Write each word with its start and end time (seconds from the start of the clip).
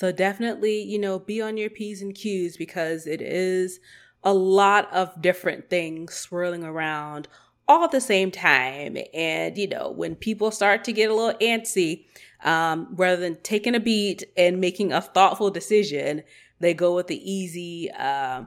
So 0.00 0.12
definitely, 0.12 0.82
you 0.82 0.98
know, 0.98 1.18
be 1.18 1.42
on 1.42 1.56
your 1.56 1.70
P's 1.70 2.02
and 2.02 2.14
Q's 2.14 2.56
because 2.56 3.06
it 3.06 3.20
is 3.20 3.80
a 4.22 4.32
lot 4.32 4.92
of 4.92 5.20
different 5.20 5.68
things 5.68 6.14
swirling 6.14 6.64
around 6.64 7.28
all 7.66 7.84
at 7.84 7.90
the 7.90 8.00
same 8.00 8.30
time. 8.30 8.96
And, 9.12 9.58
you 9.58 9.68
know, 9.68 9.90
when 9.90 10.14
people 10.14 10.50
start 10.50 10.84
to 10.84 10.92
get 10.92 11.10
a 11.10 11.14
little 11.14 11.38
antsy, 11.40 12.04
um, 12.44 12.88
rather 12.92 13.20
than 13.20 13.36
taking 13.42 13.74
a 13.74 13.80
beat 13.80 14.24
and 14.36 14.60
making 14.60 14.92
a 14.92 15.02
thoughtful 15.02 15.50
decision, 15.50 16.22
they 16.60 16.74
go 16.74 16.94
with 16.94 17.08
the 17.08 17.30
easy, 17.30 17.90
uh, 17.90 18.44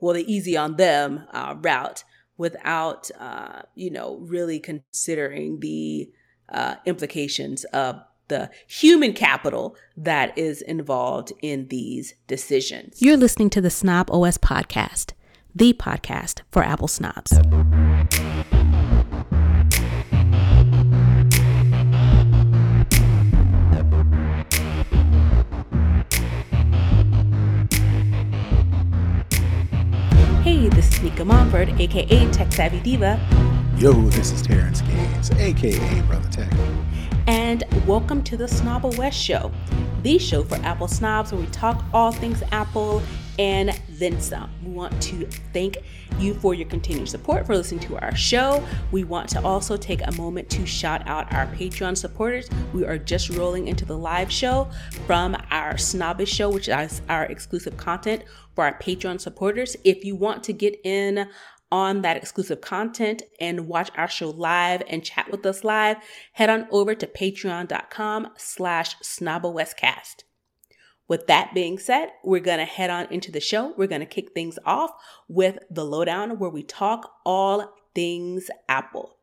well, 0.00 0.14
the 0.14 0.32
easy 0.32 0.56
on 0.56 0.76
them 0.76 1.26
uh, 1.32 1.54
route 1.60 2.04
without, 2.38 3.10
uh, 3.18 3.62
you 3.74 3.90
know, 3.90 4.16
really 4.20 4.58
considering 4.58 5.60
the 5.60 6.10
uh, 6.48 6.76
implications 6.84 7.64
of 7.64 8.00
the 8.28 8.50
human 8.66 9.12
capital 9.12 9.76
that 9.96 10.36
is 10.36 10.62
involved 10.62 11.32
in 11.42 11.68
these 11.68 12.14
decisions. 12.26 13.00
You're 13.00 13.16
listening 13.16 13.50
to 13.50 13.60
the 13.60 13.70
Snob 13.70 14.10
OS 14.10 14.38
podcast, 14.38 15.12
the 15.54 15.72
podcast 15.72 16.42
for 16.50 16.62
Apple 16.62 16.88
snobs. 16.88 17.32
Hey, 30.42 30.68
this 30.68 30.92
is 30.92 31.02
Nika 31.02 31.24
Montford, 31.24 31.80
aka 31.80 32.30
Tech 32.30 32.52
Savvy 32.52 32.80
Diva. 32.80 33.20
Yo, 33.76 33.92
this 34.10 34.32
is 34.32 34.42
Terrence 34.42 34.80
Gaines, 34.82 35.30
aka 35.32 36.00
Brother 36.02 36.28
Tech. 36.28 36.50
And 37.28 37.64
welcome 37.88 38.22
to 38.22 38.36
the 38.36 38.46
Snob 38.46 38.84
West 38.96 39.18
Show, 39.18 39.50
the 40.02 40.16
show 40.16 40.44
for 40.44 40.54
Apple 40.56 40.86
snobs 40.86 41.32
where 41.32 41.40
we 41.40 41.48
talk 41.48 41.84
all 41.92 42.12
things 42.12 42.40
Apple 42.52 43.02
and 43.36 43.78
then 43.90 44.20
some. 44.20 44.48
We 44.64 44.70
want 44.70 45.02
to 45.02 45.26
thank 45.52 45.78
you 46.20 46.34
for 46.34 46.54
your 46.54 46.68
continued 46.68 47.08
support 47.08 47.44
for 47.44 47.56
listening 47.56 47.80
to 47.80 47.98
our 47.98 48.14
show. 48.14 48.64
We 48.92 49.02
want 49.02 49.28
to 49.30 49.42
also 49.42 49.76
take 49.76 50.06
a 50.06 50.12
moment 50.12 50.48
to 50.50 50.64
shout 50.66 51.06
out 51.08 51.32
our 51.34 51.46
Patreon 51.48 51.96
supporters. 51.96 52.48
We 52.72 52.84
are 52.84 52.96
just 52.96 53.30
rolling 53.30 53.66
into 53.66 53.84
the 53.84 53.98
live 53.98 54.30
show 54.30 54.68
from 55.06 55.36
our 55.50 55.76
Snobbish 55.76 56.32
show, 56.32 56.48
which 56.48 56.68
is 56.68 57.02
our 57.08 57.24
exclusive 57.24 57.76
content 57.76 58.22
for 58.54 58.64
our 58.64 58.78
Patreon 58.78 59.20
supporters. 59.20 59.76
If 59.82 60.04
you 60.04 60.14
want 60.14 60.44
to 60.44 60.52
get 60.52 60.80
in 60.84 61.28
on 61.70 62.02
that 62.02 62.16
exclusive 62.16 62.60
content 62.60 63.22
and 63.40 63.66
watch 63.66 63.90
our 63.96 64.08
show 64.08 64.30
live 64.30 64.82
and 64.88 65.04
chat 65.04 65.30
with 65.30 65.44
us 65.46 65.64
live, 65.64 65.96
head 66.32 66.50
on 66.50 66.66
over 66.70 66.94
to 66.94 67.06
patreon.com 67.06 68.28
slash 68.36 68.96
snobawestcast. 68.98 70.24
With 71.08 71.26
that 71.28 71.54
being 71.54 71.78
said, 71.78 72.08
we're 72.24 72.40
going 72.40 72.58
to 72.58 72.64
head 72.64 72.90
on 72.90 73.06
into 73.12 73.30
the 73.30 73.40
show. 73.40 73.74
We're 73.76 73.86
going 73.86 74.00
to 74.00 74.06
kick 74.06 74.32
things 74.32 74.58
off 74.64 74.90
with 75.28 75.58
the 75.70 75.84
lowdown 75.84 76.38
where 76.38 76.50
we 76.50 76.62
talk 76.62 77.12
all 77.24 77.72
things 77.94 78.50
Apple. 78.68 79.16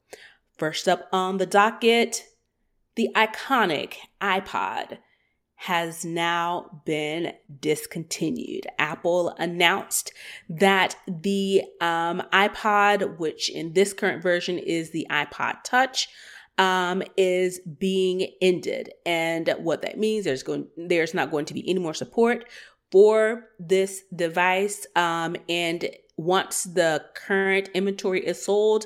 First 0.58 0.88
up 0.88 1.10
on 1.12 1.38
the 1.38 1.46
docket, 1.46 2.24
the 2.96 3.10
iconic 3.16 3.96
iPod 4.22 5.00
has 5.66 6.04
now 6.04 6.82
been 6.84 7.32
discontinued. 7.62 8.68
Apple 8.80 9.30
announced 9.38 10.12
that 10.50 10.98
the 11.08 11.64
um, 11.80 12.22
iPod, 12.34 13.18
which 13.18 13.50
in 13.50 13.72
this 13.72 13.94
current 13.94 14.22
version 14.22 14.58
is 14.58 14.92
the 14.92 15.08
iPod 15.10 15.64
Touch, 15.64 16.10
um, 16.58 17.02
is 17.16 17.62
being 17.80 18.28
ended. 18.42 18.92
And 19.06 19.56
what 19.60 19.84
that 19.84 19.98
means, 19.98 20.26
there's 20.26 20.44
going, 20.44 20.68
there's 20.76 21.14
not 21.14 21.32
going 21.32 21.46
to 21.46 21.54
be 21.54 21.70
any 21.70 21.80
more 21.80 21.94
support 21.94 22.44
for 22.92 23.46
this 23.58 24.04
device. 24.14 24.86
Um, 24.98 25.38
and 25.48 25.90
once 26.18 26.64
the 26.64 27.06
current 27.16 27.70
inventory 27.74 28.20
is 28.20 28.44
sold, 28.44 28.86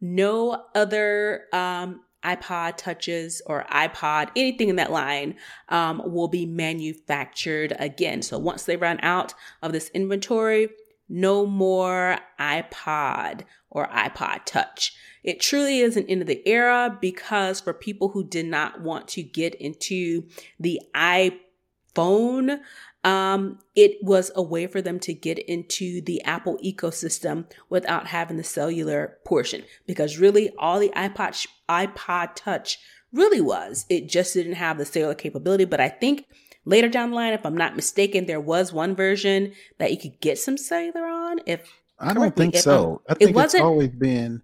no 0.00 0.66
other 0.76 1.46
um, 1.52 2.02
iPod 2.24 2.76
touches 2.76 3.42
or 3.46 3.64
iPod, 3.70 4.30
anything 4.36 4.68
in 4.68 4.76
that 4.76 4.92
line, 4.92 5.36
um, 5.68 6.02
will 6.04 6.28
be 6.28 6.46
manufactured 6.46 7.74
again. 7.78 8.22
So 8.22 8.38
once 8.38 8.64
they 8.64 8.76
run 8.76 8.98
out 9.02 9.34
of 9.62 9.72
this 9.72 9.90
inventory, 9.94 10.68
no 11.08 11.46
more 11.46 12.18
iPod 12.40 13.42
or 13.70 13.88
iPod 13.88 14.44
Touch. 14.44 14.94
It 15.22 15.40
truly 15.40 15.80
is 15.80 15.96
an 15.96 16.06
end 16.06 16.22
of 16.22 16.26
the 16.26 16.46
era 16.48 16.96
because 17.00 17.60
for 17.60 17.72
people 17.72 18.08
who 18.08 18.24
did 18.24 18.46
not 18.46 18.80
want 18.80 19.08
to 19.08 19.22
get 19.22 19.54
into 19.56 20.26
the 20.58 20.80
iPhone, 20.94 22.60
um, 23.04 23.58
it 23.74 23.98
was 24.02 24.30
a 24.34 24.42
way 24.42 24.66
for 24.66 24.80
them 24.80 24.98
to 25.00 25.12
get 25.12 25.38
into 25.38 26.00
the 26.02 26.22
Apple 26.24 26.58
ecosystem 26.64 27.50
without 27.68 28.06
having 28.06 28.36
the 28.36 28.44
cellular 28.44 29.18
portion. 29.24 29.64
Because 29.86 30.18
really, 30.18 30.50
all 30.58 30.78
the 30.78 30.90
iPod 30.90 31.34
iPod 31.72 32.34
Touch 32.34 32.78
really 33.12 33.40
was, 33.40 33.86
it 33.88 34.08
just 34.08 34.34
didn't 34.34 34.54
have 34.54 34.78
the 34.78 34.84
cellular 34.84 35.14
capability. 35.14 35.64
But 35.64 35.80
I 35.80 35.88
think 35.88 36.26
later 36.64 36.88
down 36.88 37.10
the 37.10 37.16
line, 37.16 37.32
if 37.32 37.44
I'm 37.44 37.56
not 37.56 37.76
mistaken, 37.76 38.26
there 38.26 38.40
was 38.40 38.72
one 38.72 38.94
version 38.94 39.52
that 39.78 39.90
you 39.90 39.98
could 39.98 40.20
get 40.20 40.38
some 40.38 40.56
cellular 40.56 41.06
on. 41.06 41.40
If 41.46 41.68
I 41.98 42.14
don't 42.14 42.34
think 42.34 42.56
so, 42.56 43.02
I 43.08 43.14
think 43.14 43.30
it 43.30 43.36
wasn't, 43.36 43.60
it's 43.60 43.64
always 43.64 43.90
been. 43.90 44.42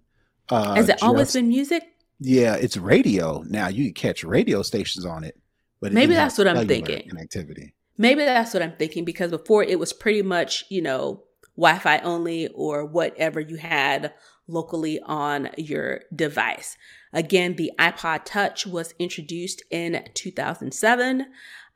Uh, 0.49 0.75
has 0.75 0.89
it 0.89 0.93
just, 0.93 1.03
always 1.03 1.33
been 1.33 1.49
music? 1.49 1.83
Yeah, 2.19 2.55
it's 2.55 2.77
radio. 2.77 3.43
Now 3.47 3.67
you 3.67 3.85
can 3.85 3.93
catch 3.93 4.23
radio 4.23 4.61
stations 4.61 5.05
on 5.05 5.23
it, 5.23 5.37
but 5.79 5.91
it 5.91 5.95
maybe 5.95 6.13
that's 6.13 6.37
what 6.37 6.47
I'm 6.47 6.67
thinking. 6.67 7.09
Connectivity. 7.09 7.73
Maybe 7.97 8.23
that's 8.23 8.53
what 8.53 8.63
I'm 8.63 8.75
thinking 8.77 9.03
because 9.03 9.31
before 9.31 9.63
it 9.63 9.77
was 9.77 9.93
pretty 9.93 10.21
much, 10.21 10.63
you 10.69 10.81
know, 10.81 11.23
Wi 11.57 11.79
Fi 11.79 11.99
only 11.99 12.47
or 12.49 12.85
whatever 12.85 13.39
you 13.39 13.57
had 13.57 14.13
locally 14.47 14.99
on 15.01 15.49
your 15.57 16.01
device. 16.15 16.77
Again, 17.13 17.55
the 17.55 17.71
iPod 17.79 18.21
Touch 18.25 18.67
was 18.67 18.93
introduced 18.99 19.63
in 19.69 20.03
2007. 20.13 21.25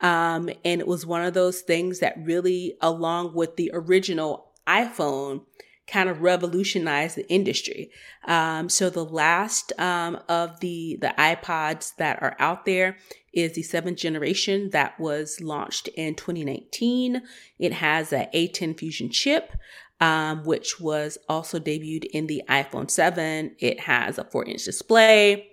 Um, 0.02 0.50
and 0.66 0.82
it 0.82 0.88
was 0.88 1.06
one 1.06 1.24
of 1.24 1.34
those 1.34 1.62
things 1.62 2.00
that 2.00 2.16
really, 2.18 2.76
along 2.82 3.34
with 3.34 3.56
the 3.56 3.72
original 3.74 4.52
iPhone, 4.68 5.46
kind 5.88 6.08
of 6.10 6.22
revolutionized 6.22 7.18
the 7.18 7.30
industry. 7.30 7.92
Um, 8.26 8.70
so 8.70 8.90
the 8.90 9.04
last 9.04 9.74
um, 9.80 10.20
of 10.30 10.60
the 10.62 10.98
the 11.02 11.14
iPods 11.18 11.96
that 11.98 12.22
are 12.22 12.36
out 12.40 12.66
there 12.66 12.98
is 13.34 13.54
the 13.54 13.64
seventh 13.64 13.98
generation 13.98 14.70
that 14.70 14.98
was 15.00 15.42
launched 15.42 15.90
in 15.90 16.16
2019. 16.16 17.22
It 17.60 17.74
has 17.74 18.14
a 18.14 18.30
A10 18.34 18.78
Fusion 18.78 19.10
chip. 19.10 19.52
Um, 20.04 20.44
which 20.44 20.82
was 20.82 21.18
also 21.30 21.60
debuted 21.60 22.04
in 22.12 22.28
the 22.28 22.44
iPhone 22.50 22.92
7. 22.92 23.56
It 23.60 23.80
has 23.80 24.18
a 24.18 24.26
4 24.26 24.44
inch 24.44 24.66
display, 24.66 25.48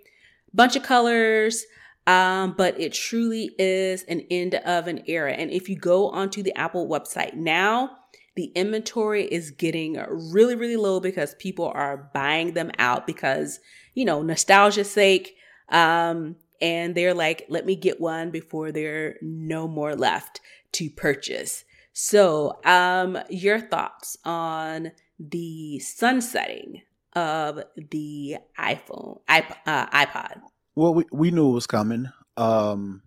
bunch 0.53 0.75
of 0.75 0.83
colors, 0.83 1.65
um, 2.09 2.55
but 2.59 2.81
it 2.81 2.93
truly 2.93 3.53
is 3.61 4.03
an 4.09 4.23
end 4.29 4.57
of 4.57 4.89
an 4.89 5.05
era. 5.07 5.31
And 5.31 5.53
if 5.53 5.69
you 5.69 5.77
go 5.77 6.09
onto 6.09 6.43
the 6.43 6.53
Apple 6.59 6.89
website 6.89 7.35
now, 7.35 7.91
the 8.35 8.47
inventory 8.57 9.25
is 9.25 9.53
getting 9.53 10.03
really, 10.33 10.57
really 10.57 10.77
low 10.77 10.99
because 10.99 11.37
people 11.37 11.71
are 11.73 12.11
buying 12.13 12.55
them 12.55 12.73
out 12.77 13.07
because, 13.07 13.61
you 13.95 14.05
know, 14.05 14.21
nostalgia's 14.21 14.91
sake. 14.91 15.37
Um, 15.69 16.35
and 16.61 16.97
they're 16.97 17.15
like, 17.15 17.47
let 17.49 17.67
me 17.67 17.77
get 17.77 18.01
one 18.01 18.33
before 18.33 18.73
there 18.73 19.07
are 19.07 19.15
no 19.23 19.69
more 19.69 19.95
left 19.95 20.41
to 20.73 20.91
purchase. 20.91 21.65
So, 21.93 22.59
um, 22.65 23.19
your 23.29 23.61
thoughts 23.61 24.17
on 24.25 24.93
the 25.19 25.79
sunsetting 25.81 26.83
of 27.15 27.63
the 27.91 28.37
iPhone, 28.59 29.21
iP- 29.29 29.57
uh, 29.67 29.87
iPod? 29.87 30.41
Well, 30.77 30.95
we, 30.95 31.05
we 31.13 31.31
knew 31.31 31.51
it 31.51 31.55
was 31.55 31.67
coming. 31.67 32.09
Um, 32.37 33.03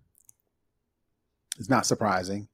it's 1.58 1.70
not 1.70 1.86
surprising 1.86 2.48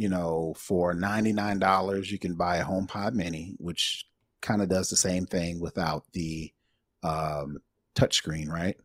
you 0.00 0.08
know, 0.08 0.54
for 0.56 0.94
$99, 0.94 2.10
you 2.10 2.18
can 2.18 2.34
buy 2.34 2.56
a 2.56 2.64
HomePod 2.64 3.12
Mini, 3.12 3.54
which 3.58 4.06
kind 4.40 4.62
of 4.62 4.70
does 4.70 4.88
the 4.88 4.96
same 4.96 5.26
thing 5.26 5.60
without 5.60 6.04
the 6.14 6.50
um, 7.02 7.58
touchscreen, 7.94 8.48
right? 8.48 8.78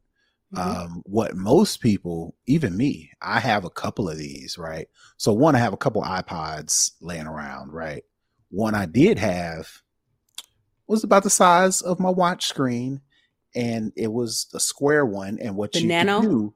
Mm-hmm. 0.56 0.82
Um, 0.82 1.02
what 1.06 1.36
most 1.36 1.82
people, 1.82 2.36
even 2.46 2.78
me, 2.78 3.12
I 3.22 3.40
have 3.40 3.66
a 3.66 3.70
couple 3.70 4.10
of 4.10 4.18
these, 4.18 4.58
right? 4.58 4.88
So 5.18 5.34
one, 5.34 5.56
I 5.56 5.60
have 5.60 5.74
a 5.74 5.78
couple 5.78 6.02
iPods 6.02 6.92
laying 7.02 7.28
around, 7.28 7.74
right? 7.74 8.04
One 8.50 8.76
I 8.76 8.86
did 8.86 9.20
have 9.20 9.68
was 10.88 11.04
about 11.04 11.24
the 11.24 11.30
size 11.30 11.82
of 11.82 12.00
my 12.00 12.10
watch 12.10 12.46
screen, 12.46 13.02
and 13.54 13.92
it 13.96 14.12
was 14.12 14.48
a 14.54 14.60
square 14.60 15.06
one. 15.06 15.40
And 15.40 15.56
what 15.56 15.74
the 15.74 15.82
you 15.82 15.88
nano? 15.88 16.22
could 16.22 16.30
do, 16.30 16.54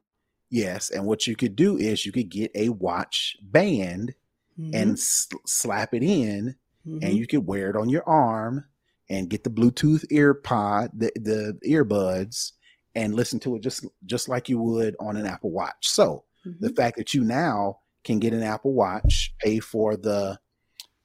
yes, 0.50 0.92
and 0.92 1.06
what 1.06 1.28
you 1.28 1.36
could 1.36 1.56
do 1.56 1.78
is 1.78 2.06
you 2.06 2.12
could 2.12 2.30
get 2.30 2.52
a 2.56 2.70
watch 2.70 3.36
band 3.42 4.16
mm-hmm. 4.58 4.76
and 4.76 5.00
slap 5.00 5.94
it 5.94 6.04
in, 6.04 6.56
mm-hmm. 6.88 7.04
and 7.04 7.18
you 7.18 7.28
could 7.28 7.46
wear 7.46 7.70
it 7.70 7.76
on 7.76 7.90
your 7.90 8.08
arm 8.08 8.66
and 9.10 9.30
get 9.30 9.44
the 9.44 9.50
Bluetooth 9.50 10.06
ear 10.12 10.34
pod, 10.34 10.92
the, 10.94 11.12
the 11.16 11.60
earbuds, 11.68 12.52
and 13.00 13.16
listen 13.16 13.40
to 13.40 13.56
it 13.56 13.64
just 13.64 13.86
just 14.06 14.28
like 14.28 14.50
you 14.50 14.60
would 14.60 14.96
on 15.00 15.16
an 15.16 15.26
Apple 15.26 15.52
Watch. 15.52 15.88
So 15.88 16.26
mm-hmm. 16.46 16.64
the 16.64 16.74
fact 16.74 16.98
that 16.98 17.14
you 17.14 17.24
now 17.24 17.80
can 18.04 18.20
get 18.20 18.34
an 18.34 18.44
Apple 18.44 18.74
Watch, 18.74 19.34
pay 19.40 19.60
for 19.60 19.96
the. 19.96 20.40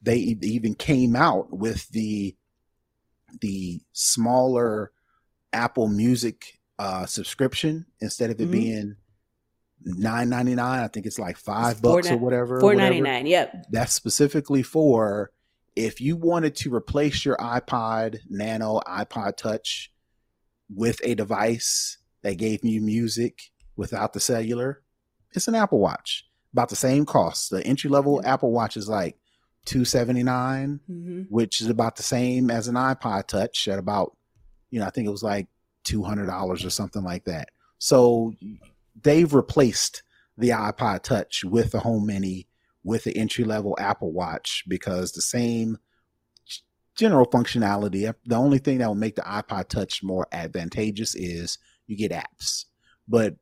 They 0.02 0.17
even 0.17 0.75
came 0.75 1.17
out 1.17 1.56
with 1.56 1.88
the 1.88 2.37
the 3.41 3.81
smaller 3.93 4.93
Apple 5.52 5.88
Music 5.88 6.61
uh, 6.79 7.06
subscription 7.06 7.87
instead 8.00 8.31
of 8.31 8.38
it 8.38 8.43
mm-hmm. 8.43 8.52
being 8.52 8.96
nine 9.82 10.29
ninety 10.29 10.55
nine. 10.55 10.82
I 10.82 10.88
think 10.88 11.06
it's 11.06 11.19
like 11.19 11.38
five 11.38 11.81
bucks 11.81 12.11
or 12.11 12.19
whatever. 12.19 12.61
Four 12.61 12.75
ninety 12.75 13.00
nine. 13.00 13.26
Yep. 13.26 13.67
That's 13.70 13.94
specifically 13.94 14.62
for 14.62 15.31
if 15.76 16.00
you 16.00 16.17
wanted 16.17 16.55
to 16.56 16.75
replace 16.75 17.25
your 17.25 17.37
iPod 17.38 18.19
Nano, 18.29 18.81
iPod 18.87 19.37
Touch 19.37 19.91
with 20.75 21.00
a 21.05 21.15
device 21.15 21.99
that 22.23 22.38
gave 22.38 22.65
me 22.65 22.79
music 22.79 23.50
without 23.76 24.12
the 24.12 24.21
cellular. 24.21 24.82
It's 25.32 25.49
an 25.49 25.55
Apple 25.55 25.79
Watch, 25.81 26.25
about 26.53 26.69
the 26.69 26.76
same 26.76 27.05
cost. 27.05 27.50
The 27.50 27.65
entry 27.67 27.91
level 27.91 28.23
Apple 28.25 28.53
Watch 28.53 28.76
is 28.76 28.88
like 28.88 29.17
two 29.65 29.85
seventy 29.85 30.23
nine, 30.23 30.81
mm-hmm. 30.91 31.23
which 31.29 31.61
is 31.61 31.69
about 31.69 31.97
the 31.97 32.03
same 32.03 32.50
as 32.50 32.69
an 32.69 32.75
iPod 32.75 33.26
Touch 33.26 33.67
at 33.69 33.79
about, 33.79 34.17
you 34.71 34.81
know, 34.81 34.87
I 34.87 34.91
think 34.91 35.06
it 35.06 35.12
was 35.12 35.23
like 35.23 35.49
two 35.82 36.03
hundred 36.03 36.26
dollars 36.26 36.65
or 36.65 36.71
something 36.71 37.03
like 37.03 37.25
that. 37.25 37.49
So 37.79 38.32
they've 39.03 39.32
replaced 39.32 40.03
the 40.38 40.50
iPod 40.50 41.03
Touch 41.03 41.44
with 41.44 41.73
the 41.73 41.81
Home 41.81 42.06
Mini 42.06 42.49
with 42.82 43.05
the 43.05 43.17
entry 43.17 43.44
level 43.44 43.77
Apple 43.79 44.12
Watch 44.12 44.65
because 44.69 45.12
the 45.12 45.23
same 45.23 45.79
general 46.96 47.26
functionality. 47.26 48.08
Uh, 48.08 48.12
the 48.25 48.37
only 48.37 48.58
thing 48.58 48.79
that 48.79 48.88
will 48.88 48.94
make 48.94 49.17
the 49.17 49.23
iPod 49.23 49.69
Touch 49.69 50.02
more 50.02 50.26
advantageous 50.32 51.14
is 51.14 51.58
you 51.87 51.96
get 51.96 52.12
apps, 52.12 52.64
but 53.08 53.37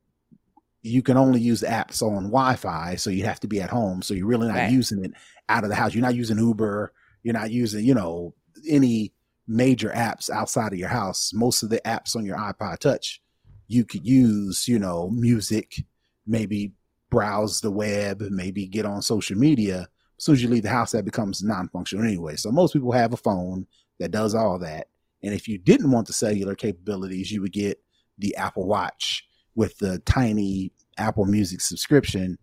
you 0.81 1.01
can 1.01 1.15
only 1.17 1.39
use 1.39 1.61
apps 1.61 2.01
on 2.01 2.25
Wi-Fi, 2.25 2.95
so 2.95 3.09
you 3.09 3.23
have 3.23 3.39
to 3.39 3.47
be 3.47 3.61
at 3.61 3.69
home. 3.69 4.01
So 4.01 4.13
you're 4.13 4.27
really 4.27 4.47
not 4.47 4.57
right. 4.57 4.71
using 4.71 5.03
it 5.05 5.11
out 5.47 5.63
of 5.63 5.69
the 5.69 5.75
house. 5.75 5.93
You're 5.93 6.01
not 6.01 6.15
using 6.15 6.37
Uber. 6.37 6.91
You're 7.23 7.33
not 7.33 7.51
using, 7.51 7.85
you 7.85 7.93
know, 7.93 8.35
any 8.67 9.13
major 9.47 9.89
apps 9.89 10.29
outside 10.29 10.73
of 10.73 10.79
your 10.79 10.89
house. 10.89 11.31
Most 11.33 11.63
of 11.63 11.69
the 11.69 11.81
apps 11.85 12.15
on 12.15 12.25
your 12.25 12.37
iPod 12.37 12.79
Touch, 12.79 13.21
you 13.67 13.85
could 13.85 14.05
use, 14.05 14.67
you 14.67 14.77
know, 14.77 15.09
music, 15.09 15.83
maybe 16.27 16.73
browse 17.09 17.61
the 17.61 17.71
web, 17.71 18.21
maybe 18.29 18.67
get 18.67 18.85
on 18.85 19.01
social 19.01 19.37
media. 19.37 19.87
As 20.23 20.25
soon 20.25 20.35
as 20.35 20.41
you 20.41 20.47
leave 20.47 20.63
the 20.63 20.69
house, 20.69 20.93
that 20.93 21.03
becomes 21.03 21.43
non-functional 21.43 22.05
anyway. 22.05 22.37
So 22.37 22.49
most 22.49 22.71
people 22.71 22.93
have 22.93 23.11
a 23.11 23.17
phone 23.17 23.67
that 23.99 24.11
does 24.11 24.33
all 24.33 24.57
that. 24.59 24.87
And 25.21 25.33
if 25.33 25.49
you 25.49 25.57
didn't 25.57 25.91
want 25.91 26.07
the 26.07 26.13
cellular 26.13 26.55
capabilities, 26.55 27.29
you 27.29 27.41
would 27.41 27.51
get 27.51 27.83
the 28.17 28.33
Apple 28.37 28.65
Watch 28.65 29.27
with 29.53 29.77
the 29.79 29.99
tiny 30.05 30.71
Apple 30.97 31.25
Music 31.25 31.59
subscription, 31.59 32.37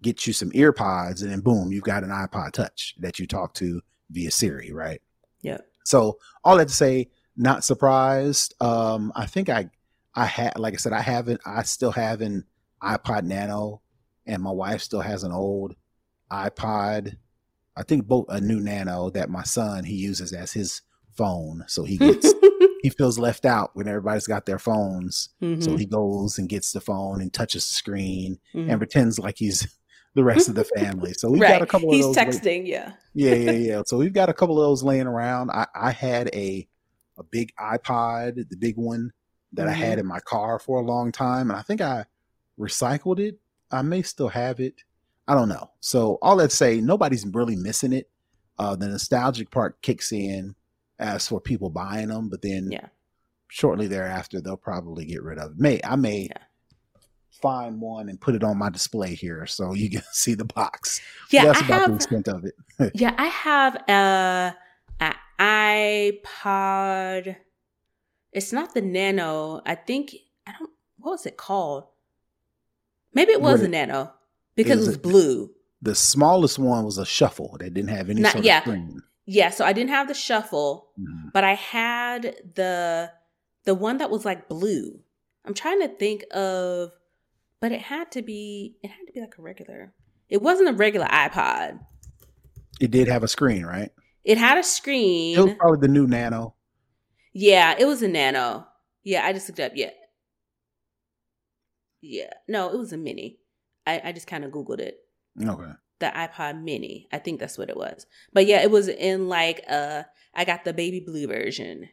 get 0.00 0.28
you 0.28 0.32
some 0.32 0.52
earpods, 0.52 1.22
and 1.22 1.32
then 1.32 1.40
boom, 1.40 1.72
you've 1.72 1.82
got 1.82 2.04
an 2.04 2.10
iPod 2.10 2.52
Touch 2.52 2.94
that 3.00 3.18
you 3.18 3.26
talk 3.26 3.52
to 3.54 3.80
via 4.10 4.30
Siri, 4.30 4.72
right? 4.72 5.02
Yeah. 5.42 5.58
So 5.82 6.18
all 6.44 6.56
that 6.58 6.68
to 6.68 6.74
say, 6.74 7.10
not 7.36 7.64
surprised. 7.64 8.54
Um, 8.60 9.12
I 9.16 9.26
think 9.26 9.48
I, 9.48 9.70
I 10.14 10.26
had, 10.26 10.56
like 10.56 10.74
I 10.74 10.76
said, 10.76 10.92
I 10.92 11.00
haven't, 11.00 11.40
I 11.44 11.64
still 11.64 11.90
have 11.90 12.20
an 12.20 12.44
iPod 12.80 13.24
Nano, 13.24 13.82
and 14.24 14.40
my 14.40 14.52
wife 14.52 14.82
still 14.82 15.00
has 15.00 15.24
an 15.24 15.32
old 15.32 15.74
iPod. 16.30 17.16
I 17.76 17.82
think 17.82 18.06
both 18.06 18.26
a 18.28 18.40
new 18.40 18.60
Nano 18.60 19.10
that 19.10 19.30
my 19.30 19.42
son 19.42 19.84
he 19.84 19.94
uses 19.94 20.32
as 20.32 20.52
his 20.52 20.82
phone, 21.16 21.64
so 21.66 21.84
he 21.84 21.96
gets 21.98 22.32
he 22.84 22.90
feels 22.90 23.18
left 23.18 23.46
out 23.46 23.70
when 23.72 23.88
everybody's 23.88 24.26
got 24.26 24.44
their 24.44 24.58
phones. 24.58 25.30
Mm-hmm. 25.42 25.62
So 25.62 25.76
he 25.76 25.86
goes 25.86 26.36
and 26.36 26.50
gets 26.50 26.72
the 26.72 26.82
phone 26.82 27.22
and 27.22 27.32
touches 27.32 27.66
the 27.66 27.72
screen 27.72 28.38
mm-hmm. 28.54 28.68
and 28.68 28.78
pretends 28.78 29.18
like 29.18 29.38
he's 29.38 29.66
the 30.14 30.22
rest 30.22 30.50
of 30.50 30.54
the 30.54 30.64
family. 30.64 31.14
So 31.14 31.30
we've 31.30 31.40
right. 31.40 31.52
got 31.52 31.62
a 31.62 31.66
couple 31.66 31.90
he's 31.92 32.04
of 32.04 32.14
those. 32.14 32.24
He's 32.24 32.40
texting, 32.40 32.66
yeah. 32.66 32.92
Yeah, 33.14 33.34
yeah, 33.34 33.50
yeah. 33.52 33.82
So 33.86 33.96
we've 33.96 34.12
got 34.12 34.28
a 34.28 34.34
couple 34.34 34.60
of 34.60 34.66
those 34.66 34.82
laying 34.82 35.06
around. 35.06 35.50
I, 35.50 35.66
I 35.74 35.90
had 35.92 36.28
a 36.34 36.68
a 37.16 37.22
big 37.22 37.54
iPod, 37.56 38.50
the 38.50 38.56
big 38.56 38.76
one 38.76 39.12
that 39.54 39.62
mm-hmm. 39.62 39.70
I 39.70 39.86
had 39.86 39.98
in 39.98 40.06
my 40.06 40.20
car 40.20 40.58
for 40.58 40.78
a 40.78 40.84
long 40.84 41.10
time, 41.10 41.50
and 41.50 41.58
I 41.58 41.62
think 41.62 41.80
I 41.80 42.04
recycled 42.60 43.18
it. 43.18 43.38
I 43.70 43.80
may 43.80 44.02
still 44.02 44.28
have 44.28 44.60
it. 44.60 44.82
I 45.26 45.34
don't 45.34 45.48
know. 45.48 45.70
So 45.80 46.18
all 46.20 46.36
that 46.36 46.52
say, 46.52 46.80
nobody's 46.80 47.26
really 47.26 47.56
missing 47.56 47.92
it. 47.92 48.10
Uh, 48.58 48.76
the 48.76 48.88
nostalgic 48.88 49.50
part 49.50 49.80
kicks 49.82 50.12
in 50.12 50.54
as 50.98 51.26
for 51.26 51.40
people 51.40 51.70
buying 51.70 52.08
them, 52.08 52.28
but 52.28 52.42
then 52.42 52.70
yeah. 52.70 52.86
shortly 53.48 53.86
thereafter 53.86 54.40
they'll 54.40 54.56
probably 54.56 55.04
get 55.06 55.22
rid 55.22 55.38
of 55.38 55.52
it. 55.52 55.58
May 55.58 55.80
I 55.82 55.96
may 55.96 56.28
yeah. 56.30 56.42
find 57.30 57.80
one 57.80 58.08
and 58.08 58.20
put 58.20 58.34
it 58.34 58.44
on 58.44 58.58
my 58.58 58.70
display 58.70 59.14
here 59.14 59.46
so 59.46 59.74
you 59.74 59.90
can 59.90 60.02
see 60.12 60.34
the 60.34 60.44
box. 60.44 61.00
Yeah, 61.30 61.46
that's 61.46 61.62
I 61.62 61.66
about 61.66 61.80
have, 61.80 61.90
the 61.90 61.96
extent 61.96 62.28
of 62.28 62.44
it. 62.44 62.54
yeah, 62.94 63.14
I 63.18 63.26
have 63.26 63.76
a, 63.88 64.54
a 65.00 65.14
iPod. 65.40 67.36
It's 68.32 68.52
not 68.52 68.74
the 68.74 68.82
Nano. 68.82 69.62
I 69.64 69.74
think 69.74 70.14
I 70.46 70.52
don't. 70.58 70.70
What 70.98 71.12
was 71.12 71.26
it 71.26 71.36
called? 71.36 71.84
Maybe 73.12 73.32
it 73.32 73.40
was 73.40 73.60
what 73.60 73.66
a 73.66 73.70
Nano 73.70 74.12
because 74.56 74.72
it 74.72 74.76
was, 74.76 74.86
it 74.86 74.90
was 74.90 74.98
blue. 74.98 75.50
The 75.82 75.94
smallest 75.94 76.58
one 76.58 76.84
was 76.84 76.98
a 76.98 77.06
shuffle 77.06 77.56
that 77.60 77.74
didn't 77.74 77.90
have 77.90 78.10
any 78.10 78.22
not, 78.22 78.32
sort 78.32 78.40
of 78.40 78.46
yeah. 78.46 78.60
screen. 78.62 79.02
Yeah, 79.26 79.50
so 79.50 79.64
I 79.64 79.72
didn't 79.72 79.90
have 79.90 80.08
the 80.08 80.14
shuffle, 80.14 80.90
mm-hmm. 80.98 81.28
but 81.32 81.44
I 81.44 81.54
had 81.54 82.36
the 82.54 83.10
the 83.64 83.74
one 83.74 83.98
that 83.98 84.10
was 84.10 84.24
like 84.24 84.48
blue. 84.48 85.00
I'm 85.46 85.54
trying 85.54 85.80
to 85.80 85.88
think 85.88 86.24
of 86.32 86.92
but 87.64 87.72
it 87.72 87.80
had 87.80 88.12
to 88.12 88.20
be 88.20 88.76
it 88.82 88.90
had 88.90 89.06
to 89.06 89.12
be 89.14 89.22
like 89.22 89.38
a 89.38 89.42
regular. 89.42 89.94
It 90.28 90.42
wasn't 90.42 90.68
a 90.68 90.74
regular 90.74 91.06
iPod. 91.06 91.80
It 92.78 92.90
did 92.90 93.08
have 93.08 93.22
a 93.22 93.28
screen, 93.28 93.64
right? 93.64 93.90
It 94.22 94.36
had 94.36 94.58
a 94.58 94.62
screen. 94.62 95.38
It 95.38 95.42
was 95.42 95.54
probably 95.54 95.80
the 95.80 95.88
new 95.88 96.06
Nano. 96.06 96.56
Yeah, 97.32 97.74
it 97.78 97.86
was 97.86 98.02
a 98.02 98.08
Nano. 98.08 98.66
Yeah, 99.02 99.24
I 99.24 99.32
just 99.32 99.48
looked 99.48 99.60
up. 99.60 99.72
Yeah. 99.74 99.92
Yeah. 102.02 102.34
No, 102.46 102.68
it 102.68 102.76
was 102.76 102.92
a 102.92 102.98
mini. 102.98 103.38
I, 103.86 104.00
I 104.04 104.12
just 104.12 104.26
kind 104.26 104.44
of 104.44 104.50
Googled 104.50 104.80
it. 104.80 104.98
Okay 105.42 105.72
the 106.00 106.06
iPod 106.06 106.62
mini. 106.62 107.08
I 107.12 107.18
think 107.18 107.40
that's 107.40 107.58
what 107.58 107.70
it 107.70 107.76
was. 107.76 108.06
But 108.32 108.46
yeah, 108.46 108.62
it 108.62 108.70
was 108.70 108.88
in 108.88 109.28
like 109.28 109.64
uh 109.68 110.02
I 110.34 110.44
got 110.44 110.64
the 110.64 110.72
baby 110.72 111.00
blue 111.00 111.26
version. 111.26 111.88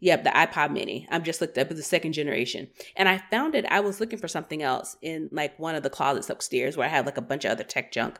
Yep, 0.00 0.24
the 0.24 0.30
iPod 0.30 0.72
mini. 0.72 1.06
I'm 1.10 1.22
just 1.22 1.42
looked 1.42 1.58
up 1.58 1.68
the 1.68 1.82
second 1.82 2.14
generation. 2.14 2.68
And 2.96 3.06
I 3.06 3.18
found 3.18 3.54
it, 3.54 3.66
I 3.66 3.80
was 3.80 4.00
looking 4.00 4.18
for 4.18 4.28
something 4.28 4.62
else 4.62 4.96
in 5.02 5.28
like 5.30 5.58
one 5.58 5.74
of 5.74 5.82
the 5.82 5.90
closets 5.90 6.30
upstairs 6.30 6.76
where 6.76 6.86
I 6.86 6.90
have 6.90 7.04
like 7.04 7.18
a 7.18 7.22
bunch 7.22 7.44
of 7.44 7.50
other 7.50 7.64
tech 7.64 7.92
junk. 7.92 8.18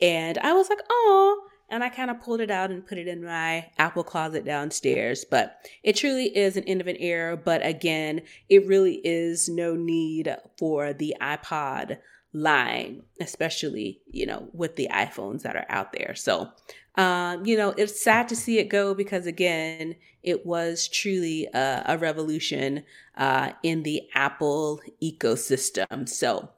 And 0.00 0.38
I 0.38 0.52
was 0.52 0.68
like, 0.68 0.78
oh, 0.88 1.48
and 1.68 1.82
I 1.82 1.88
kind 1.88 2.12
of 2.12 2.22
pulled 2.22 2.40
it 2.40 2.50
out 2.50 2.70
and 2.70 2.86
put 2.86 2.98
it 2.98 3.08
in 3.08 3.24
my 3.24 3.68
Apple 3.76 4.04
closet 4.04 4.44
downstairs. 4.44 5.24
But 5.28 5.56
it 5.82 5.96
truly 5.96 6.26
is 6.26 6.56
an 6.56 6.62
end 6.62 6.80
of 6.80 6.86
an 6.86 6.96
era. 7.00 7.36
But 7.36 7.66
again, 7.66 8.22
it 8.48 8.64
really 8.68 9.00
is 9.02 9.48
no 9.48 9.74
need 9.74 10.32
for 10.56 10.92
the 10.92 11.16
iPod 11.20 11.98
line, 12.32 13.02
especially, 13.20 14.00
you 14.06 14.26
know, 14.26 14.48
with 14.52 14.76
the 14.76 14.88
iPhones 14.92 15.42
that 15.42 15.56
are 15.56 15.66
out 15.68 15.92
there. 15.92 16.14
So, 16.14 16.50
um, 16.96 17.44
you 17.46 17.56
know, 17.56 17.70
it's 17.76 18.02
sad 18.02 18.28
to 18.28 18.36
see 18.36 18.58
it 18.58 18.68
go 18.68 18.94
because, 18.94 19.26
again, 19.26 19.96
it 20.22 20.44
was 20.44 20.88
truly 20.88 21.46
a, 21.54 21.82
a 21.86 21.98
revolution 21.98 22.84
uh, 23.16 23.52
in 23.62 23.82
the 23.82 24.02
Apple 24.14 24.80
ecosystem. 25.02 26.08
So, 26.08 26.50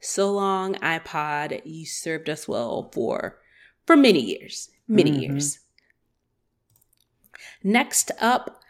so 0.00 0.32
long, 0.32 0.74
iPod. 0.76 1.60
You 1.64 1.86
served 1.86 2.28
us 2.28 2.48
well 2.48 2.90
for 2.92 3.38
for 3.86 3.96
many 3.96 4.20
years, 4.20 4.70
many 4.88 5.10
mm-hmm. 5.10 5.20
years. 5.20 5.58
Next 7.62 8.10
up, 8.20 8.60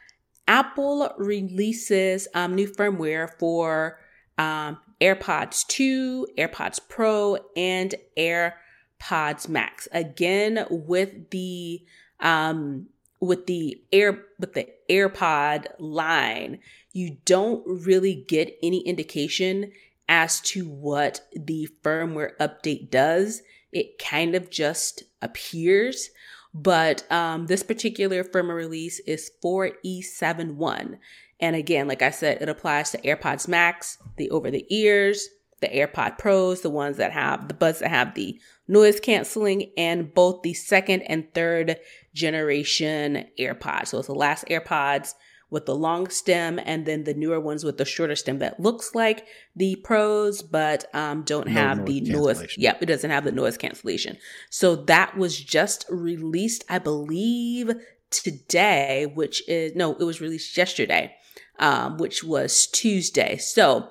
Apple 0.48 1.12
releases 1.16 2.26
um, 2.34 2.54
new 2.54 2.66
firmware 2.66 3.30
for 3.38 4.00
um, 4.36 4.78
AirPods 5.00 5.66
2, 5.66 6.28
AirPods 6.38 6.80
Pro, 6.88 7.38
and 7.56 7.94
AirPods 8.16 9.48
Max. 9.48 9.88
Again, 9.92 10.66
with 10.70 11.30
the 11.30 11.82
um 12.20 12.88
with 13.20 13.46
the 13.46 13.82
air 13.92 14.24
with 14.38 14.54
the 14.54 14.68
AirPod 14.88 15.66
line, 15.78 16.58
you 16.92 17.18
don't 17.24 17.62
really 17.66 18.14
get 18.14 18.56
any 18.62 18.80
indication 18.80 19.72
as 20.08 20.40
to 20.40 20.68
what 20.68 21.28
the 21.34 21.68
firmware 21.82 22.36
update 22.40 22.90
does. 22.90 23.42
It 23.72 23.98
kind 23.98 24.34
of 24.34 24.50
just 24.50 25.04
appears. 25.22 26.10
But 26.52 27.10
um, 27.12 27.46
this 27.46 27.62
particular 27.62 28.24
firmware 28.24 28.56
release 28.56 28.98
is 29.00 29.30
4E71. 29.44 30.98
And 31.40 31.56
again, 31.56 31.88
like 31.88 32.02
I 32.02 32.10
said, 32.10 32.40
it 32.40 32.48
applies 32.48 32.90
to 32.90 32.98
AirPods 32.98 33.48
Max, 33.48 33.98
the 34.16 34.30
over 34.30 34.50
the 34.50 34.66
ears, 34.74 35.28
the 35.60 35.68
AirPod 35.68 36.18
Pros, 36.18 36.62
the 36.62 36.70
ones 36.70 36.96
that 36.96 37.12
have 37.12 37.48
the 37.48 37.54
buds 37.54 37.80
that 37.80 37.90
have 37.90 38.14
the 38.14 38.40
noise 38.68 39.00
canceling, 39.00 39.72
and 39.76 40.12
both 40.14 40.42
the 40.42 40.54
second 40.54 41.02
and 41.02 41.32
third 41.34 41.78
generation 42.14 43.26
AirPods. 43.38 43.88
So 43.88 43.98
it's 43.98 44.06
the 44.06 44.14
last 44.14 44.46
AirPods 44.46 45.14
with 45.50 45.66
the 45.66 45.74
long 45.74 46.08
stem 46.08 46.60
and 46.64 46.86
then 46.86 47.04
the 47.04 47.14
newer 47.14 47.40
ones 47.40 47.64
with 47.64 47.76
the 47.76 47.84
shorter 47.84 48.16
stem 48.16 48.38
that 48.38 48.60
looks 48.60 48.94
like 48.94 49.26
the 49.56 49.76
pros 49.76 50.42
but 50.42 50.84
um, 50.94 51.22
don't 51.22 51.48
no 51.48 51.52
have 51.52 51.78
noise 51.78 51.86
the 51.86 52.00
noise 52.02 52.54
yep 52.56 52.80
it 52.80 52.86
doesn't 52.86 53.10
have 53.10 53.24
the 53.24 53.32
noise 53.32 53.58
cancellation. 53.58 54.16
So 54.48 54.76
that 54.76 55.16
was 55.16 55.38
just 55.38 55.84
released 55.90 56.64
i 56.68 56.78
believe 56.78 57.72
today 58.10 59.10
which 59.14 59.46
is 59.48 59.74
no 59.74 59.94
it 59.94 60.04
was 60.04 60.20
released 60.20 60.56
yesterday 60.56 61.14
um, 61.60 61.96
which 61.98 62.24
was 62.24 62.66
tuesday 62.66 63.36
so 63.36 63.88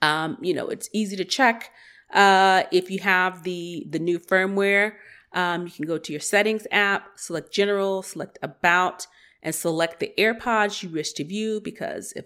um, 0.00 0.38
you 0.40 0.54
know 0.54 0.68
it's 0.68 0.88
easy 0.92 1.16
to 1.16 1.24
check 1.24 1.70
uh, 2.14 2.62
if 2.72 2.90
you 2.90 3.00
have 3.00 3.42
the 3.42 3.86
the 3.90 3.98
new 3.98 4.18
firmware 4.18 4.94
um, 5.34 5.66
you 5.66 5.70
can 5.70 5.84
go 5.84 5.98
to 5.98 6.12
your 6.12 6.20
settings 6.20 6.66
app 6.70 7.18
select 7.18 7.52
general 7.52 8.02
select 8.02 8.38
about 8.42 9.06
and 9.42 9.54
select 9.54 10.00
the 10.00 10.12
AirPods 10.18 10.82
you 10.82 10.88
wish 10.88 11.12
to 11.12 11.24
view 11.24 11.60
because 11.60 12.12
if 12.16 12.24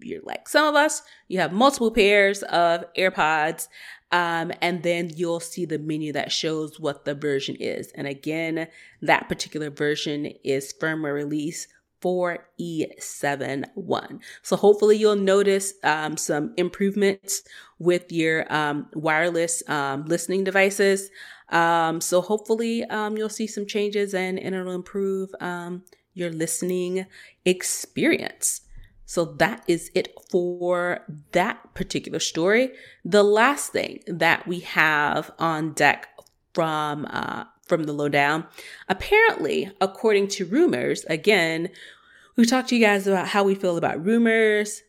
you're 0.00 0.22
like 0.22 0.48
some 0.48 0.66
of 0.66 0.74
us, 0.74 1.02
you 1.28 1.40
have 1.40 1.52
multiple 1.52 1.90
pairs 1.90 2.42
of 2.44 2.84
AirPods. 2.94 3.68
Um, 4.10 4.52
and 4.62 4.82
then 4.82 5.10
you'll 5.14 5.40
see 5.40 5.66
the 5.66 5.78
menu 5.78 6.14
that 6.14 6.32
shows 6.32 6.80
what 6.80 7.04
the 7.04 7.14
version 7.14 7.56
is. 7.56 7.92
And 7.94 8.06
again, 8.06 8.68
that 9.02 9.28
particular 9.28 9.68
version 9.70 10.32
is 10.44 10.72
firmware 10.72 11.14
release 11.14 11.68
4E71. 12.00 14.20
So 14.42 14.56
hopefully 14.56 14.96
you'll 14.96 15.16
notice 15.16 15.74
um, 15.84 16.16
some 16.16 16.54
improvements 16.56 17.42
with 17.78 18.10
your 18.12 18.52
um, 18.52 18.88
wireless 18.94 19.62
um, 19.68 20.04
listening 20.06 20.44
devices. 20.44 21.10
Um, 21.50 22.00
so 22.00 22.20
hopefully 22.20 22.84
um, 22.84 23.16
you'll 23.16 23.28
see 23.28 23.46
some 23.46 23.66
changes 23.66 24.14
and, 24.14 24.38
and 24.38 24.54
it'll 24.54 24.74
improve 24.74 25.30
um, 25.40 25.82
your 26.14 26.30
listening 26.30 27.06
experience. 27.44 28.62
So 29.06 29.24
that 29.24 29.64
is 29.66 29.90
it 29.94 30.14
for 30.30 31.04
that 31.32 31.74
particular 31.74 32.20
story. 32.20 32.72
The 33.04 33.22
last 33.22 33.72
thing 33.72 34.02
that 34.06 34.46
we 34.46 34.60
have 34.60 35.30
on 35.38 35.72
deck 35.72 36.08
from 36.52 37.06
uh, 37.08 37.44
from 37.68 37.84
the 37.84 37.92
lowdown, 37.92 38.46
apparently, 38.88 39.70
according 39.80 40.28
to 40.28 40.46
rumors, 40.46 41.04
again, 41.04 41.70
we 42.36 42.46
talked 42.46 42.68
to 42.68 42.76
you 42.76 42.84
guys 42.84 43.06
about 43.06 43.28
how 43.28 43.44
we 43.44 43.54
feel 43.54 43.76
about 43.76 44.04
rumors, 44.04 44.82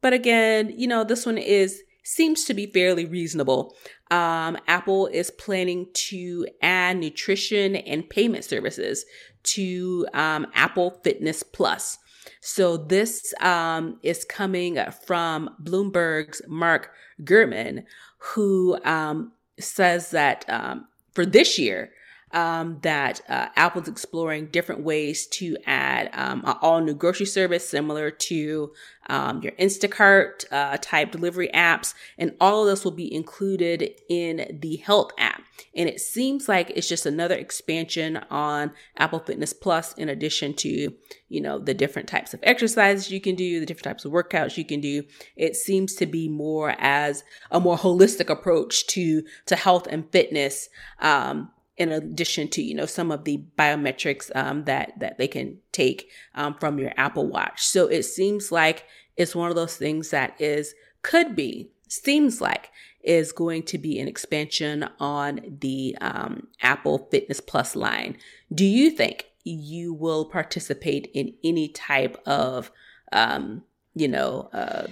but 0.00 0.12
again, 0.12 0.72
you 0.76 0.86
know, 0.86 1.04
this 1.04 1.26
one 1.26 1.38
is 1.38 1.82
seems 2.04 2.44
to 2.44 2.54
be 2.54 2.66
fairly 2.66 3.06
reasonable. 3.06 3.74
Um, 4.10 4.58
Apple 4.68 5.06
is 5.06 5.30
planning 5.30 5.88
to 5.94 6.46
add 6.60 6.98
nutrition 6.98 7.76
and 7.76 8.08
payment 8.08 8.44
services 8.44 9.06
to 9.44 10.06
um, 10.12 10.46
Apple 10.54 11.00
Fitness 11.02 11.42
Plus. 11.42 11.98
So 12.40 12.76
this 12.76 13.32
um, 13.40 13.98
is 14.02 14.24
coming 14.24 14.78
from 15.06 15.50
Bloomberg's 15.62 16.42
Mark 16.46 16.90
Gurman, 17.22 17.84
who 18.18 18.78
um, 18.84 19.32
says 19.58 20.10
that 20.10 20.44
um, 20.48 20.86
for 21.12 21.24
this 21.24 21.58
year, 21.58 21.90
um, 22.34 22.80
that 22.82 23.20
uh, 23.28 23.48
Apple's 23.54 23.88
exploring 23.88 24.46
different 24.46 24.82
ways 24.82 25.26
to 25.28 25.56
add 25.66 26.10
um, 26.12 26.42
an 26.44 26.56
all 26.60 26.80
new 26.80 26.94
grocery 26.94 27.26
service 27.26 27.66
similar 27.66 28.10
to 28.10 28.72
um, 29.06 29.40
your 29.40 29.52
Instacart 29.52 30.44
uh, 30.50 30.76
type 30.80 31.12
delivery 31.12 31.48
apps. 31.54 31.94
And 32.18 32.34
all 32.40 32.62
of 32.62 32.68
this 32.68 32.84
will 32.84 32.92
be 32.92 33.12
included 33.12 33.90
in 34.08 34.58
the 34.60 34.76
health 34.76 35.12
app. 35.16 35.42
And 35.76 35.88
it 35.88 36.00
seems 36.00 36.48
like 36.48 36.70
it's 36.70 36.88
just 36.88 37.06
another 37.06 37.36
expansion 37.36 38.16
on 38.30 38.72
Apple 38.96 39.20
Fitness 39.20 39.52
Plus, 39.52 39.92
in 39.94 40.08
addition 40.08 40.54
to, 40.54 40.92
you 41.28 41.40
know, 41.40 41.58
the 41.60 41.74
different 41.74 42.08
types 42.08 42.34
of 42.34 42.40
exercises 42.42 43.10
you 43.10 43.20
can 43.20 43.36
do, 43.36 43.60
the 43.60 43.66
different 43.66 43.84
types 43.84 44.04
of 44.04 44.10
workouts 44.10 44.56
you 44.56 44.64
can 44.64 44.80
do. 44.80 45.04
It 45.36 45.54
seems 45.54 45.94
to 45.96 46.06
be 46.06 46.28
more 46.28 46.74
as 46.78 47.22
a 47.50 47.60
more 47.60 47.76
holistic 47.76 48.28
approach 48.28 48.88
to, 48.88 49.22
to 49.46 49.56
health 49.56 49.86
and 49.88 50.10
fitness. 50.10 50.68
Um, 50.98 51.50
in 51.76 51.90
addition 51.90 52.48
to 52.48 52.62
you 52.62 52.74
know 52.74 52.86
some 52.86 53.10
of 53.10 53.24
the 53.24 53.42
biometrics 53.58 54.34
um, 54.36 54.64
that 54.64 54.92
that 55.00 55.18
they 55.18 55.28
can 55.28 55.58
take 55.72 56.08
um, 56.34 56.54
from 56.54 56.78
your 56.78 56.92
Apple 56.96 57.26
Watch. 57.26 57.64
So 57.64 57.86
it 57.86 58.04
seems 58.04 58.52
like 58.52 58.84
it's 59.16 59.34
one 59.34 59.50
of 59.50 59.56
those 59.56 59.76
things 59.76 60.10
that 60.10 60.40
is 60.40 60.74
could 61.02 61.36
be 61.36 61.70
seems 61.88 62.40
like 62.40 62.70
is 63.02 63.32
going 63.32 63.62
to 63.62 63.78
be 63.78 63.98
an 64.00 64.08
expansion 64.08 64.88
on 64.98 65.40
the 65.60 65.96
um, 66.00 66.48
Apple 66.62 67.06
Fitness 67.10 67.40
Plus 67.40 67.76
line. 67.76 68.16
Do 68.52 68.64
you 68.64 68.90
think 68.90 69.26
you 69.44 69.92
will 69.92 70.24
participate 70.24 71.10
in 71.12 71.34
any 71.44 71.68
type 71.68 72.16
of 72.26 72.70
um, 73.12 73.62
you 73.94 74.08
know 74.08 74.48
uh, 74.52 74.86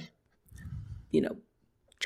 you 1.11 1.21
know 1.21 1.37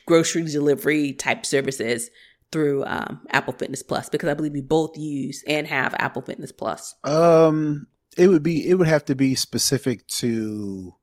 grocery 0.04 0.44
delivery 0.44 1.12
type 1.12 1.46
services 1.46 2.10
through 2.52 2.84
um, 2.84 3.20
Apple 3.30 3.52
Fitness 3.52 3.82
Plus 3.82 4.08
because 4.08 4.28
I 4.28 4.34
believe 4.34 4.52
we 4.52 4.60
both 4.60 4.96
use 4.96 5.42
and 5.46 5.66
have 5.66 5.94
Apple 5.98 6.22
Fitness 6.22 6.52
Plus. 6.52 6.94
Um, 7.04 7.86
it 8.16 8.28
would 8.28 8.42
be 8.42 8.68
it 8.68 8.74
would 8.74 8.88
have 8.88 9.04
to 9.06 9.14
be 9.14 9.34
specific 9.34 10.06
to, 10.08 10.94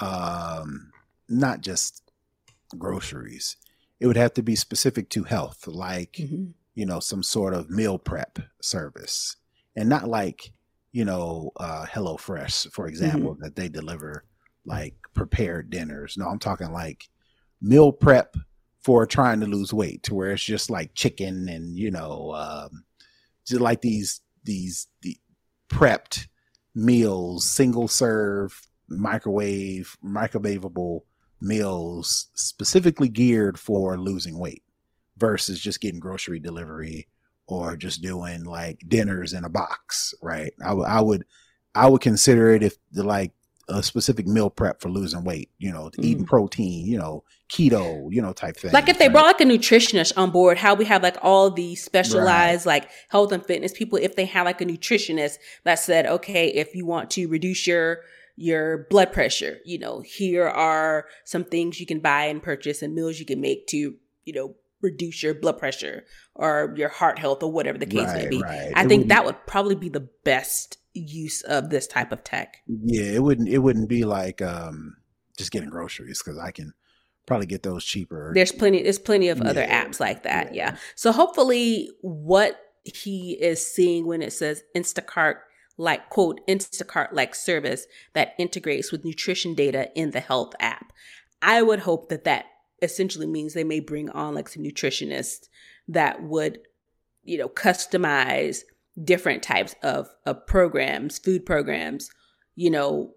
um, 0.00 0.90
not 1.28 1.60
just 1.60 2.02
groceries. 2.76 3.56
It 4.00 4.06
would 4.06 4.16
have 4.16 4.34
to 4.34 4.42
be 4.42 4.56
specific 4.56 5.08
to 5.10 5.24
health, 5.24 5.66
like 5.66 6.16
mm-hmm. 6.18 6.50
you 6.74 6.86
know 6.86 7.00
some 7.00 7.22
sort 7.22 7.54
of 7.54 7.70
meal 7.70 7.98
prep 7.98 8.38
service, 8.60 9.36
and 9.74 9.88
not 9.88 10.08
like 10.08 10.52
you 10.92 11.04
know 11.04 11.52
uh, 11.56 11.86
HelloFresh, 11.86 12.72
for 12.72 12.86
example, 12.86 13.34
mm-hmm. 13.34 13.42
that 13.44 13.56
they 13.56 13.68
deliver 13.68 14.24
like 14.66 14.94
prepared 15.14 15.70
dinners. 15.70 16.16
No, 16.18 16.26
I'm 16.26 16.38
talking 16.38 16.72
like 16.72 17.08
meal 17.62 17.92
prep 17.92 18.36
for 18.86 19.04
trying 19.04 19.40
to 19.40 19.46
lose 19.46 19.74
weight 19.74 20.04
to 20.04 20.14
where 20.14 20.30
it's 20.30 20.44
just 20.44 20.70
like 20.70 20.94
chicken 20.94 21.48
and 21.48 21.76
you 21.76 21.90
know 21.90 22.32
um, 22.36 22.84
just 23.44 23.60
like 23.60 23.80
these 23.80 24.20
these 24.44 24.86
the 25.02 25.16
prepped 25.68 26.28
meals 26.72 27.50
single 27.50 27.88
serve 27.88 28.68
microwave 28.88 29.96
microwavable 30.04 31.00
meals 31.40 32.28
specifically 32.34 33.08
geared 33.08 33.58
for 33.58 33.98
losing 33.98 34.38
weight 34.38 34.62
versus 35.16 35.58
just 35.58 35.80
getting 35.80 35.98
grocery 35.98 36.38
delivery 36.38 37.08
or 37.48 37.76
just 37.76 38.02
doing 38.02 38.44
like 38.44 38.78
dinners 38.86 39.32
in 39.32 39.44
a 39.44 39.48
box 39.48 40.14
right? 40.22 40.52
I, 40.62 40.68
w- 40.68 40.86
I 40.86 41.00
would 41.00 41.24
i 41.74 41.88
would 41.88 42.02
consider 42.02 42.52
it 42.52 42.62
if 42.62 42.76
the 42.92 43.02
like 43.02 43.32
a 43.68 43.82
specific 43.82 44.26
meal 44.26 44.48
prep 44.48 44.80
for 44.80 44.88
losing 44.88 45.24
weight, 45.24 45.50
you 45.58 45.72
know, 45.72 45.90
mm. 45.96 46.04
eating 46.04 46.24
protein, 46.24 46.86
you 46.86 46.98
know, 46.98 47.24
keto, 47.48 48.06
you 48.12 48.22
know, 48.22 48.32
type 48.32 48.56
thing. 48.56 48.72
Like 48.72 48.88
if 48.88 48.98
they 48.98 49.06
right? 49.06 49.12
brought 49.12 49.26
like 49.26 49.40
a 49.40 49.44
nutritionist 49.44 50.12
on 50.16 50.30
board, 50.30 50.58
how 50.58 50.74
we 50.74 50.84
have 50.84 51.02
like 51.02 51.16
all 51.22 51.50
the 51.50 51.74
specialized 51.74 52.66
right. 52.66 52.82
like 52.82 52.90
health 53.08 53.32
and 53.32 53.44
fitness 53.44 53.72
people, 53.72 53.98
if 53.98 54.16
they 54.16 54.24
had 54.24 54.42
like 54.42 54.60
a 54.60 54.64
nutritionist 54.64 55.38
that 55.64 55.76
said, 55.76 56.06
okay, 56.06 56.48
if 56.48 56.74
you 56.74 56.86
want 56.86 57.10
to 57.12 57.26
reduce 57.26 57.66
your 57.66 58.00
your 58.36 58.86
blood 58.90 59.12
pressure, 59.12 59.58
you 59.64 59.78
know, 59.78 60.00
here 60.00 60.46
are 60.46 61.06
some 61.24 61.44
things 61.44 61.80
you 61.80 61.86
can 61.86 62.00
buy 62.00 62.24
and 62.26 62.42
purchase 62.42 62.82
and 62.82 62.94
meals 62.94 63.18
you 63.18 63.24
can 63.24 63.40
make 63.40 63.66
to, 63.68 63.94
you 64.24 64.32
know, 64.32 64.54
reduce 64.82 65.22
your 65.22 65.34
blood 65.34 65.58
pressure 65.58 66.04
or 66.34 66.74
your 66.76 66.88
heart 66.88 67.18
health 67.18 67.42
or 67.42 67.50
whatever 67.50 67.78
the 67.78 67.86
case 67.86 68.06
right, 68.06 68.24
may 68.24 68.28
be. 68.28 68.42
I 68.44 68.82
it 68.84 68.88
think 68.88 69.08
that 69.08 69.24
would 69.24 69.46
probably 69.46 69.74
be 69.74 69.88
the 69.88 70.08
best 70.24 70.78
use 70.94 71.42
of 71.42 71.70
this 71.70 71.86
type 71.86 72.12
of 72.12 72.24
tech. 72.24 72.58
Yeah, 72.66 73.12
it 73.12 73.22
wouldn't 73.22 73.48
it 73.48 73.58
wouldn't 73.58 73.88
be 73.88 74.04
like 74.04 74.42
um 74.42 74.96
just 75.36 75.50
getting 75.50 75.70
groceries 75.70 76.22
because 76.22 76.38
I 76.38 76.50
can 76.50 76.72
probably 77.26 77.46
get 77.46 77.62
those 77.62 77.84
cheaper. 77.84 78.32
There's 78.34 78.52
plenty 78.52 78.82
there's 78.82 78.98
plenty 78.98 79.28
of 79.28 79.38
yeah. 79.38 79.50
other 79.50 79.64
apps 79.64 80.00
like 80.00 80.22
that. 80.22 80.54
Yeah. 80.54 80.72
yeah. 80.72 80.76
So 80.94 81.12
hopefully 81.12 81.90
what 82.00 82.58
he 82.84 83.32
is 83.40 83.66
seeing 83.66 84.06
when 84.06 84.22
it 84.22 84.32
says 84.32 84.62
Instacart 84.76 85.36
like 85.76 86.08
quote 86.08 86.40
Instacart 86.48 87.12
like 87.12 87.34
service 87.34 87.86
that 88.14 88.34
integrates 88.38 88.90
with 88.90 89.04
nutrition 89.04 89.54
data 89.54 89.90
in 89.94 90.12
the 90.12 90.20
health 90.20 90.54
app. 90.60 90.92
I 91.42 91.62
would 91.62 91.80
hope 91.80 92.08
that 92.08 92.24
that 92.24 92.46
essentially 92.82 93.26
means 93.26 93.54
they 93.54 93.64
may 93.64 93.80
bring 93.80 94.10
on 94.10 94.34
like 94.34 94.48
some 94.48 94.62
nutritionists 94.62 95.48
that 95.88 96.22
would 96.22 96.60
you 97.24 97.38
know 97.38 97.48
customize 97.48 98.62
different 99.02 99.42
types 99.42 99.74
of, 99.82 100.08
of 100.24 100.46
programs, 100.46 101.18
food 101.18 101.44
programs, 101.44 102.10
you 102.54 102.70
know, 102.70 103.14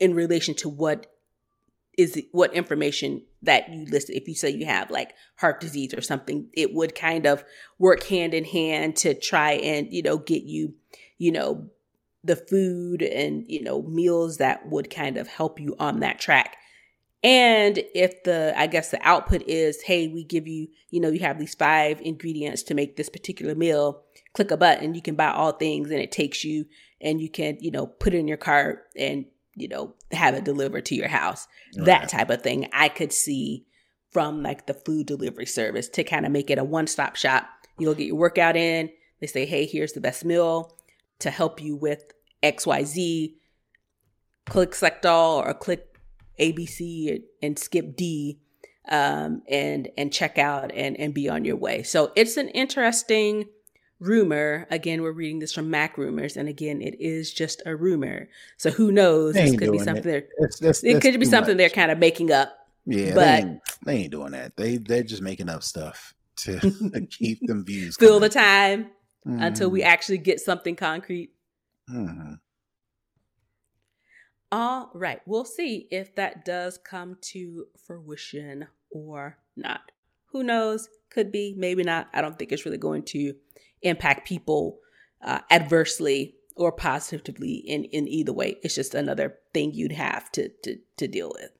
in 0.00 0.14
relation 0.14 0.54
to 0.54 0.68
what 0.68 1.06
is 1.96 2.20
what 2.32 2.52
information 2.52 3.22
that 3.42 3.72
you 3.72 3.86
list. 3.86 4.10
If 4.10 4.26
you 4.26 4.34
say 4.34 4.50
you 4.50 4.66
have 4.66 4.90
like 4.90 5.14
heart 5.36 5.60
disease 5.60 5.94
or 5.94 6.00
something, 6.00 6.48
it 6.52 6.74
would 6.74 6.94
kind 6.94 7.26
of 7.26 7.44
work 7.78 8.02
hand 8.04 8.34
in 8.34 8.44
hand 8.44 8.96
to 8.96 9.14
try 9.14 9.52
and, 9.52 9.92
you 9.92 10.02
know, 10.02 10.18
get 10.18 10.42
you, 10.42 10.74
you 11.18 11.30
know, 11.30 11.70
the 12.24 12.36
food 12.36 13.02
and, 13.02 13.44
you 13.46 13.62
know, 13.62 13.82
meals 13.82 14.38
that 14.38 14.68
would 14.68 14.90
kind 14.90 15.16
of 15.16 15.28
help 15.28 15.60
you 15.60 15.76
on 15.78 16.00
that 16.00 16.18
track. 16.18 16.56
And 17.24 17.80
if 17.94 18.22
the, 18.24 18.52
I 18.56 18.66
guess 18.66 18.90
the 18.90 19.00
output 19.02 19.42
is, 19.48 19.82
hey, 19.82 20.08
we 20.08 20.22
give 20.22 20.46
you, 20.46 20.68
you 20.90 21.00
know, 21.00 21.08
you 21.08 21.20
have 21.20 21.38
these 21.38 21.54
five 21.54 22.00
ingredients 22.02 22.62
to 22.64 22.74
make 22.74 22.96
this 22.96 23.08
particular 23.08 23.54
meal, 23.54 24.02
click 24.34 24.50
a 24.50 24.56
button, 24.56 24.94
you 24.94 25.02
can 25.02 25.16
buy 25.16 25.30
all 25.30 25.52
things 25.52 25.90
and 25.90 26.00
it 26.00 26.12
takes 26.12 26.44
you 26.44 26.66
and 27.00 27.20
you 27.20 27.30
can, 27.30 27.56
you 27.60 27.70
know, 27.70 27.86
put 27.86 28.14
it 28.14 28.18
in 28.18 28.28
your 28.28 28.36
cart 28.36 28.84
and 28.94 29.24
you 29.56 29.68
know, 29.68 29.94
have 30.12 30.34
it 30.34 30.44
delivered 30.44 30.84
to 30.86 30.94
your 30.94 31.08
house. 31.08 31.46
Right. 31.76 31.86
That 31.86 32.08
type 32.08 32.30
of 32.30 32.42
thing 32.42 32.68
I 32.72 32.88
could 32.88 33.12
see 33.12 33.66
from 34.10 34.42
like 34.42 34.66
the 34.66 34.74
food 34.74 35.06
delivery 35.06 35.46
service 35.46 35.88
to 35.90 36.04
kind 36.04 36.26
of 36.26 36.32
make 36.32 36.50
it 36.50 36.58
a 36.58 36.64
one 36.64 36.86
stop 36.86 37.16
shop. 37.16 37.48
You'll 37.78 37.94
get 37.94 38.06
your 38.06 38.16
workout 38.16 38.56
in. 38.56 38.90
They 39.20 39.26
say, 39.26 39.46
hey, 39.46 39.66
here's 39.66 39.92
the 39.92 40.00
best 40.00 40.24
meal 40.24 40.76
to 41.20 41.30
help 41.30 41.60
you 41.60 41.76
with 41.76 42.04
XYZ. 42.42 43.34
Click 44.46 44.74
select 44.74 45.06
all 45.06 45.38
or 45.38 45.54
click 45.54 45.93
ABC 46.38 47.22
and 47.42 47.58
skip 47.58 47.96
D 47.96 48.40
um, 48.88 49.42
and 49.48 49.88
and 49.96 50.12
check 50.12 50.38
out 50.38 50.72
and 50.72 50.98
and 50.98 51.14
be 51.14 51.28
on 51.28 51.44
your 51.44 51.56
way. 51.56 51.82
So 51.82 52.12
it's 52.16 52.36
an 52.36 52.48
interesting 52.50 53.46
rumor. 54.00 54.66
Again, 54.70 55.02
we're 55.02 55.12
reading 55.12 55.38
this 55.38 55.52
from 55.52 55.70
MacRumors, 55.70 56.36
and 56.36 56.48
again, 56.48 56.82
it 56.82 57.00
is 57.00 57.32
just 57.32 57.62
a 57.66 57.74
rumor. 57.74 58.28
So 58.56 58.70
who 58.70 58.92
knows? 58.92 59.34
This 59.34 59.56
could 59.56 59.72
be 59.72 59.78
something 59.78 59.96
it. 59.98 60.04
they're 60.04 60.46
it's, 60.46 60.62
it's, 60.62 60.84
it 60.84 61.00
could 61.00 61.18
be 61.18 61.26
something 61.26 61.52
much. 61.52 61.58
they're 61.58 61.70
kind 61.70 61.90
of 61.90 61.98
making 61.98 62.30
up. 62.30 62.56
Yeah, 62.86 63.14
but 63.14 63.24
they 63.24 63.36
ain't, 63.36 63.60
they 63.84 63.96
ain't, 63.96 64.12
doing 64.12 64.32
that. 64.32 64.56
They 64.56 64.76
they're 64.76 65.02
just 65.02 65.22
making 65.22 65.48
up 65.48 65.62
stuff 65.62 66.14
to 66.36 66.60
keep 67.10 67.40
them 67.46 67.64
views. 67.64 67.96
Fill 67.96 68.20
the 68.20 68.28
time 68.28 68.90
mm-hmm. 69.26 69.42
until 69.42 69.70
we 69.70 69.80
mm-hmm. 69.80 69.88
actually 69.88 70.18
get 70.18 70.40
something 70.40 70.76
concrete. 70.76 71.30
Mm-hmm. 71.90 72.34
All 74.56 74.92
right, 74.94 75.20
we'll 75.26 75.44
see 75.44 75.88
if 75.90 76.14
that 76.14 76.44
does 76.44 76.78
come 76.78 77.16
to 77.22 77.66
fruition 77.76 78.68
or 78.88 79.36
not. 79.56 79.90
Who 80.26 80.44
knows? 80.44 80.88
Could 81.10 81.32
be, 81.32 81.56
maybe 81.58 81.82
not. 81.82 82.06
I 82.14 82.20
don't 82.20 82.38
think 82.38 82.52
it's 82.52 82.64
really 82.64 82.78
going 82.78 83.02
to 83.06 83.34
impact 83.82 84.28
people 84.28 84.78
uh, 85.24 85.40
adversely 85.50 86.36
or 86.54 86.70
positively 86.70 87.54
in, 87.54 87.82
in 87.86 88.06
either 88.06 88.32
way. 88.32 88.58
It's 88.62 88.76
just 88.76 88.94
another 88.94 89.38
thing 89.52 89.74
you'd 89.74 89.90
have 89.90 90.30
to, 90.30 90.50
to, 90.62 90.78
to 90.98 91.08
deal 91.08 91.32
with. 91.34 91.50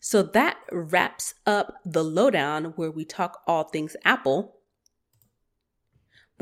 So 0.00 0.24
that 0.24 0.56
wraps 0.72 1.34
up 1.46 1.76
the 1.84 2.02
lowdown 2.02 2.72
where 2.74 2.90
we 2.90 3.04
talk 3.04 3.40
all 3.46 3.68
things 3.68 3.94
Apple. 4.04 4.56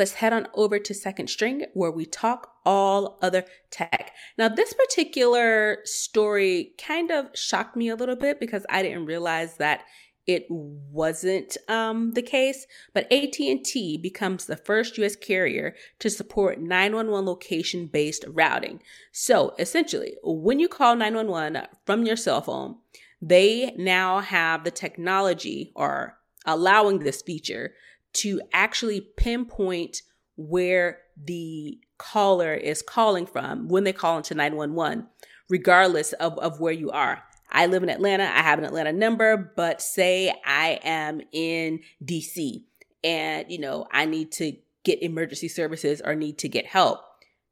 Let's 0.01 0.15
head 0.15 0.33
on 0.33 0.49
over 0.55 0.79
to 0.79 0.95
Second 0.95 1.29
String 1.29 1.67
where 1.75 1.91
we 1.91 2.07
talk 2.07 2.55
all 2.65 3.19
other 3.21 3.45
tech. 3.71 4.13
Now, 4.39 4.49
this 4.49 4.73
particular 4.73 5.81
story 5.85 6.73
kind 6.79 7.11
of 7.11 7.27
shocked 7.35 7.77
me 7.77 7.91
a 7.91 7.97
little 7.97 8.17
bit 8.17 8.41
because 8.41 8.65
I 8.71 8.83
didn't 8.83 9.05
realize 9.05 9.59
that 9.59 9.83
it 10.27 10.47
wasn't 10.49 11.59
um, 11.69 12.13
the 12.13 12.23
case, 12.23 12.67
but 12.95 13.13
AT&T 13.13 13.99
becomes 13.99 14.47
the 14.47 14.57
first 14.57 14.97
US 14.97 15.17
carrier 15.17 15.75
to 15.99 16.09
support 16.09 16.59
911 16.59 17.27
location-based 17.27 18.25
routing. 18.27 18.81
So, 19.13 19.55
essentially, 19.59 20.15
when 20.23 20.61
you 20.61 20.69
call 20.69 20.97
911 20.97 21.67
from 21.85 22.07
your 22.07 22.17
cell 22.17 22.41
phone, 22.41 22.77
they 23.21 23.75
now 23.77 24.21
have 24.21 24.65
the 24.65 24.71
technology 24.71 25.73
or 25.77 26.17
allowing 26.47 27.01
this 27.01 27.21
feature 27.21 27.75
to 28.15 28.41
actually 28.53 29.01
pinpoint 29.01 30.03
where 30.37 30.99
the 31.23 31.79
caller 31.99 32.55
is 32.55 32.83
calling 32.83 33.27
from 33.27 33.69
when 33.69 33.85
they 33.85 33.93
call 33.93 34.17
into 34.17 34.35
911, 34.35 35.07
regardless 35.49 36.13
of, 36.15 36.39
of 36.39 36.61
where 36.61 36.73
you 36.73 36.91
are. 36.91 37.23
I 37.53 37.67
live 37.67 37.83
in 37.83 37.91
Atlanta. 37.91 38.25
I 38.25 38.43
have 38.43 38.59
an 38.59 38.65
Atlanta 38.65 38.93
number, 38.93 39.53
but 39.57 39.83
say 39.83 40.33
I 40.45 40.81
am 40.83 41.21
in 41.33 41.81
DC 42.05 42.63
and, 43.03 43.51
you 43.51 43.59
know, 43.59 43.87
I 43.91 44.05
need 44.05 44.33
to 44.33 44.57
get 44.85 45.03
emergency 45.03 45.49
services 45.49 46.01
or 46.01 46.15
need 46.15 46.39
to 46.39 46.49
get 46.49 46.67
help. 46.67 47.01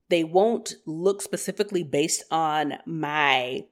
They 0.08 0.24
won't 0.24 0.74
look 0.86 1.20
specifically 1.20 1.82
based 1.82 2.24
on 2.30 2.74
my 2.86 3.66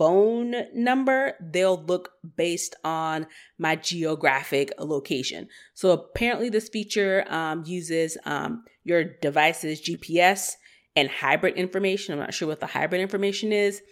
phone 0.00 0.54
number, 0.72 1.34
they'll 1.42 1.82
look 1.84 2.12
based 2.34 2.74
on 2.84 3.26
my 3.58 3.76
geographic 3.76 4.72
location. 4.78 5.46
So 5.74 5.90
apparently, 5.90 6.48
this 6.48 6.70
feature 6.70 7.26
um, 7.28 7.64
uses 7.66 8.16
um, 8.24 8.64
your 8.82 9.04
device's 9.04 9.82
GPS 9.82 10.52
and 10.96 11.10
hybrid 11.10 11.56
information. 11.56 12.14
I'm 12.14 12.20
not 12.20 12.32
sure 12.32 12.48
what 12.48 12.60
the 12.60 12.66
hybrid 12.66 13.02
information 13.02 13.52
is 13.52 13.82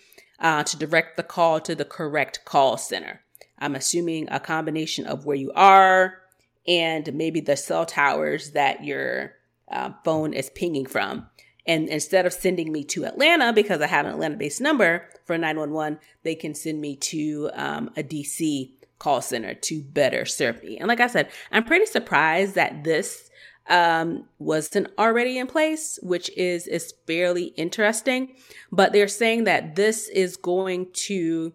uh, 0.40 0.62
to 0.62 0.78
direct 0.78 1.18
the 1.18 1.22
call 1.22 1.60
to 1.60 1.74
the 1.74 1.84
correct 1.84 2.40
call 2.46 2.78
center. 2.78 3.20
I'm 3.58 3.74
assuming 3.74 4.28
a 4.30 4.40
combination 4.40 5.04
of 5.04 5.26
where 5.26 5.36
you 5.36 5.52
are 5.54 6.22
and 6.66 7.12
maybe 7.12 7.42
the 7.42 7.54
cell 7.54 7.84
towers 7.84 8.52
that 8.52 8.82
your 8.82 9.34
uh, 9.70 9.90
phone 10.06 10.32
is 10.32 10.48
pinging 10.48 10.86
from. 10.86 11.28
And 11.68 11.88
instead 11.90 12.24
of 12.24 12.32
sending 12.32 12.72
me 12.72 12.82
to 12.84 13.04
Atlanta 13.04 13.52
because 13.52 13.82
I 13.82 13.86
have 13.86 14.06
an 14.06 14.12
Atlanta 14.12 14.36
based 14.36 14.60
number 14.60 15.06
for 15.26 15.36
911, 15.36 15.98
they 16.22 16.34
can 16.34 16.54
send 16.54 16.80
me 16.80 16.96
to 16.96 17.50
um, 17.52 17.90
a 17.94 18.02
DC 18.02 18.72
call 18.98 19.20
center 19.20 19.54
to 19.54 19.82
better 19.82 20.24
serve 20.24 20.62
me. 20.64 20.78
And 20.78 20.88
like 20.88 21.00
I 21.00 21.06
said, 21.06 21.30
I'm 21.52 21.64
pretty 21.64 21.84
surprised 21.84 22.54
that 22.54 22.84
this 22.84 23.30
um, 23.68 24.24
wasn't 24.38 24.88
already 24.98 25.38
in 25.38 25.46
place, 25.46 25.98
which 26.02 26.30
is 26.36 26.66
is 26.66 26.94
fairly 27.06 27.46
interesting. 27.56 28.34
But 28.72 28.94
they're 28.94 29.06
saying 29.06 29.44
that 29.44 29.76
this 29.76 30.08
is 30.08 30.38
going 30.38 30.88
to 31.04 31.52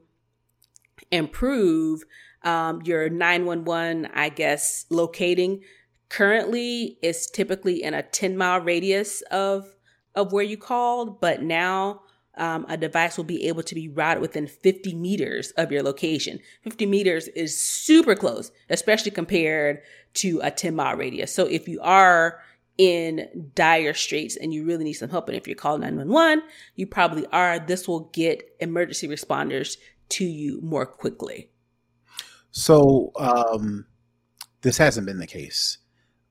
improve 1.11 2.03
um, 2.43 2.83
your 2.83 3.09
911, 3.09 4.09
I 4.13 4.29
guess, 4.29 4.85
locating. 4.91 5.61
Currently, 6.09 6.99
is 7.01 7.25
typically 7.25 7.81
in 7.81 7.95
a 7.95 8.03
10 8.03 8.37
mile 8.37 8.59
radius 8.59 9.23
of 9.31 9.73
of 10.15 10.31
where 10.31 10.43
you 10.43 10.57
called, 10.57 11.19
but 11.19 11.41
now 11.41 12.01
um, 12.35 12.65
a 12.67 12.77
device 12.77 13.17
will 13.17 13.23
be 13.23 13.47
able 13.47 13.63
to 13.63 13.75
be 13.75 13.89
routed 13.89 14.21
within 14.21 14.47
50 14.47 14.95
meters 14.95 15.51
of 15.51 15.71
your 15.71 15.83
location. 15.83 16.39
50 16.63 16.85
meters 16.85 17.27
is 17.29 17.59
super 17.59 18.15
close, 18.15 18.51
especially 18.69 19.11
compared 19.11 19.81
to 20.15 20.39
a 20.43 20.51
10 20.51 20.75
mile 20.75 20.95
radius. 20.95 21.33
So 21.33 21.45
if 21.45 21.67
you 21.67 21.79
are 21.81 22.39
in 22.77 23.51
dire 23.53 23.93
straits 23.93 24.35
and 24.35 24.53
you 24.53 24.65
really 24.65 24.83
need 24.83 24.93
some 24.93 25.09
help, 25.09 25.27
and 25.27 25.37
if 25.37 25.47
you're 25.47 25.55
calling 25.55 25.81
911, 25.81 26.43
you 26.75 26.87
probably 26.87 27.25
are, 27.27 27.59
this 27.59 27.87
will 27.87 28.11
get 28.13 28.43
emergency 28.59 29.07
responders 29.07 29.77
to 30.09 30.25
you 30.25 30.59
more 30.61 30.85
quickly. 30.85 31.49
So, 32.51 33.11
um, 33.15 33.85
this 34.61 34.77
hasn't 34.77 35.07
been 35.07 35.17
the 35.19 35.27
case. 35.27 35.79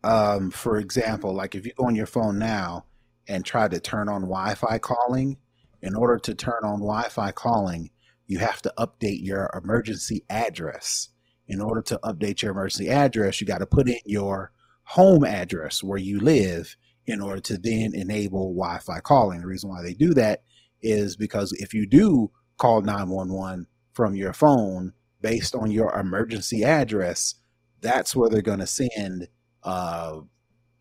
Um, 0.05 0.51
for 0.51 0.79
example, 0.79 1.33
like 1.35 1.55
if 1.55 1.65
you 1.67 1.73
go 1.77 1.87
on 1.87 1.95
your 1.95 2.07
phone 2.07 2.39
now, 2.39 2.87
and 3.33 3.47
try 3.47 3.67
to 3.67 3.81
turn 3.81 4.11
on 4.11 4.23
Wi-Fi 4.23 4.79
calling, 4.79 5.39
in 5.81 5.95
order 5.95 6.19
to 6.19 6.35
turn 6.35 6.61
on 6.65 6.81
Wi-Fi 6.81 7.33
calling, 7.33 7.91
you 8.27 8.39
have 8.39 8.61
to 8.61 8.73
update 8.79 9.25
your 9.25 9.51
emergency 9.55 10.23
address. 10.29 11.09
In 11.49 11.61
order 11.63 11.81
to 11.83 11.99
update 12.05 12.43
your 12.43 12.53
emergency 12.53 12.91
address, 12.91 13.41
you 13.41 13.47
got 13.47 13.59
to 13.59 13.67
put 13.67 13.89
in 13.89 13.99
your 14.05 14.53
home 14.85 15.25
address 15.25 15.83
where 15.83 15.99
you 15.99 16.21
live 16.21 16.77
in 17.07 17.23
order 17.23 17.41
to 17.41 17.57
then 17.57 17.95
enable 17.95 18.55
Wi-Fi 18.55 19.01
calling. 19.01 19.41
The 19.41 19.47
reason 19.47 19.71
why 19.71 19.83
they 19.83 19.95
do 19.95 20.13
that 20.13 20.43
is 20.83 21.17
because 21.17 21.53
if 21.55 21.73
you 21.73 21.87
do 21.87 22.31
call 22.59 22.83
911 22.83 23.67
from 23.95 24.15
your 24.15 24.35
phone 24.35 24.93
based 25.23 25.55
on 25.55 25.71
your 25.71 25.99
emergency 25.99 26.65
address, 26.65 27.37
that's 27.81 28.15
where 28.15 28.29
they're 28.29 28.43
going 28.43 28.59
to 28.59 28.67
send 28.67 29.29
uh, 29.63 30.21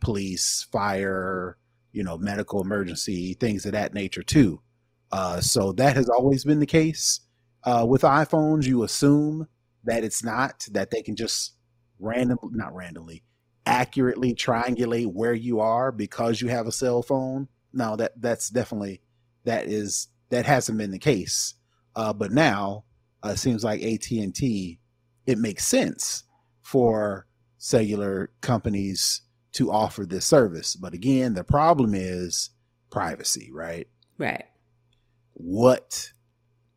police, 0.02 0.68
fire, 0.70 1.58
you 1.92 2.04
know, 2.04 2.18
medical 2.18 2.62
emergency, 2.62 3.34
things 3.34 3.66
of 3.66 3.74
that 3.74 3.94
nature 3.94 4.24
too. 4.24 4.62
Uh, 5.12 5.42
so 5.42 5.72
that 5.74 5.96
has 5.96 6.10
always 6.10 6.44
been 6.44 6.60
the 6.60 6.66
case. 6.66 7.22
Uh, 7.64 7.86
with 7.88 8.02
iPhones, 8.02 8.66
you 8.66 8.84
assume 8.84 9.48
that 9.84 10.04
it's 10.04 10.24
not, 10.24 10.66
that 10.72 10.90
they 10.90 11.02
can 11.02 11.16
just 11.16 11.54
randomly, 12.00 12.50
not 12.52 12.74
randomly, 12.74 13.24
accurately 13.66 14.34
triangulate 14.34 15.12
where 15.12 15.34
you 15.34 15.60
are 15.60 15.92
because 15.92 16.42
you 16.42 16.48
have 16.48 16.68
a 16.68 16.72
cell 16.72 17.02
phone. 17.02 17.48
No, 17.74 17.96
that 17.96 18.14
that's 18.20 18.50
definitely 18.50 19.02
that 19.46 19.68
is 19.68 20.08
that 20.30 20.46
hasn't 20.46 20.78
been 20.78 20.92
the 20.92 21.00
case. 21.00 21.54
Uh, 21.96 22.14
but 22.14 22.32
now 22.32 22.86
uh, 23.24 23.30
it 23.30 23.38
seems 23.38 23.64
like 23.64 23.82
AT 23.82 24.10
and 24.12 24.34
T, 24.34 24.80
it 25.26 25.38
makes 25.38 25.66
sense 25.66 26.24
for 26.62 27.28
cellular 27.58 28.32
companies 28.42 29.22
to 29.54 29.72
offer 29.72 30.06
this 30.06 30.26
service. 30.26 30.76
But 30.76 30.94
again, 30.94 31.34
the 31.34 31.44
problem 31.44 31.94
is 31.94 32.52
privacy, 32.90 33.50
right? 33.52 33.88
Right. 34.18 34.46
What 35.34 36.12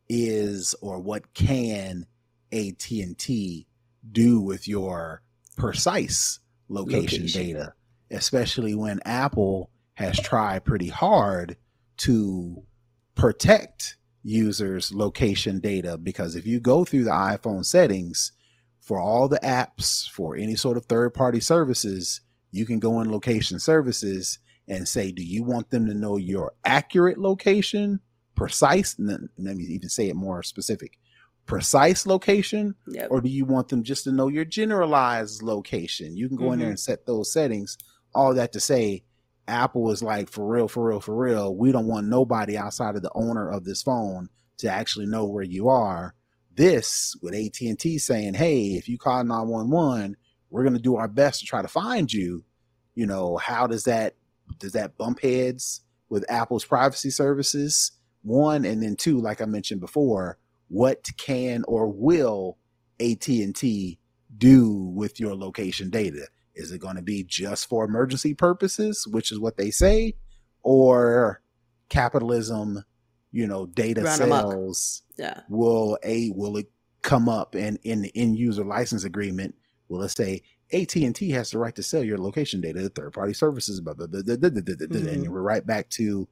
is 0.09 0.75
or 0.81 1.01
what 1.01 1.35
can 1.35 2.07
AT&T 2.53 3.67
do 4.11 4.41
with 4.41 4.69
your 4.69 5.23
precise 5.57 6.41
location, 6.69 7.23
location 7.23 7.27
data, 7.27 7.75
especially 8.11 8.75
when 8.75 9.01
Apple 9.05 9.71
has 9.95 10.19
tried 10.19 10.65
pretty 10.65 10.89
hard 10.89 11.57
to 11.99 12.65
protect 13.15 13.97
users' 14.23 14.93
location 14.93 15.61
data 15.61 15.97
because 15.97 16.35
if 16.35 16.47
you 16.47 16.59
go 16.59 16.85
through 16.85 17.05
the 17.05 17.11
iPhone 17.11 17.65
settings 17.65 18.33
for 18.81 18.99
all 18.99 19.29
the 19.29 19.39
apps 19.39 20.09
for 20.09 20.37
any 20.37 20.57
sort 20.57 20.77
of 20.77 20.87
third 20.87 21.15
party 21.15 21.41
services, 21.41 22.21
you 22.55 22.65
can 22.67 22.79
go 22.79 23.01
in 23.01 23.11
location 23.11 23.59
services 23.59 24.39
and 24.69 24.87
say, 24.89 25.11
do 25.13 25.23
you 25.23 25.43
want 25.43 25.71
them 25.71 25.87
to 25.87 25.95
know 25.95 26.17
your 26.17 26.53
accurate 26.65 27.19
location 27.19 28.01
precise, 28.35 28.97
let 28.99 29.21
me 29.39 29.65
even 29.65 29.89
say 29.89 30.09
it 30.09 30.17
more 30.17 30.43
specific, 30.43 30.99
precise 31.47 32.07
location, 32.07 32.75
Yep. 32.89 33.09
or 33.11 33.21
do 33.21 33.29
you 33.29 33.45
want 33.45 33.69
them 33.69 33.83
just 33.83 34.05
to 34.05 34.13
know 34.13 34.29
your 34.29 34.45
generalized 34.45 35.43
location? 35.43 36.17
You 36.17 36.29
can 36.29 36.37
go 36.37 36.53
in 36.53 36.59
there 36.59 36.69
Mhm. 36.69 36.73
and 36.73 36.81
set 36.81 37.07
those 37.07 37.33
settings. 37.33 37.77
All 38.15 38.35
that 38.35 38.53
to 38.53 38.61
say, 38.61 39.05
Apple 39.47 39.91
is 39.91 40.03
like, 40.03 40.31
for 40.31 40.47
real, 40.49 40.69
for 40.69 40.89
real, 40.89 41.01
for 41.01 41.15
real, 41.15 41.55
we 41.55 41.71
don't 41.71 41.87
want 41.87 42.09
nobody 42.09 42.57
outside 42.57 42.97
of 42.97 43.03
the 43.03 43.13
owner 43.15 43.49
of 43.49 43.65
this 43.65 43.83
phone 43.83 44.29
to 44.59 44.69
actually 44.71 45.07
know 45.07 45.27
where 45.27 45.45
you 45.45 45.69
are. 45.69 46.15
This 46.57 47.15
with 47.21 47.35
AT&T 47.35 47.99
saying, 47.99 48.35
"Hey, 48.35 48.75
if 48.75 48.89
you 48.89 48.97
call 48.97 49.23
911, 49.25 50.17
we're 50.55 50.63
going 50.63 50.77
to 50.77 50.81
do 50.81 50.95
our 50.95 51.09
best 51.09 51.41
to 51.41 51.47
try 51.47 51.61
to 51.61 51.69
find 51.69 52.13
you." 52.13 52.45
You 52.95 53.07
know, 53.07 53.37
how 53.37 53.67
does 53.67 53.85
that 53.85 54.15
does 54.59 54.73
that 54.73 54.97
bump 54.97 55.21
heads 55.21 55.81
with 56.09 56.25
Apple's 56.31 56.65
privacy 56.65 57.11
services? 57.11 57.93
One 58.23 58.65
and 58.65 58.83
then 58.83 58.97
two, 58.97 59.21
like 59.21 59.41
I 59.41 59.47
mentioned 59.47 59.81
before, 59.81 60.39
what 60.69 61.05
can 61.19 61.65
or 61.67 61.89
will 61.89 62.57
AT&T 63.01 63.99
do 64.39 64.73
with 64.95 65.19
your 65.19 65.35
location 65.35 65.91
data? 65.91 66.29
Is 66.55 66.71
it 66.71 66.79
going 66.79 66.97
to 66.97 67.03
be 67.03 67.25
just 67.25 67.69
for 67.69 67.85
emergency 67.85 68.33
purposes, 68.33 69.07
which 69.11 69.33
is 69.33 69.41
what 69.41 69.57
they 69.57 69.71
say, 69.71 70.15
or 70.63 71.43
capitalism, 71.89 72.85
you 73.33 73.47
know, 73.47 73.67
data 73.67 74.03
Run 74.03 74.19
sales 74.19 75.03
Yeah. 75.19 75.41
will 75.49 75.99
a 76.05 76.31
will 76.31 76.57
it 76.57 76.71
come 77.03 77.29
up 77.29 77.55
and 77.55 77.79
in 77.83 78.03
the 78.03 78.13
end 78.15 78.39
user 78.39 78.65
license 78.65 79.05
agreement 79.05 79.55
will 79.89 80.03
it 80.03 80.09
say 80.11 80.43
AT&T 80.73 81.31
has 81.31 81.51
the 81.51 81.59
right 81.59 81.75
to 81.75 81.83
sell 81.83 82.03
your 82.03 82.19
location 82.19 82.61
data 82.61 82.81
to 82.81 82.89
third 82.89 83.13
party 83.13 83.33
services 83.35 83.81
blah, 83.81 83.95
blah, 83.95 84.07
blah, 84.07 84.23
blah, 84.23 84.37
blah, 84.37 84.49
blah, 84.51 84.61
blah, 84.63 84.87
blah, 84.87 85.01
Mhm. 85.01 85.13
and 85.13 85.31
we're 85.33 85.43
right 85.43 85.67
back 85.67 85.89
to 85.91 86.27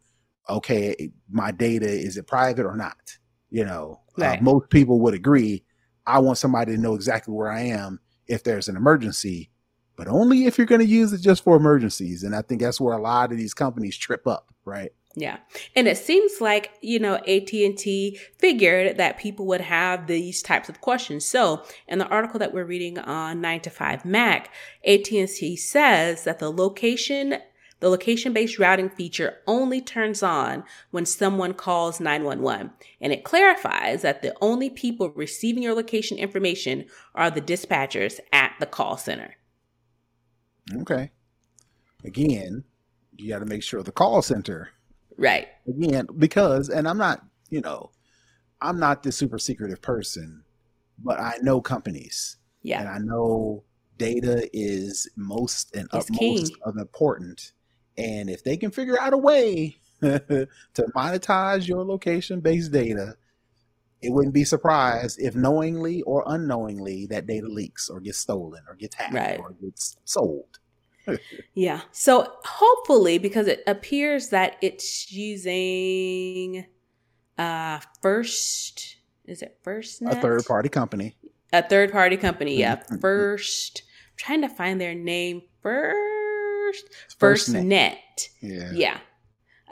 okay 0.48 1.10
my 1.30 1.50
data 1.52 1.88
is 1.88 2.16
it 2.16 2.26
private 2.26 2.66
or 2.66 2.76
not? 2.76 3.18
You 3.50 3.64
know 3.64 4.00
uh, 4.18 4.42
most 4.42 4.70
people 4.70 5.00
would 5.00 5.14
agree 5.14 5.64
I 6.06 6.18
want 6.18 6.38
somebody 6.38 6.74
to 6.74 6.80
know 6.80 6.94
exactly 6.94 7.32
where 7.32 7.50
I 7.50 7.60
am 7.62 8.00
if 8.26 8.42
there's 8.42 8.68
an 8.68 8.76
emergency 8.76 9.50
but 9.94 10.08
only 10.08 10.46
if 10.46 10.56
you're 10.58 10.66
going 10.66 10.80
to 10.80 10.86
use 10.86 11.12
it 11.12 11.20
just 11.20 11.44
for 11.44 11.56
emergencies 11.56 12.24
and 12.24 12.34
I 12.34 12.42
think 12.42 12.60
that's 12.62 12.80
where 12.80 12.96
a 12.96 13.00
lot 13.02 13.30
of 13.30 13.38
these 13.38 13.54
companies 13.54 13.96
trip 13.96 14.26
up 14.26 14.48
right 14.64 14.90
Yeah. 15.14 15.38
And 15.76 15.86
it 15.88 15.98
seems 15.98 16.40
like, 16.40 16.72
you 16.80 16.98
know, 16.98 17.16
AT&T 17.16 18.18
figured 18.38 18.96
that 18.96 19.18
people 19.18 19.46
would 19.46 19.60
have 19.60 20.06
these 20.06 20.42
types 20.42 20.68
of 20.68 20.80
questions. 20.80 21.26
So, 21.26 21.64
in 21.86 21.98
the 21.98 22.06
article 22.06 22.38
that 22.38 22.54
we're 22.54 22.64
reading 22.64 22.98
on 22.98 23.40
9 23.40 23.60
to 23.60 23.70
5 23.70 24.04
Mac, 24.04 24.52
AT&T 24.86 25.56
says 25.56 26.24
that 26.24 26.38
the 26.38 26.50
location 26.50 27.38
the 27.80 27.90
location-based 27.90 28.60
routing 28.60 28.88
feature 28.88 29.38
only 29.44 29.80
turns 29.80 30.22
on 30.22 30.62
when 30.92 31.04
someone 31.04 31.52
calls 31.52 31.98
911, 31.98 32.70
and 33.00 33.12
it 33.12 33.24
clarifies 33.24 34.02
that 34.02 34.22
the 34.22 34.32
only 34.40 34.70
people 34.70 35.10
receiving 35.10 35.64
your 35.64 35.74
location 35.74 36.16
information 36.16 36.84
are 37.16 37.28
the 37.28 37.40
dispatchers 37.40 38.20
at 38.32 38.52
the 38.60 38.66
call 38.66 38.96
center. 38.96 39.34
okay 40.76 41.10
again 42.04 42.62
you 43.16 43.28
got 43.28 43.40
to 43.40 43.46
make 43.46 43.64
sure 43.64 43.82
the 43.82 43.90
call 43.90 44.22
center 44.22 44.70
Right. 45.18 45.48
again 45.66 46.06
because 46.18 46.68
and 46.68 46.88
i'm 46.88 46.98
not 46.98 47.24
you 47.50 47.60
know 47.60 47.90
i'm 48.60 48.78
not 48.78 49.02
this 49.02 49.16
super 49.16 49.38
secretive 49.38 49.80
person 49.82 50.44
but 50.98 51.18
i 51.20 51.34
know 51.42 51.60
companies 51.60 52.36
Yeah. 52.62 52.80
and 52.80 52.88
i 52.88 52.98
know 52.98 53.64
data 53.98 54.48
is 54.52 55.08
most 55.16 55.74
and 55.76 55.88
It's 55.92 56.10
utmost 56.10 56.54
of 56.62 56.76
important 56.76 57.52
and 57.96 58.28
if 58.30 58.42
they 58.42 58.56
can 58.56 58.70
figure 58.70 58.98
out 59.00 59.12
a 59.12 59.18
way 59.18 59.76
to 60.00 60.48
monetize 60.96 61.68
your 61.68 61.84
location 61.84 62.40
based 62.40 62.72
data 62.72 63.16
it 64.00 64.12
wouldn't 64.12 64.34
be 64.34 64.44
surprised 64.44 65.20
if 65.20 65.36
knowingly 65.36 66.02
or 66.02 66.24
unknowingly 66.26 67.06
that 67.06 67.26
data 67.26 67.46
leaks 67.46 67.88
or 67.88 68.00
gets 68.00 68.18
stolen 68.18 68.62
or 68.68 68.74
gets 68.74 68.96
hacked 68.96 69.14
Right. 69.14 69.38
or 69.38 69.52
gets 69.62 69.96
sold 70.04 70.58
Yeah. 71.54 71.80
So 71.92 72.32
hopefully, 72.44 73.18
because 73.18 73.46
it 73.46 73.62
appears 73.66 74.28
that 74.30 74.56
it's 74.62 75.10
using 75.12 76.66
uh 77.38 77.80
first 78.02 78.96
is 79.24 79.40
it 79.42 79.58
first 79.62 80.02
a 80.02 80.14
third 80.16 80.44
party 80.44 80.68
company. 80.68 81.16
A 81.52 81.62
third 81.62 81.92
party 81.92 82.16
company 82.16 82.56
yeah. 82.58 82.76
Mhm. 82.76 83.00
first 83.00 83.82
I'm 84.10 84.16
trying 84.16 84.42
to 84.42 84.48
find 84.48 84.80
their 84.80 84.94
name. 84.94 85.42
First 85.62 86.84
First 87.18 87.18
first 87.18 87.48
Net. 87.50 87.64
net. 87.64 88.28
Yeah. 88.40 88.70
Yeah. 88.72 88.98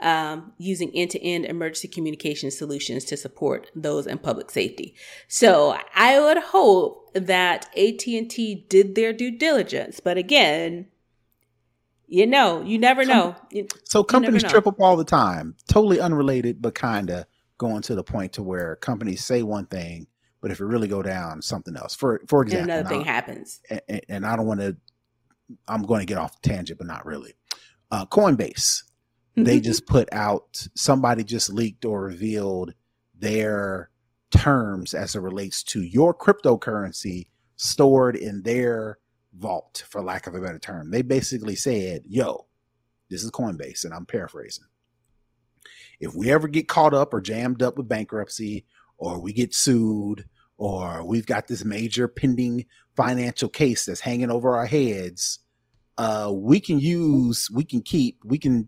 Um, 0.01 0.53
using 0.57 0.89
end-to-end 0.95 1.45
emergency 1.45 1.87
communication 1.87 2.49
solutions 2.49 3.05
to 3.05 3.15
support 3.17 3.69
those 3.75 4.07
in 4.07 4.17
public 4.17 4.49
safety. 4.49 4.95
So 5.27 5.77
i 5.95 6.19
would 6.19 6.37
hope 6.39 7.11
that 7.13 7.67
at&t 7.77 8.65
did 8.69 8.95
their 8.95 9.13
due 9.13 9.37
diligence 9.37 9.99
but 9.99 10.17
again 10.17 10.87
you 12.11 12.27
know 12.27 12.61
you 12.61 12.77
never 12.77 13.05
know 13.05 13.35
You- 13.51 13.67
So 13.85 14.03
companies 14.03 14.43
know. 14.43 14.49
trip 14.49 14.67
up 14.67 14.79
all 14.79 14.95
the 14.97 15.03
time, 15.05 15.55
totally 15.67 15.99
unrelated, 15.99 16.61
but 16.61 16.75
kinda 16.75 17.25
going 17.57 17.81
to 17.83 17.95
the 17.95 18.03
point 18.03 18.33
to 18.33 18.43
where 18.43 18.75
companies 18.75 19.23
say 19.23 19.43
one 19.43 19.65
thing, 19.67 20.07
but 20.41 20.51
if 20.51 20.59
it 20.59 20.65
really 20.65 20.87
go 20.87 21.01
down, 21.01 21.41
something 21.41 21.75
else. 21.75 21.95
For 21.95 22.21
for 22.27 22.41
and 22.41 22.49
example, 22.51 22.71
another 22.75 22.89
thing 22.89 22.97
and, 22.99 23.07
happens 23.07 23.61
and- 23.69 24.01
and 24.09 24.25
I 24.25 24.35
don't 24.35 24.45
want 24.47 24.59
to. 24.61 24.75
I'm 25.67 25.83
going 25.83 25.99
to 25.99 26.05
get 26.05 26.17
off 26.17 26.41
tangent, 26.41 26.77
but 26.79 26.87
not 26.87 27.05
really. 27.05 27.33
Uh, 27.91 28.05
Coinbase, 28.05 28.83
they 29.35 29.59
just 29.59 29.85
put 29.85 30.07
out. 30.13 30.67
Somebody 30.75 31.23
just 31.23 31.51
leaked 31.51 31.83
or 31.85 32.01
revealed 32.03 32.73
their 33.13 33.89
terms 34.31 34.93
as 34.93 35.13
it 35.15 35.19
relates 35.19 35.61
to 35.63 35.81
your 35.81 36.13
cryptocurrency 36.13 37.27
stored 37.57 38.15
in 38.15 38.43
their 38.43 38.97
vault, 39.33 39.83
for 39.89 40.01
lack 40.01 40.27
of 40.27 40.35
a 40.35 40.41
better 40.41 40.59
term. 40.59 40.91
They 40.91 41.01
basically 41.01 41.55
said, 41.55 42.03
"Yo, 42.07 42.47
this 43.09 43.23
is 43.23 43.31
Coinbase," 43.31 43.85
and 43.85 43.93
I'm 43.93 44.05
paraphrasing. 44.05 44.65
If 45.99 46.15
we 46.15 46.31
ever 46.31 46.47
get 46.47 46.67
caught 46.67 46.93
up 46.93 47.13
or 47.13 47.21
jammed 47.21 47.61
up 47.61 47.77
with 47.77 47.87
bankruptcy, 47.87 48.65
or 48.97 49.19
we 49.19 49.33
get 49.33 49.53
sued, 49.53 50.25
or 50.57 51.05
we've 51.05 51.25
got 51.25 51.47
this 51.47 51.63
major 51.63 52.07
pending 52.07 52.65
financial 52.95 53.49
case 53.49 53.85
that's 53.85 54.01
hanging 54.01 54.31
over 54.31 54.55
our 54.55 54.65
heads, 54.65 55.39
uh, 55.97 56.31
we 56.33 56.59
can 56.59 56.79
use, 56.79 57.49
we 57.51 57.63
can 57.63 57.81
keep, 57.81 58.19
we 58.23 58.37
can 58.37 58.67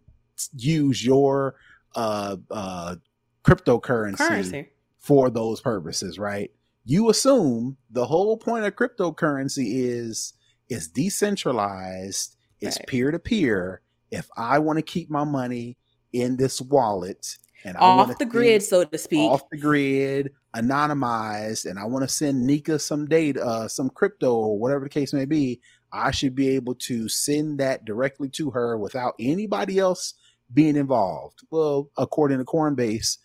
use 0.54 1.06
your 1.06 1.56
uh, 1.96 2.38
uh, 2.52 2.96
cryptocurrency 3.44 4.18
currency 4.18 4.70
for 4.98 5.30
those 5.30 5.62
purposes, 5.62 6.18
right? 6.18 6.52
You 6.86 7.10
assume 7.10 7.78
the 7.90 8.06
whole 8.06 8.38
point 8.38 8.66
of 8.66 8.76
cryptocurrency 8.76 9.68
is 9.74 10.34
it's 10.70 10.88
decentralized, 10.88 12.36
it's 12.62 12.78
peer 12.88 13.12
to 13.12 13.20
peer. 13.20 13.82
If 14.12 14.30
I 14.38 14.60
want 14.60 14.78
to 14.78 14.84
keep 14.84 15.10
my 15.10 15.24
money 15.24 15.78
in 16.12 16.38
this 16.38 16.62
wallet 16.62 17.38
and 17.64 17.78
I 17.78 17.96
want 17.96 18.12
off 18.12 18.18
the 18.18 18.26
grid 18.26 18.62
so 18.62 18.84
to 18.84 18.98
speak 18.98 19.20
off 19.20 19.50
the 19.50 19.58
grid, 19.58 20.32
anonymized, 20.56 21.70
and 21.70 21.80
I 21.80 21.86
want 21.86 22.04
to 22.04 22.14
send 22.14 22.46
Nika 22.46 22.78
some 22.78 23.08
data, 23.08 23.44
uh, 23.44 23.68
some 23.68 23.90
crypto, 23.90 24.34
or 24.34 24.60
whatever 24.60 24.84
the 24.84 24.90
case 24.90 25.14
may 25.14 25.26
be, 25.26 25.62
I 25.92 26.12
should 26.12 26.36
be 26.36 26.50
able 26.50 26.76
to 26.76 27.08
send 27.08 27.60
that 27.60 27.86
directly 27.86 28.30
to 28.30 28.52
her 28.52 28.78
without 28.78 29.14
anybody 29.20 29.80
else 29.80 30.14
being 30.54 30.76
involved. 30.76 31.40
Well, 31.50 31.90
according 31.98 32.40
to 32.40 32.46
Coinbase, 32.46 33.18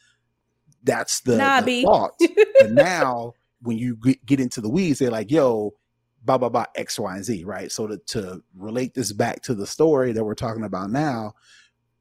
that's 0.84 1.20
the, 1.20 1.36
Nah, 1.36 1.60
the 1.60 1.82
thought. 1.82 2.12
but 2.60 2.70
now, 2.70 3.34
when 3.62 3.76
you 3.76 3.96
get 3.96 4.40
into 4.40 4.60
the 4.60 4.70
weeds, 4.70 5.00
they're 5.00 5.10
like, 5.10 5.30
"Yo." 5.30 5.74
Blah 6.28 6.36
blah 6.36 6.50
blah 6.50 6.66
X 6.74 6.98
Y 6.98 7.14
and 7.14 7.24
Z 7.24 7.44
right. 7.44 7.72
So 7.72 7.86
to, 7.86 7.96
to 8.08 8.42
relate 8.54 8.92
this 8.92 9.12
back 9.12 9.40
to 9.44 9.54
the 9.54 9.66
story 9.66 10.12
that 10.12 10.22
we're 10.22 10.34
talking 10.34 10.64
about 10.64 10.90
now, 10.90 11.32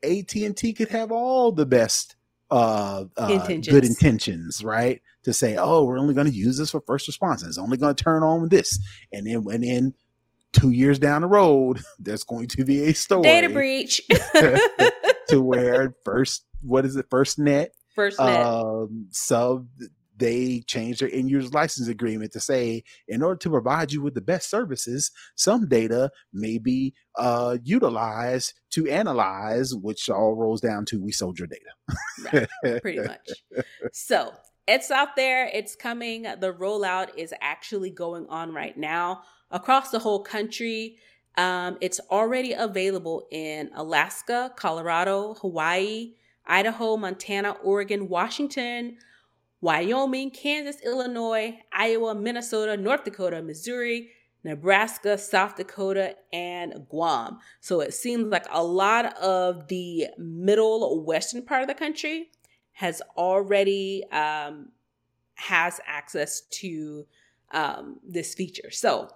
AT 0.04 0.36
and 0.36 0.58
T 0.58 0.74
could 0.74 0.90
have 0.90 1.14
all 1.14 1.54
the 1.54 1.66
best 1.66 2.18
uh, 2.52 3.06
uh 3.18 3.28
Intentions. 3.30 3.68
good 3.70 3.86
intentions, 3.86 4.66
right? 4.66 5.02
To 5.24 5.32
say, 5.32 5.56
oh, 5.58 5.86
we're 5.86 5.98
only 5.98 6.14
going 6.14 6.28
to 6.28 6.34
use 6.34 6.58
this 6.58 6.72
for 6.72 6.82
first 6.82 7.08
response. 7.08 7.42
It's 7.42 7.58
only 7.58 7.78
going 7.78 7.96
to 7.96 8.04
turn 8.04 8.22
on 8.22 8.50
this, 8.50 8.78
and 9.14 9.26
then 9.26 9.46
and 9.50 9.64
then 9.64 9.94
two 10.52 10.72
years 10.72 11.00
down 11.00 11.22
the 11.22 11.28
road, 11.28 11.80
there's 12.00 12.26
going 12.26 12.48
to 12.50 12.66
be 12.66 12.84
a 12.84 12.94
story 12.94 13.24
data 13.24 13.48
breach 13.48 14.02
to 15.30 15.42
where 15.42 15.96
first, 16.04 16.46
what 16.62 16.86
is 16.86 16.98
it, 16.98 17.10
FirstNet, 17.10 17.68
first 17.96 18.20
net 18.20 18.46
um, 18.46 19.08
sub. 19.12 19.68
They 20.18 20.62
changed 20.68 21.02
their 21.02 21.14
end 21.14 21.30
user 21.30 21.50
license 21.50 21.88
agreement 21.88 22.32
to 22.34 22.40
say, 22.40 22.84
in 23.08 23.22
order 23.22 23.38
to 23.38 23.50
provide 23.50 23.92
you 23.92 24.02
with 24.02 24.16
the 24.16 24.22
best 24.22 24.50
services, 24.50 25.12
some 25.36 25.68
data 25.68 26.12
may 26.34 26.58
be 26.58 26.94
uh, 27.18 27.58
utilized 27.64 28.54
to 28.72 28.90
analyze, 28.90 29.74
which 29.76 30.10
all 30.10 30.36
rolls 30.36 30.62
down 30.62 30.86
to 30.86 31.02
we 31.02 31.12
sold 31.12 31.38
your 31.40 31.48
data. 31.48 32.48
pretty 32.82 33.00
much. 33.08 33.30
So 33.94 34.34
it's 34.68 34.92
out 34.92 35.16
there, 35.16 35.50
it's 35.54 35.76
coming. 35.76 36.24
The 36.24 36.54
rollout 36.54 37.16
is 37.16 37.34
actually 37.40 37.90
going 37.90 38.28
on 38.28 38.54
right 38.54 38.78
now 38.78 39.22
across 39.52 39.92
the 39.92 40.00
whole 40.00 40.24
country. 40.24 40.98
Um, 41.38 41.78
it's 41.80 42.00
already 42.12 42.54
available 42.54 43.28
in 43.32 43.70
Alaska, 43.76 44.52
Colorado, 44.56 45.36
Hawaii, 45.36 46.16
Idaho, 46.46 46.98
Montana, 46.98 47.52
Oregon, 47.64 48.10
Washington, 48.10 48.98
Wyoming, 49.62 50.32
Kansas, 50.32 50.82
Illinois, 50.86 51.58
Iowa, 51.72 52.14
Minnesota, 52.14 52.78
North 52.78 53.04
Dakota, 53.04 53.42
Missouri, 53.42 54.12
Nebraska, 54.44 55.18
South 55.18 55.56
Dakota, 55.56 56.16
and 56.32 56.86
Guam. 56.90 57.40
So 57.60 57.82
it 57.82 57.94
seems 57.94 58.28
like 58.32 58.46
a 58.52 58.64
lot 58.64 59.18
of 59.18 59.68
the 59.68 60.08
middle 60.18 61.04
western 61.04 61.44
part 61.44 61.64
of 61.64 61.68
the 61.68 61.74
country 61.74 62.30
has 62.74 63.02
already 63.18 64.04
um, 64.12 64.70
has 65.36 65.80
access 65.86 66.42
to 66.42 67.06
um, 67.52 68.00
this 68.08 68.36
feature. 68.36 68.70
So 68.72 69.10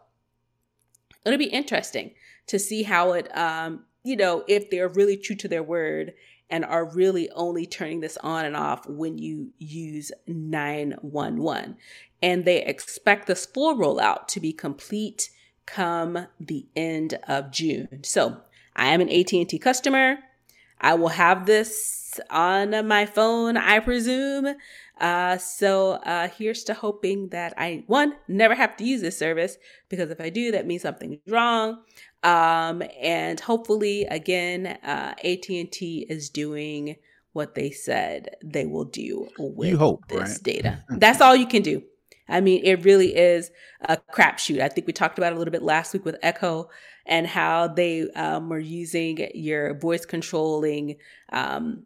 it'll 1.25 1.37
be 1.37 1.45
interesting 1.45 2.11
to 2.47 2.57
see 2.57 2.83
how 2.83 3.13
it, 3.13 3.35
um, 3.37 3.85
you 4.03 4.15
know, 4.15 4.43
if 4.47 4.69
they're 4.69 4.89
really 4.89 5.17
true 5.17 5.35
to 5.37 5.47
their 5.47 5.63
word 5.63 6.13
and 6.51 6.65
are 6.65 6.85
really 6.85 7.29
only 7.31 7.65
turning 7.65 8.01
this 8.01 8.17
on 8.17 8.45
and 8.45 8.55
off 8.55 8.87
when 8.87 9.17
you 9.17 9.51
use 9.57 10.11
911. 10.27 11.77
And 12.21 12.45
they 12.45 12.63
expect 12.63 13.25
this 13.25 13.45
full 13.47 13.75
rollout 13.75 14.27
to 14.27 14.39
be 14.39 14.53
complete 14.53 15.31
come 15.65 16.27
the 16.39 16.67
end 16.75 17.17
of 17.27 17.49
June. 17.51 18.01
So 18.03 18.41
I 18.75 18.87
am 18.87 19.01
an 19.01 19.09
AT&T 19.09 19.57
customer. 19.59 20.17
I 20.81 20.95
will 20.95 21.09
have 21.09 21.45
this 21.45 22.19
on 22.29 22.87
my 22.87 23.05
phone, 23.05 23.55
I 23.55 23.79
presume. 23.79 24.55
Uh, 24.99 25.37
so 25.37 25.93
uh, 25.93 26.27
here's 26.27 26.63
to 26.65 26.73
hoping 26.73 27.29
that 27.29 27.53
I 27.57 27.83
one 27.87 28.15
never 28.27 28.53
have 28.53 28.75
to 28.77 28.83
use 28.83 29.01
this 29.01 29.17
service 29.17 29.57
because 29.89 30.11
if 30.11 30.19
I 30.19 30.29
do, 30.29 30.51
that 30.51 30.67
means 30.67 30.81
something's 30.81 31.19
wrong. 31.27 31.81
Um, 32.23 32.83
and 33.01 33.39
hopefully, 33.39 34.03
again, 34.05 34.67
uh, 34.67 35.15
AT 35.23 35.49
and 35.49 35.71
T 35.71 36.05
is 36.09 36.29
doing 36.29 36.97
what 37.33 37.55
they 37.55 37.71
said 37.71 38.35
they 38.43 38.65
will 38.65 38.85
do 38.85 39.27
with 39.39 39.69
you 39.69 39.77
hope, 39.77 40.07
this 40.07 40.19
right? 40.19 40.43
data. 40.43 40.83
That's 40.89 41.21
all 41.21 41.35
you 41.35 41.47
can 41.47 41.61
do. 41.61 41.81
I 42.31 42.41
mean, 42.41 42.61
it 42.63 42.83
really 42.85 43.15
is 43.15 43.51
a 43.81 43.97
crapshoot. 43.97 44.61
I 44.61 44.69
think 44.69 44.87
we 44.87 44.93
talked 44.93 45.17
about 45.17 45.33
it 45.33 45.35
a 45.35 45.39
little 45.39 45.51
bit 45.51 45.63
last 45.63 45.93
week 45.93 46.05
with 46.05 46.17
Echo 46.21 46.69
and 47.05 47.27
how 47.27 47.67
they 47.67 48.09
um, 48.11 48.49
were 48.49 48.59
using 48.59 49.29
your 49.33 49.77
voice 49.77 50.05
controlling 50.05 50.95
um, 51.31 51.83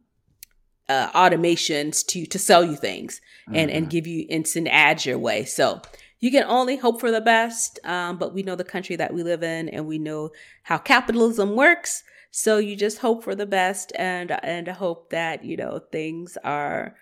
uh, 0.87 1.09
automations 1.11 2.05
to 2.05 2.25
to 2.27 2.37
sell 2.37 2.63
you 2.63 2.75
things 2.75 3.21
and 3.47 3.69
mm-hmm. 3.69 3.77
and 3.77 3.89
give 3.89 4.05
you 4.07 4.25
instant 4.29 4.67
ads 4.67 5.05
your 5.05 5.17
way. 5.17 5.45
So 5.45 5.81
you 6.19 6.31
can 6.31 6.43
only 6.43 6.77
hope 6.77 6.99
for 6.99 7.11
the 7.11 7.21
best, 7.21 7.79
um, 7.83 8.17
but 8.17 8.33
we 8.33 8.43
know 8.43 8.55
the 8.55 8.63
country 8.63 8.95
that 8.95 9.13
we 9.13 9.23
live 9.23 9.43
in, 9.43 9.69
and 9.69 9.85
we 9.85 9.99
know 9.99 10.31
how 10.63 10.77
capitalism 10.77 11.55
works. 11.55 12.03
So 12.31 12.57
you 12.57 12.75
just 12.75 12.99
hope 12.99 13.23
for 13.23 13.35
the 13.35 13.45
best 13.45 13.93
and 13.95 14.31
and 14.43 14.67
hope 14.67 15.09
that 15.09 15.43
you 15.43 15.57
know 15.57 15.79
things 15.91 16.37
are 16.43 16.95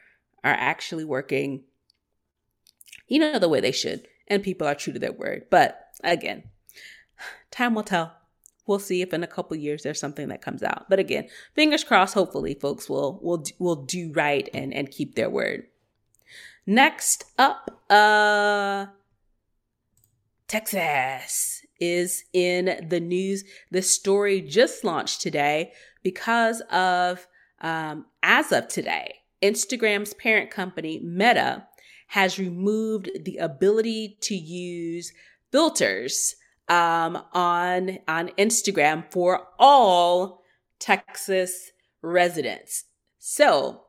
are 0.44 0.58
actually 0.58 1.06
working, 1.06 1.64
you 3.14 3.20
know, 3.20 3.38
the 3.38 3.48
way 3.48 3.62
they 3.62 3.72
should, 3.72 4.08
and 4.28 4.42
people 4.42 4.66
are 4.66 4.74
true 4.74 4.92
to 4.92 4.98
their 4.98 5.12
word. 5.12 5.46
But 5.52 5.80
again, 6.04 6.46
time 7.52 7.76
will 7.76 7.84
tell 7.84 8.12
we'll 8.66 8.80
see 8.80 9.04
if 9.04 9.14
in 9.14 9.22
a 9.22 9.28
couple 9.28 9.56
years 9.56 9.84
there's 9.84 10.00
something 10.00 10.30
that 10.30 10.42
comes 10.42 10.64
out. 10.64 10.90
But 10.90 10.98
again, 10.98 11.28
fingers 11.54 11.84
crossed. 11.84 12.16
Hopefully, 12.16 12.56
folks 12.56 12.90
will 12.90 13.20
will 13.22 13.44
will 13.60 13.76
do 13.76 14.12
right 14.14 14.50
and 14.52 14.74
and 14.74 14.90
keep 14.90 15.14
their 15.14 15.30
word. 15.30 15.68
Next 16.66 17.26
up, 17.38 17.84
uh, 17.88 18.88
Texas 20.48 21.62
is 21.80 22.24
in 22.34 22.88
the 22.90 23.00
news. 23.00 23.44
This 23.70 23.92
story 23.92 24.42
just 24.42 24.84
launched 24.84 25.22
today 25.22 25.72
because 26.02 26.62
of 26.72 27.28
um, 27.62 28.08
as 28.24 28.52
of 28.52 28.70
today, 28.70 29.20
Instagram's 29.44 30.16
parent 30.16 30.50
company 30.50 31.00
Meta 31.04 31.68
has 32.14 32.38
removed 32.38 33.10
the 33.26 33.38
ability 33.38 34.16
to 34.22 34.36
use 34.36 35.12
filters 35.52 36.36
um, 36.70 37.18
on 37.34 37.98
on 38.08 38.28
Instagram 38.38 39.04
for 39.12 39.48
all 39.58 40.44
Texas 40.78 41.72
residents. 42.04 42.84
So, 43.18 43.86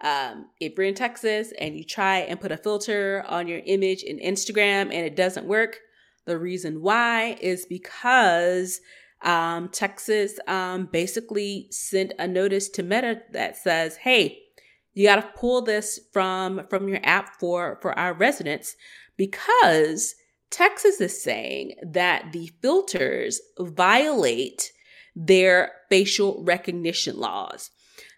um, 0.00 0.46
if 0.58 0.78
you're 0.78 0.86
in 0.86 0.94
Texas 0.94 1.52
and 1.60 1.76
you 1.76 1.84
try 1.84 2.20
and 2.20 2.40
put 2.40 2.52
a 2.52 2.56
filter 2.56 3.22
on 3.28 3.46
your 3.46 3.60
image 3.66 4.02
in 4.02 4.18
Instagram 4.18 4.84
and 4.84 5.04
it 5.04 5.14
doesn't 5.14 5.46
work, 5.46 5.76
the 6.24 6.38
reason 6.38 6.80
why 6.80 7.36
is 7.42 7.66
because 7.66 8.80
um, 9.20 9.68
Texas 9.68 10.40
um, 10.46 10.88
basically 10.90 11.68
sent 11.70 12.14
a 12.18 12.26
notice 12.26 12.70
to 12.70 12.82
Meta 12.82 13.20
that 13.32 13.58
says, 13.58 13.96
"Hey, 13.96 14.47
you 14.94 15.06
got 15.06 15.16
to 15.16 15.38
pull 15.38 15.62
this 15.62 16.00
from 16.12 16.66
from 16.68 16.88
your 16.88 17.00
app 17.02 17.38
for 17.40 17.78
for 17.82 17.98
our 17.98 18.14
residents 18.14 18.76
because." 19.16 20.14
Texas 20.50 20.98
is 20.98 21.22
saying 21.22 21.74
that 21.82 22.32
the 22.32 22.50
filters 22.62 23.38
violate 23.58 24.72
their 25.14 25.72
facial 25.90 26.42
recognition 26.44 27.18
laws. 27.18 27.70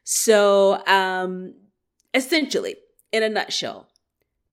So, 0.04 0.84
um, 0.86 1.54
essentially, 2.14 2.76
in 3.12 3.22
a 3.22 3.28
nutshell, 3.28 3.88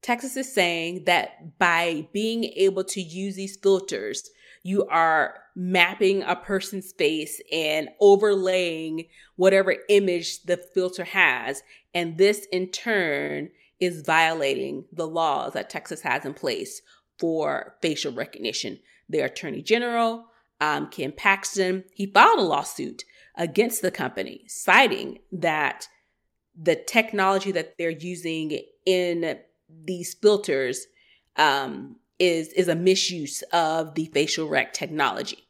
Texas 0.01 0.37
is 0.37 0.53
saying 0.53 1.03
that 1.05 1.57
by 1.59 2.07
being 2.13 2.45
able 2.45 2.83
to 2.85 3.01
use 3.01 3.35
these 3.35 3.57
filters, 3.57 4.29
you 4.63 4.85
are 4.85 5.35
mapping 5.59 6.21
a 6.21 6.35
person's 6.35 6.91
face 6.91 7.41
and 7.51 7.89
overlaying 7.99 9.05
whatever 9.37 9.75
image 9.89 10.43
the 10.43 10.55
filter 10.55 11.03
has. 11.03 11.63
And 11.95 12.19
this 12.19 12.45
in 12.51 12.67
turn 12.69 13.49
is 13.79 14.03
violating 14.05 14.85
the 14.91 15.07
laws 15.07 15.53
that 15.53 15.71
Texas 15.71 16.01
has 16.01 16.25
in 16.25 16.35
place 16.35 16.83
for 17.17 17.75
facial 17.81 18.13
recognition. 18.13 18.77
Their 19.09 19.25
attorney 19.25 19.63
general, 19.63 20.25
um, 20.61 20.89
Ken 20.91 21.11
Paxton, 21.11 21.85
he 21.91 22.05
filed 22.05 22.37
a 22.37 22.43
lawsuit 22.43 23.03
against 23.35 23.81
the 23.81 23.89
company, 23.89 24.43
citing 24.47 25.17
that 25.31 25.87
the 26.55 26.75
technology 26.75 27.51
that 27.51 27.79
they're 27.79 27.89
using 27.89 28.59
in 28.85 29.39
these 29.85 30.13
filters 30.13 30.85
um, 31.35 31.95
is 32.19 32.49
is 32.49 32.67
a 32.67 32.75
misuse 32.75 33.41
of 33.53 33.95
the 33.95 34.05
facial 34.13 34.47
rec 34.47 34.73
technology. 34.73 35.46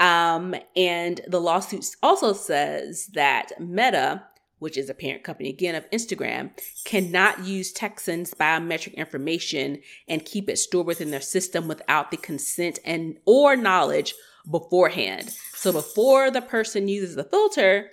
Um, 0.00 0.54
and 0.74 1.20
the 1.26 1.40
lawsuit 1.40 1.86
also 2.02 2.32
says 2.32 3.06
that 3.14 3.52
Meta 3.60 4.24
which 4.64 4.78
is 4.78 4.88
a 4.88 4.94
parent 4.94 5.22
company 5.22 5.50
again 5.50 5.74
of 5.74 5.90
Instagram, 5.90 6.48
cannot 6.86 7.44
use 7.44 7.70
Texans' 7.70 8.32
biometric 8.32 8.94
information 8.94 9.82
and 10.08 10.24
keep 10.24 10.48
it 10.48 10.58
stored 10.58 10.86
within 10.86 11.10
their 11.10 11.20
system 11.20 11.68
without 11.68 12.10
the 12.10 12.16
consent 12.16 12.78
and 12.82 13.18
or 13.26 13.56
knowledge 13.56 14.14
beforehand. 14.50 15.36
So 15.52 15.70
before 15.70 16.30
the 16.30 16.40
person 16.40 16.88
uses 16.88 17.14
the 17.14 17.24
filter, 17.24 17.90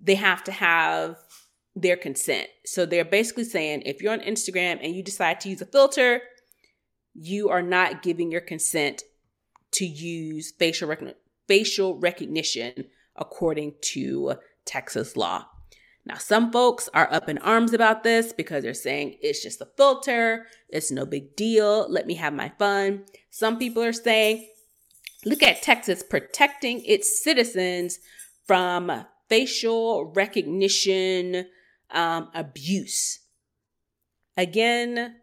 they 0.00 0.14
have 0.14 0.42
to 0.44 0.52
have 0.52 1.16
their 1.74 1.96
consent. 1.98 2.48
So 2.64 2.86
they're 2.86 3.04
basically 3.04 3.44
saying 3.44 3.82
if 3.84 4.00
you're 4.00 4.14
on 4.14 4.20
Instagram 4.20 4.78
and 4.82 4.94
you 4.94 5.02
decide 5.02 5.40
to 5.40 5.50
use 5.50 5.60
a 5.60 5.66
filter, 5.66 6.22
you 7.12 7.50
are 7.50 7.60
not 7.60 8.02
giving 8.02 8.30
your 8.30 8.40
consent 8.40 9.02
to 9.76 9.86
use 9.86 10.52
facial 10.58 10.88
rec- 10.88 11.16
facial 11.48 11.98
recognition 11.98 12.84
according 13.16 13.74
to 13.80 14.34
Texas 14.64 15.16
law. 15.16 15.46
Now, 16.04 16.18
some 16.18 16.52
folks 16.52 16.88
are 16.94 17.12
up 17.12 17.28
in 17.28 17.38
arms 17.38 17.72
about 17.72 18.04
this 18.04 18.32
because 18.32 18.62
they're 18.62 18.74
saying 18.74 19.16
it's 19.20 19.42
just 19.42 19.60
a 19.60 19.68
filter, 19.76 20.46
it's 20.68 20.92
no 20.92 21.04
big 21.04 21.34
deal, 21.34 21.90
let 21.90 22.06
me 22.06 22.14
have 22.14 22.32
my 22.32 22.52
fun. 22.58 23.04
Some 23.30 23.58
people 23.58 23.82
are 23.82 23.92
saying, 23.92 24.48
look 25.24 25.42
at 25.42 25.62
Texas 25.62 26.04
protecting 26.08 26.84
its 26.84 27.22
citizens 27.22 27.98
from 28.46 29.04
facial 29.28 30.12
recognition 30.14 31.46
um, 31.90 32.28
abuse. 32.34 33.18
Again, 34.36 35.16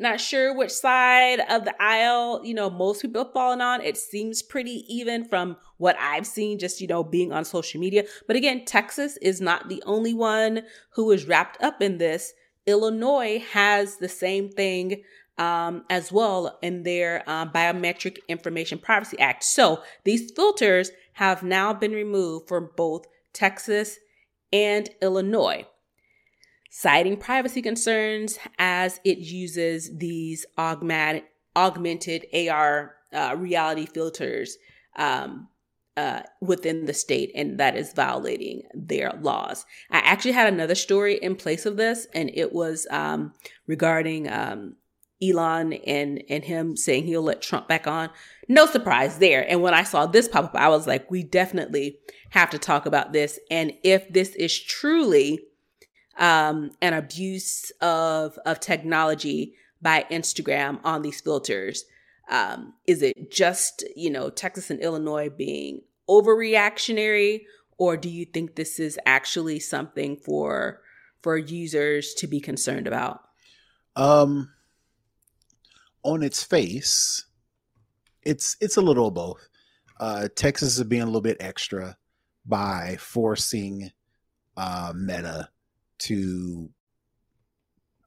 not 0.00 0.20
sure 0.20 0.56
which 0.56 0.70
side 0.70 1.40
of 1.48 1.64
the 1.64 1.74
aisle, 1.80 2.40
you 2.44 2.54
know, 2.54 2.70
most 2.70 3.02
people 3.02 3.24
have 3.24 3.32
fallen 3.32 3.60
on. 3.60 3.82
It 3.82 3.96
seems 3.96 4.42
pretty 4.42 4.84
even 4.88 5.24
from 5.24 5.56
what 5.76 5.96
I've 5.98 6.26
seen, 6.26 6.58
just, 6.58 6.80
you 6.80 6.86
know, 6.86 7.04
being 7.04 7.32
on 7.32 7.44
social 7.44 7.80
media. 7.80 8.04
But 8.26 8.36
again, 8.36 8.64
Texas 8.64 9.18
is 9.18 9.40
not 9.40 9.68
the 9.68 9.82
only 9.86 10.14
one 10.14 10.62
who 10.94 11.10
is 11.10 11.26
wrapped 11.26 11.62
up 11.62 11.82
in 11.82 11.98
this. 11.98 12.32
Illinois 12.66 13.42
has 13.52 13.96
the 13.96 14.08
same 14.08 14.48
thing 14.48 15.02
um, 15.38 15.84
as 15.88 16.12
well 16.12 16.58
in 16.62 16.82
their 16.82 17.28
um, 17.28 17.50
Biometric 17.50 18.18
Information 18.28 18.78
Privacy 18.78 19.18
Act. 19.18 19.42
So 19.44 19.82
these 20.04 20.30
filters 20.30 20.90
have 21.14 21.42
now 21.42 21.72
been 21.72 21.92
removed 21.92 22.48
for 22.48 22.60
both 22.60 23.06
Texas 23.32 23.98
and 24.52 24.88
Illinois 25.00 25.66
citing 26.70 27.16
privacy 27.16 27.60
concerns 27.60 28.38
as 28.58 29.00
it 29.04 29.18
uses 29.18 29.90
these 29.98 30.46
augmented, 30.56 31.24
augmented 31.56 32.24
AR 32.32 32.94
uh, 33.12 33.34
reality 33.36 33.86
filters 33.86 34.56
um, 34.96 35.48
uh, 35.96 36.22
within 36.40 36.86
the 36.86 36.94
state, 36.94 37.32
and 37.34 37.58
that 37.58 37.76
is 37.76 37.92
violating 37.92 38.62
their 38.72 39.12
laws. 39.20 39.66
I 39.90 39.98
actually 39.98 40.32
had 40.32 40.52
another 40.52 40.76
story 40.76 41.16
in 41.16 41.34
place 41.34 41.66
of 41.66 41.76
this, 41.76 42.06
and 42.14 42.30
it 42.32 42.52
was 42.52 42.86
um, 42.90 43.34
regarding 43.66 44.30
um, 44.30 44.76
Elon 45.22 45.72
and 45.72 46.22
and 46.30 46.44
him 46.44 46.76
saying 46.76 47.04
he'll 47.04 47.22
let 47.22 47.42
Trump 47.42 47.68
back 47.68 47.86
on. 47.86 48.10
No 48.48 48.64
surprise 48.66 49.18
there. 49.18 49.44
And 49.48 49.60
when 49.60 49.74
I 49.74 49.82
saw 49.82 50.06
this 50.06 50.28
pop 50.28 50.44
up, 50.44 50.54
I 50.54 50.68
was 50.68 50.86
like, 50.86 51.10
we 51.10 51.22
definitely 51.22 51.98
have 52.30 52.50
to 52.50 52.58
talk 52.58 52.86
about 52.86 53.12
this. 53.12 53.38
And 53.50 53.72
if 53.82 54.10
this 54.10 54.34
is 54.36 54.58
truly 54.58 55.40
um, 56.20 56.70
an 56.80 56.92
abuse 56.92 57.72
of 57.80 58.38
of 58.46 58.60
technology 58.60 59.54
by 59.82 60.04
Instagram 60.10 60.78
on 60.84 61.02
these 61.02 61.20
filters, 61.20 61.84
um, 62.30 62.74
is 62.86 63.02
it 63.02 63.32
just 63.32 63.82
you 63.96 64.10
know 64.10 64.30
Texas 64.30 64.70
and 64.70 64.80
Illinois 64.80 65.30
being 65.30 65.80
overreactionary, 66.08 67.42
or 67.78 67.96
do 67.96 68.08
you 68.08 68.26
think 68.26 68.54
this 68.54 68.78
is 68.78 68.98
actually 69.06 69.58
something 69.58 70.16
for 70.16 70.82
for 71.22 71.36
users 71.36 72.14
to 72.14 72.26
be 72.26 72.40
concerned 72.40 72.86
about? 72.86 73.22
Um 73.96 74.50
on 76.02 76.22
its 76.22 76.42
face, 76.42 77.24
it's 78.22 78.56
it's 78.60 78.76
a 78.76 78.82
little 78.82 79.08
of 79.08 79.14
both. 79.14 79.48
Uh, 79.98 80.28
Texas 80.34 80.78
is 80.78 80.84
being 80.84 81.02
a 81.02 81.06
little 81.06 81.20
bit 81.20 81.36
extra 81.40 81.98
by 82.46 82.96
forcing 82.98 83.90
uh, 84.56 84.94
Meta 84.96 85.50
to 86.00 86.70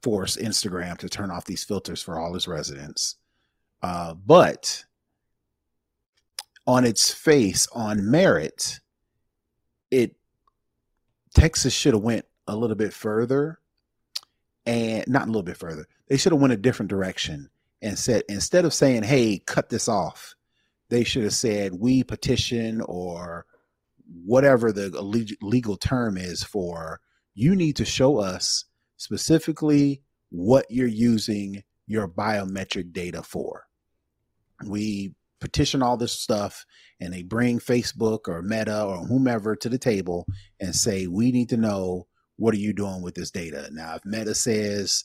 force 0.02 0.36
Instagram 0.36 0.98
to 0.98 1.08
turn 1.08 1.30
off 1.30 1.46
these 1.46 1.64
filters 1.64 2.02
for 2.02 2.18
all 2.18 2.36
its 2.36 2.46
residents. 2.46 3.16
Uh, 3.82 4.14
but 4.14 4.84
on 6.66 6.84
its 6.84 7.12
face, 7.12 7.66
on 7.74 8.10
merit, 8.10 8.80
it 9.90 10.16
Texas 11.34 11.72
should 11.72 11.94
have 11.94 12.02
went 12.02 12.26
a 12.46 12.56
little 12.56 12.76
bit 12.76 12.92
further, 12.92 13.58
and 14.66 15.06
not 15.08 15.24
a 15.24 15.26
little 15.26 15.42
bit 15.42 15.56
further. 15.56 15.86
They 16.08 16.16
should 16.16 16.32
have 16.32 16.40
went 16.40 16.52
a 16.52 16.58
different 16.58 16.90
direction 16.90 17.50
and 17.82 17.98
said 17.98 18.22
instead 18.28 18.64
of 18.64 18.74
saying, 18.74 19.02
"Hey, 19.02 19.38
cut 19.38 19.68
this 19.68 19.88
off," 19.88 20.34
they 20.88 21.04
should 21.04 21.24
have 21.24 21.34
said, 21.34 21.74
"We 21.74 22.04
petition 22.04 22.80
or 22.82 23.46
whatever 24.24 24.72
the 24.72 24.90
legal 25.40 25.76
term 25.76 26.16
is 26.16 26.42
for 26.42 27.00
you 27.34 27.54
need 27.56 27.76
to 27.76 27.84
show 27.84 28.18
us 28.18 28.64
specifically 28.96 30.02
what 30.30 30.66
you're 30.70 30.86
using 30.86 31.62
your 31.86 32.08
biometric 32.08 32.92
data 32.92 33.22
for." 33.22 33.64
We 34.64 35.14
petition 35.40 35.82
all 35.82 35.96
this 35.96 36.12
stuff 36.12 36.64
and 37.00 37.12
they 37.12 37.22
bring 37.22 37.58
Facebook 37.58 38.28
or 38.28 38.40
Meta 38.42 38.84
or 38.84 39.06
whomever 39.06 39.56
to 39.56 39.68
the 39.68 39.78
table 39.78 40.26
and 40.60 40.74
say, 40.74 41.06
"We 41.06 41.32
need 41.32 41.50
to 41.50 41.56
know 41.56 42.06
what 42.36 42.54
are 42.54 42.58
you 42.58 42.72
doing 42.72 43.02
with 43.02 43.14
this 43.14 43.30
data?" 43.30 43.68
Now, 43.72 43.96
if 43.96 44.04
Meta 44.04 44.34
says, 44.34 45.04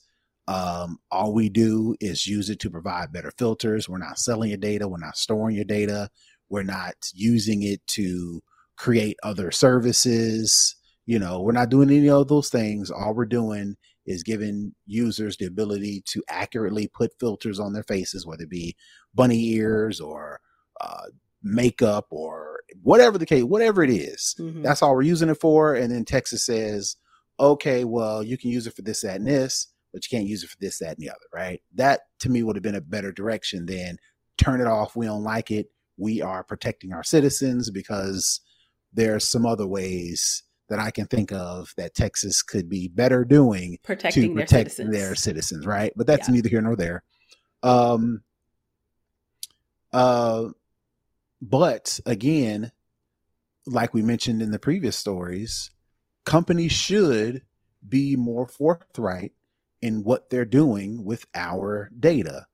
um, 0.50 0.98
all 1.12 1.32
we 1.32 1.48
do 1.48 1.96
is 2.02 2.26
use 2.26 2.50
it 2.50 2.60
to 2.62 2.72
provide 2.72 3.14
better 3.14 3.32
filters. 3.38 3.88
We're 3.88 4.00
not 4.00 4.18
selling 4.18 4.50
your 4.50 4.58
data. 4.58 4.88
We're 4.88 4.98
not 4.98 5.16
storing 5.16 5.56
your 5.56 5.64
data. 5.64 6.10
We're 6.50 6.64
not 6.64 6.96
using 7.14 7.62
it 7.62 7.86
to 7.90 8.42
create 8.76 9.18
other 9.22 9.52
services. 9.52 10.76
You 11.10 11.18
know, 11.18 11.42
we're 11.42 11.54
not 11.54 11.70
doing 11.70 11.90
any 11.90 12.08
of 12.10 12.28
those 12.28 12.50
things. 12.50 12.92
All 12.92 13.16
we're 13.16 13.26
doing 13.26 13.78
is 14.06 14.22
giving 14.22 14.76
users 14.86 15.38
the 15.38 15.46
ability 15.46 16.04
to 16.10 16.24
accurately 16.30 16.88
put 16.88 17.18
filters 17.20 17.60
on 17.60 17.74
their 17.74 17.84
faces, 17.84 18.28
whether 18.28 18.44
it 18.44 18.50
be 18.50 18.76
bunny 19.16 19.44
ears 19.54 20.00
or 20.00 20.40
uh, 20.82 21.08
makeup 21.42 22.06
or 22.12 22.60
whatever 22.84 23.18
the 23.18 23.26
case, 23.26 23.44
whatever 23.44 23.84
it 23.84 23.90
is. 23.90 24.36
Mm-hmm. 24.40 24.62
That's 24.62 24.84
all 24.84 24.94
we're 24.94 25.02
using 25.02 25.30
it 25.30 25.42
for. 25.42 25.74
And 25.74 25.92
then 25.92 26.06
Texas 26.06 26.46
says, 26.46 26.96
okay, 27.40 27.86
well, 27.86 28.22
you 28.22 28.38
can 28.38 28.52
use 28.52 28.68
it 28.68 28.76
for 28.76 28.84
this, 28.84 29.02
that, 29.02 29.16
and 29.16 29.28
this 29.28 29.68
but 29.92 30.04
you 30.04 30.16
can't 30.16 30.30
use 30.30 30.44
it 30.44 30.50
for 30.50 30.58
this, 30.60 30.80
that, 30.80 30.98
and 30.98 31.00
the 31.00 31.10
other, 31.10 31.18
right? 31.34 31.62
That 31.74 32.02
to 32.20 32.30
me 32.30 32.44
would 32.44 32.56
have 32.56 32.64
been 32.64 32.76
a 32.76 32.82
better 32.82 33.12
direction 33.12 33.66
than 33.66 33.98
turn 34.38 34.62
it 34.62 34.68
off. 34.68 34.96
We 34.96 35.08
don't 35.08 35.24
like 35.24 35.52
it. 35.52 35.68
We 35.98 36.22
are 36.22 36.44
protecting 36.44 36.94
our 36.94 37.04
citizens 37.04 37.70
because 37.72 38.42
there's 38.94 39.28
some 39.28 39.46
other 39.46 39.68
ways 39.68 40.44
that 40.70 40.80
I 40.80 40.92
can 40.92 41.06
think 41.06 41.32
of 41.32 41.74
that 41.78 41.96
Texas 41.96 42.42
could 42.42 42.70
be 42.70 42.88
better 42.88 43.26
doing 43.26 43.78
protecting 43.84 44.36
to 44.36 44.42
protect 44.42 44.52
their 44.52 44.70
citizens. 44.70 44.92
their 44.92 45.16
citizens, 45.16 45.66
right? 45.66 45.94
But 45.96 46.08
that's 46.08 46.30
yeah. 46.30 46.36
neither 46.36 46.50
here 46.50 46.62
nor 46.62 46.76
there. 46.76 47.04
Um, 47.64 48.22
uh, 49.92 50.50
but 51.42 52.00
again, 52.06 52.72
like 53.66 53.94
we 53.94 54.02
mentioned 54.02 54.42
in 54.42 54.52
the 54.52 54.60
previous 54.60 54.96
stories, 54.96 55.72
companies 56.26 56.72
should 56.72 57.44
be 57.88 58.16
more 58.16 58.48
forthright 58.48 59.32
in 59.82 60.04
what 60.04 60.30
they're 60.30 60.46
doing 60.46 61.04
with 61.04 61.26
our 61.34 61.90
data. 61.98 62.46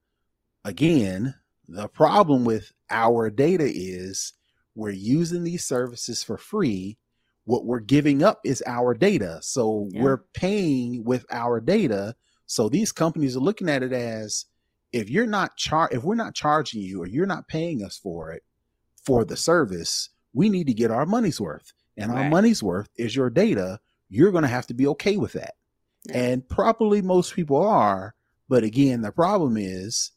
Again, 0.63 1.35
the 1.67 1.87
problem 1.87 2.45
with 2.45 2.71
our 2.89 3.29
data 3.29 3.65
is 3.67 4.33
we're 4.75 4.91
using 4.91 5.43
these 5.43 5.65
services 5.65 6.23
for 6.23 6.37
free. 6.37 6.97
What 7.45 7.65
we're 7.65 7.79
giving 7.79 8.23
up 8.23 8.41
is 8.43 8.63
our 8.65 8.93
data. 8.93 9.39
So 9.41 9.87
yeah. 9.91 10.01
we're 10.01 10.23
paying 10.33 11.03
with 11.03 11.25
our 11.31 11.59
data. 11.59 12.15
So 12.47 12.69
these 12.69 12.91
companies 12.91 13.37
are 13.37 13.41
looking 13.41 13.69
at 13.69 13.83
it 13.83 13.93
as 13.93 14.45
if 14.91 15.09
you're 15.09 15.27
not 15.27 15.57
char 15.57 15.89
if 15.91 16.03
we're 16.03 16.15
not 16.15 16.35
charging 16.35 16.81
you 16.81 17.01
or 17.01 17.07
you're 17.07 17.25
not 17.25 17.47
paying 17.47 17.83
us 17.83 17.97
for 17.97 18.31
it 18.31 18.43
for 19.05 19.23
the 19.23 19.37
service, 19.37 20.09
we 20.33 20.49
need 20.49 20.67
to 20.67 20.73
get 20.73 20.91
our 20.91 21.05
money's 21.05 21.39
worth. 21.39 21.73
And 21.97 22.11
right. 22.11 22.23
our 22.23 22.29
money's 22.29 22.61
worth 22.61 22.89
is 22.97 23.15
your 23.15 23.29
data. 23.29 23.79
You're 24.09 24.31
going 24.31 24.43
to 24.43 24.47
have 24.47 24.67
to 24.67 24.73
be 24.73 24.87
okay 24.87 25.17
with 25.17 25.33
that. 25.33 25.55
And 26.13 26.47
probably 26.47 27.01
most 27.01 27.33
people 27.33 27.57
are. 27.57 28.15
But 28.47 28.63
again, 28.63 29.01
the 29.01 29.11
problem 29.11 29.57
is 29.57 30.11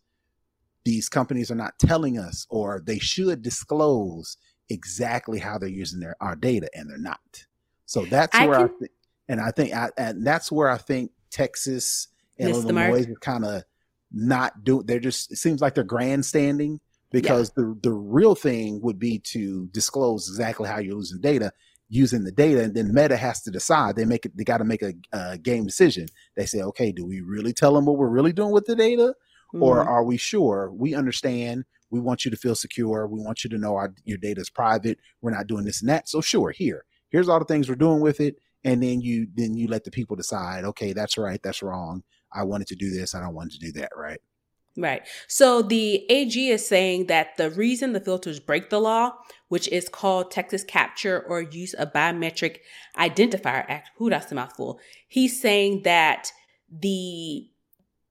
these 0.85 1.09
companies 1.09 1.51
are 1.51 1.57
not 1.57 1.79
telling 1.79 2.19
us, 2.19 2.47
or 2.51 2.83
they 2.85 2.99
should 2.99 3.43
disclose 3.43 4.37
exactly 4.69 5.39
how 5.39 5.59
they're 5.59 5.69
using 5.69 6.01
their 6.01 6.17
our 6.21 6.37
data, 6.37 6.69
and 6.75 6.89
they're 6.89 6.99
not. 6.99 7.47
So 7.87 8.05
that's 8.05 8.37
I 8.37 8.47
where 8.47 8.59
can... 8.59 8.67
I 8.67 8.79
th- 8.79 8.91
and 9.29 9.41
I 9.41 9.51
think 9.51 9.75
I, 9.75 9.91
and 9.97 10.27
that's 10.27 10.51
where 10.51 10.69
I 10.69 10.79
think 10.79 11.13
Texas 11.31 12.09
and 12.39 12.51
Illinois 12.51 13.07
are 13.07 13.15
kind 13.21 13.45
of 13.45 13.65
not 14.13 14.65
do. 14.65 14.83
They're 14.83 15.01
just 15.01 15.33
it 15.33 15.37
seems 15.37 15.61
like 15.61 15.75
they're 15.75 15.85
grandstanding 15.85 16.81
because 17.11 17.53
yeah. 17.57 17.65
the 17.65 17.79
the 17.83 17.93
real 17.93 18.35
thing 18.35 18.81
would 18.83 18.99
be 18.99 19.19
to 19.19 19.67
disclose 19.69 20.29
exactly 20.29 20.69
how 20.69 20.79
you're 20.79 20.97
using 20.97 21.21
data 21.21 21.53
using 21.91 22.25
the 22.25 22.33
data 22.33 22.63
and 22.63 22.75
then 22.75 22.93
meta 22.93 23.17
has 23.17 23.41
to 23.43 23.51
decide 23.51 23.97
they 23.97 24.05
make 24.05 24.27
it 24.27 24.37
they 24.37 24.45
got 24.45 24.59
to 24.59 24.65
make 24.65 24.83
a, 24.83 24.93
a, 25.13 25.39
game 25.39 25.65
decision 25.65 26.07
they 26.37 26.45
say 26.45 26.61
okay 26.61 26.93
do 26.93 27.05
we 27.07 27.23
really 27.23 27.53
tell 27.53 27.73
them 27.73 27.87
what 27.87 27.97
we're 27.97 28.09
really 28.09 28.33
doing 28.33 28.53
with 28.53 28.67
the 28.67 28.77
data 28.77 29.15
mm-hmm. 29.55 29.63
or 29.63 29.81
are 29.81 30.05
we 30.05 30.17
sure 30.19 30.71
we 30.75 30.95
understand 30.95 31.65
we 31.91 32.01
want 32.01 32.25
you 32.25 32.31
to 32.31 32.37
feel 32.37 32.55
secure. 32.55 33.07
We 33.07 33.21
want 33.21 33.45
you 33.45 33.51
to 33.51 33.59
know 33.59 33.77
our 33.77 33.95
your 34.05 34.19
data 34.19 34.41
is 34.41 34.51
private. 34.51 34.99
We're 35.21 35.31
not 35.31 35.47
doing 35.47 35.65
this 35.65 35.81
and 35.81 35.89
that. 35.89 36.09
So 36.09 36.21
sure 36.21 36.51
here 36.51 36.85
here's 37.11 37.29
all 37.29 37.39
the 37.39 37.45
things 37.45 37.69
we're 37.69 37.75
doing 37.75 38.01
with 38.01 38.21
it. 38.21 38.37
And 38.65 38.83
then 38.83 39.01
you 39.01 39.29
then 39.35 39.55
you 39.55 39.69
let 39.69 39.85
the 39.85 39.91
people 39.91 40.17
decide 40.17 40.65
okay 40.65 40.93
that's 40.93 41.17
right 41.17 41.41
that's 41.43 41.63
wrong. 41.63 42.03
I 42.33 42.45
wanted 42.45 42.67
to 42.69 42.77
do 42.77 42.91
this. 42.91 43.15
I 43.15 43.21
don't 43.21 43.35
want 43.35 43.53
to 43.53 43.59
do 43.59 43.73
that 43.73 43.91
right? 43.97 44.21
Right. 44.77 45.03
So 45.27 45.63
the 45.63 46.09
AG 46.11 46.51
is 46.51 46.67
saying 46.67 47.07
that 47.07 47.37
the 47.37 47.51
reason 47.51 47.93
the 47.93 48.01
filters 48.01 48.39
break 48.39 48.71
the 48.71 48.81
law, 48.81 49.13
which 49.49 49.67
is 49.69 49.89
called 49.89 50.31
Texas 50.31 50.63
Capture 50.63 51.21
or 51.21 51.41
Use 51.41 51.75
a 51.77 51.87
Biometric 51.87 52.59
Identifier 52.97 53.65
Act, 53.69 53.91
who 53.97 54.09
that's 54.09 54.31
a 54.31 54.37
mouthful. 54.37 54.79
He's 55.09 55.41
saying 55.41 55.83
that 55.83 56.31
the 56.71 57.49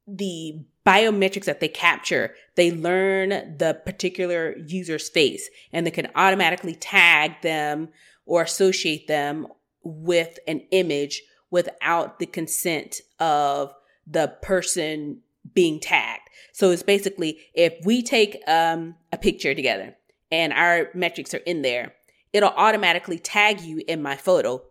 the 0.07 0.65
biometrics 0.87 1.43
that 1.43 1.59
they 1.59 1.67
capture, 1.67 2.33
they 2.55 2.71
learn 2.71 3.29
the 3.57 3.77
particular 3.85 4.55
user's 4.65 5.09
face 5.09 5.49
and 5.73 5.85
they 5.85 5.91
can 5.91 6.07
automatically 6.15 6.75
tag 6.75 7.41
them 7.41 7.89
or 8.25 8.41
associate 8.41 9.05
them 9.07 9.47
with 9.83 10.39
an 10.47 10.61
image 10.71 11.23
without 11.51 12.19
the 12.19 12.25
consent 12.25 13.01
of 13.19 13.73
the 14.05 14.33
person 14.41 15.19
being 15.53 15.79
tagged. 15.79 16.29
So 16.53 16.71
it's 16.71 16.83
basically 16.83 17.39
if 17.53 17.73
we 17.85 18.01
take 18.01 18.41
um, 18.47 18.95
a 19.11 19.17
picture 19.17 19.53
together 19.53 19.95
and 20.31 20.53
our 20.53 20.89
metrics 20.93 21.33
are 21.33 21.37
in 21.39 21.63
there, 21.63 21.95
it'll 22.31 22.49
automatically 22.49 23.19
tag 23.19 23.59
you 23.59 23.83
in 23.89 24.01
my 24.01 24.15
photo. 24.15 24.61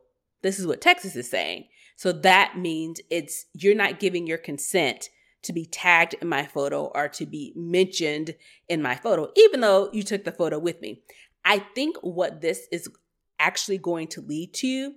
This 0.41 0.59
is 0.59 0.67
what 0.67 0.81
Texas 0.81 1.14
is 1.14 1.31
saying. 1.31 1.67
So 1.97 2.12
that 2.12 2.57
means 2.57 3.01
it's 3.11 3.47
you're 3.53 3.75
not 3.75 4.01
giving 4.01 4.27
your 4.27 4.39
consent 4.39 5.11
to 5.43 5.53
be 5.53 5.64
tagged 5.64 6.14
in 6.20 6.28
my 6.28 6.45
photo 6.45 6.87
or 6.87 7.09
to 7.09 7.26
be 7.26 7.53
mentioned 7.55 8.34
in 8.68 8.82
my 8.82 8.97
photo, 8.97 9.30
even 9.37 9.61
though 9.61 9.91
you 9.93 10.03
took 10.03 10.24
the 10.24 10.32
photo 10.32 10.59
with 10.59 10.80
me. 10.80 11.03
I 11.45 11.59
think 11.74 11.97
what 12.03 12.41
this 12.41 12.66
is 12.72 12.89
actually 13.39 13.78
going 13.78 14.09
to 14.09 14.20
lead 14.20 14.55
to 14.55 14.95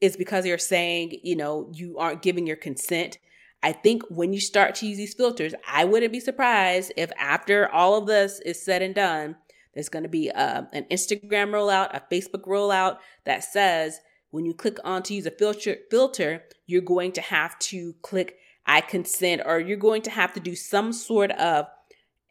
is 0.00 0.16
because 0.16 0.46
you're 0.46 0.58
saying, 0.58 1.18
you 1.24 1.34
know, 1.34 1.70
you 1.74 1.98
aren't 1.98 2.22
giving 2.22 2.46
your 2.46 2.56
consent 2.56 3.18
I 3.62 3.72
think 3.72 4.02
when 4.08 4.32
you 4.32 4.40
start 4.40 4.76
to 4.76 4.86
use 4.86 4.98
these 4.98 5.14
filters, 5.14 5.54
I 5.66 5.84
wouldn't 5.84 6.12
be 6.12 6.20
surprised 6.20 6.92
if 6.96 7.10
after 7.18 7.68
all 7.68 7.96
of 7.96 8.06
this 8.06 8.40
is 8.40 8.62
said 8.62 8.82
and 8.82 8.94
done, 8.94 9.36
There's 9.74 9.88
going 9.88 10.04
to 10.04 10.08
be 10.08 10.28
a, 10.28 10.34
uh, 10.34 10.62
an 10.72 10.86
Instagram 10.90 11.50
rollout, 11.50 11.94
a 11.94 12.02
Facebook 12.12 12.44
rollout 12.46 12.98
that 13.24 13.44
says 13.44 14.00
when 14.30 14.44
you 14.44 14.54
click 14.54 14.78
on 14.84 15.02
to 15.04 15.14
use 15.14 15.26
a 15.26 15.30
filter, 15.30 15.76
filter, 15.90 16.44
you're 16.66 16.82
going 16.82 17.12
to 17.12 17.20
have 17.20 17.58
to 17.60 17.94
click 18.02 18.36
I 18.68 18.82
consent, 18.82 19.42
or 19.46 19.58
you're 19.58 19.78
going 19.78 20.02
to 20.02 20.10
have 20.10 20.34
to 20.34 20.40
do 20.40 20.54
some 20.54 20.92
sort 20.92 21.30
of 21.32 21.66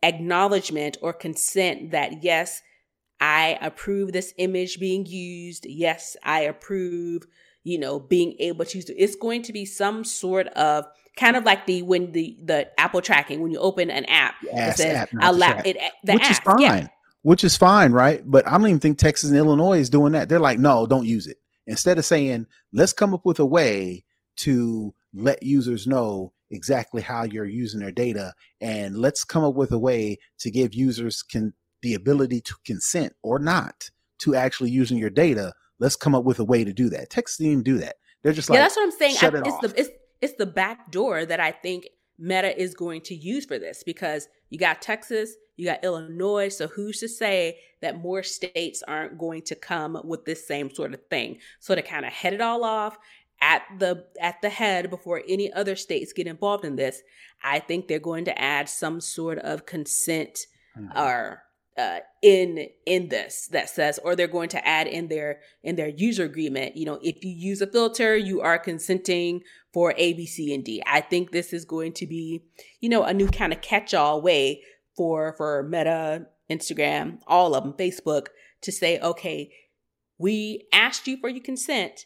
acknowledgement 0.03 0.97
or 1.01 1.11
consent 1.11 1.91
that 1.91 2.23
yes, 2.23 2.61
I 3.19 3.57
approve 3.61 4.13
this 4.13 4.33
image 4.37 4.79
being 4.79 5.07
used. 5.07 5.65
Yes, 5.65 6.15
I 6.23 6.41
approve, 6.41 7.23
you 7.63 7.79
know, 7.79 7.99
being 7.99 8.35
able 8.39 8.65
to 8.65 8.77
use 8.77 8.87
it. 8.87 8.95
It's 8.99 9.15
going 9.15 9.41
to 9.43 9.53
be 9.53 9.65
some 9.65 10.03
sort 10.03 10.47
of 10.49 10.85
kind 11.17 11.35
of 11.35 11.43
like 11.43 11.65
the 11.65 11.81
when 11.81 12.11
the 12.11 12.37
the 12.43 12.79
Apple 12.79 13.01
tracking 13.01 13.41
when 13.41 13.51
you 13.51 13.57
open 13.57 13.89
an 13.89 14.05
app 14.05 14.35
that 14.53 14.77
says 14.77 15.07
allow 15.19 15.57
it 15.65 15.75
eh, 15.79 15.89
the 16.03 16.13
which 16.13 16.23
app, 16.23 16.31
is 16.31 16.39
fine, 16.39 16.59
yeah. 16.59 16.87
which 17.23 17.43
is 17.43 17.57
fine, 17.57 17.91
right? 17.91 18.21
But 18.23 18.47
I 18.47 18.51
don't 18.51 18.67
even 18.67 18.79
think 18.79 18.99
Texas 18.99 19.31
and 19.31 19.37
Illinois 19.37 19.79
is 19.79 19.89
doing 19.89 20.13
that. 20.13 20.29
They're 20.29 20.39
like, 20.39 20.59
no, 20.59 20.85
don't 20.85 21.07
use 21.07 21.25
it. 21.25 21.37
Instead 21.65 21.97
of 21.97 22.05
saying, 22.05 22.45
let's 22.71 22.93
come 22.93 23.15
up 23.15 23.25
with 23.25 23.39
a 23.39 23.45
way 23.45 24.05
to 24.37 24.93
let 25.17 25.43
users 25.43 25.87
know 25.87 26.33
exactly 26.49 27.01
how 27.01 27.23
you're 27.23 27.45
using 27.45 27.79
their 27.79 27.91
data 27.91 28.33
and 28.61 28.97
let's 28.97 29.23
come 29.23 29.43
up 29.43 29.55
with 29.55 29.71
a 29.71 29.79
way 29.79 30.17
to 30.39 30.49
give 30.49 30.73
users 30.73 31.21
can 31.21 31.53
the 31.81 31.93
ability 31.93 32.41
to 32.41 32.55
consent 32.65 33.13
or 33.21 33.37
not 33.37 33.89
to 34.19 34.33
actually 34.33 34.69
using 34.69 34.97
your 34.97 35.09
data. 35.09 35.53
Let's 35.79 35.95
come 35.95 36.15
up 36.15 36.23
with 36.23 36.39
a 36.39 36.45
way 36.45 36.63
to 36.63 36.73
do 36.73 36.89
that. 36.89 37.09
Texas 37.09 37.37
didn't 37.37 37.65
do 37.65 37.77
that. 37.79 37.97
They're 38.23 38.33
just 38.33 38.49
like 38.49 38.57
yeah 38.57 38.63
that's 38.63 38.75
what 38.75 38.83
i'm 38.83 38.91
saying. 38.91 39.15
I, 39.21 39.27
it 39.27 39.33
it's 39.35 39.47
off. 39.47 39.61
the 39.61 39.73
it's, 39.79 39.89
it's 40.21 40.33
the 40.37 40.47
back 40.47 40.91
door 40.91 41.23
that 41.25 41.39
i 41.39 41.51
think 41.51 41.87
meta 42.17 42.59
is 42.59 42.73
going 42.73 43.01
to 43.01 43.15
use 43.15 43.45
for 43.45 43.59
this 43.59 43.83
because 43.85 44.27
you 44.49 44.57
got 44.57 44.81
texas 44.81 45.35
you 45.55 45.65
got 45.65 45.83
illinois 45.83 46.49
so 46.49 46.67
who's 46.67 46.99
to 46.99 47.07
say 47.07 47.57
that 47.81 48.01
more 48.01 48.23
states 48.23 48.83
aren't 48.87 49.17
going 49.17 49.41
to 49.43 49.55
come 49.55 49.99
with 50.03 50.25
this 50.25 50.47
same 50.47 50.73
sort 50.73 50.93
of 50.93 51.01
thing? 51.09 51.37
So 51.59 51.75
to 51.75 51.81
kind 51.81 52.05
of 52.05 52.11
head 52.11 52.33
it 52.33 52.41
all 52.41 52.63
off 52.63 52.97
at 53.41 53.63
the 53.79 54.05
at 54.19 54.41
the 54.41 54.49
head 54.49 54.89
before 54.89 55.21
any 55.27 55.51
other 55.53 55.75
states 55.75 56.13
get 56.13 56.27
involved 56.27 56.65
in 56.65 56.75
this 56.75 57.01
i 57.43 57.59
think 57.59 57.87
they're 57.87 57.99
going 57.99 58.25
to 58.25 58.41
add 58.41 58.67
some 58.67 58.99
sort 58.99 59.37
of 59.39 59.65
consent 59.65 60.39
mm-hmm. 60.77 60.97
or 60.97 61.43
uh, 61.77 61.99
in 62.23 62.67
in 62.87 63.09
this 63.09 63.47
that 63.51 63.69
says 63.69 63.99
or 64.03 64.15
they're 64.15 64.27
going 64.27 64.49
to 64.49 64.67
add 64.67 64.87
in 64.87 65.09
their 65.09 65.39
in 65.61 65.75
their 65.75 65.89
user 65.89 66.23
agreement 66.23 66.75
you 66.75 66.85
know 66.85 66.99
if 67.03 67.23
you 67.23 67.29
use 67.29 67.61
a 67.61 67.67
filter 67.67 68.17
you 68.17 68.41
are 68.41 68.57
consenting 68.57 69.41
for 69.71 69.93
a 69.95 70.13
b 70.13 70.25
c 70.25 70.53
and 70.55 70.63
d 70.63 70.81
i 70.87 70.99
think 70.99 71.31
this 71.31 71.53
is 71.53 71.65
going 71.65 71.93
to 71.93 72.07
be 72.07 72.43
you 72.81 72.89
know 72.89 73.03
a 73.03 73.13
new 73.13 73.27
kind 73.27 73.53
of 73.53 73.61
catch-all 73.61 74.19
way 74.19 74.59
for 74.95 75.35
for 75.37 75.61
meta 75.61 76.25
instagram 76.49 77.19
all 77.27 77.53
of 77.53 77.63
them 77.63 77.73
facebook 77.73 78.27
to 78.61 78.71
say 78.71 78.99
okay 78.99 79.51
we 80.17 80.67
asked 80.73 81.05
you 81.07 81.15
for 81.17 81.29
your 81.29 81.43
consent 81.43 82.05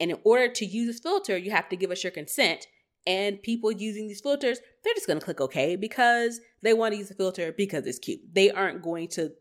and 0.00 0.10
in 0.10 0.18
order 0.24 0.48
to 0.48 0.66
use 0.66 0.86
this 0.86 1.00
filter, 1.00 1.36
you 1.36 1.50
have 1.50 1.68
to 1.70 1.76
give 1.76 1.90
us 1.90 2.04
your 2.04 2.10
consent. 2.10 2.66
And 3.06 3.40
people 3.40 3.70
using 3.70 4.08
these 4.08 4.20
filters, 4.20 4.58
they're 4.82 4.94
just 4.94 5.06
going 5.06 5.18
to 5.20 5.24
click 5.24 5.40
OK 5.40 5.76
because 5.76 6.40
they 6.62 6.74
want 6.74 6.92
to 6.92 6.98
use 6.98 7.08
the 7.08 7.14
filter 7.14 7.52
because 7.52 7.86
it's 7.86 8.00
cute. 8.00 8.20
They 8.32 8.50
aren't 8.50 8.82
going 8.82 9.08
to 9.10 9.32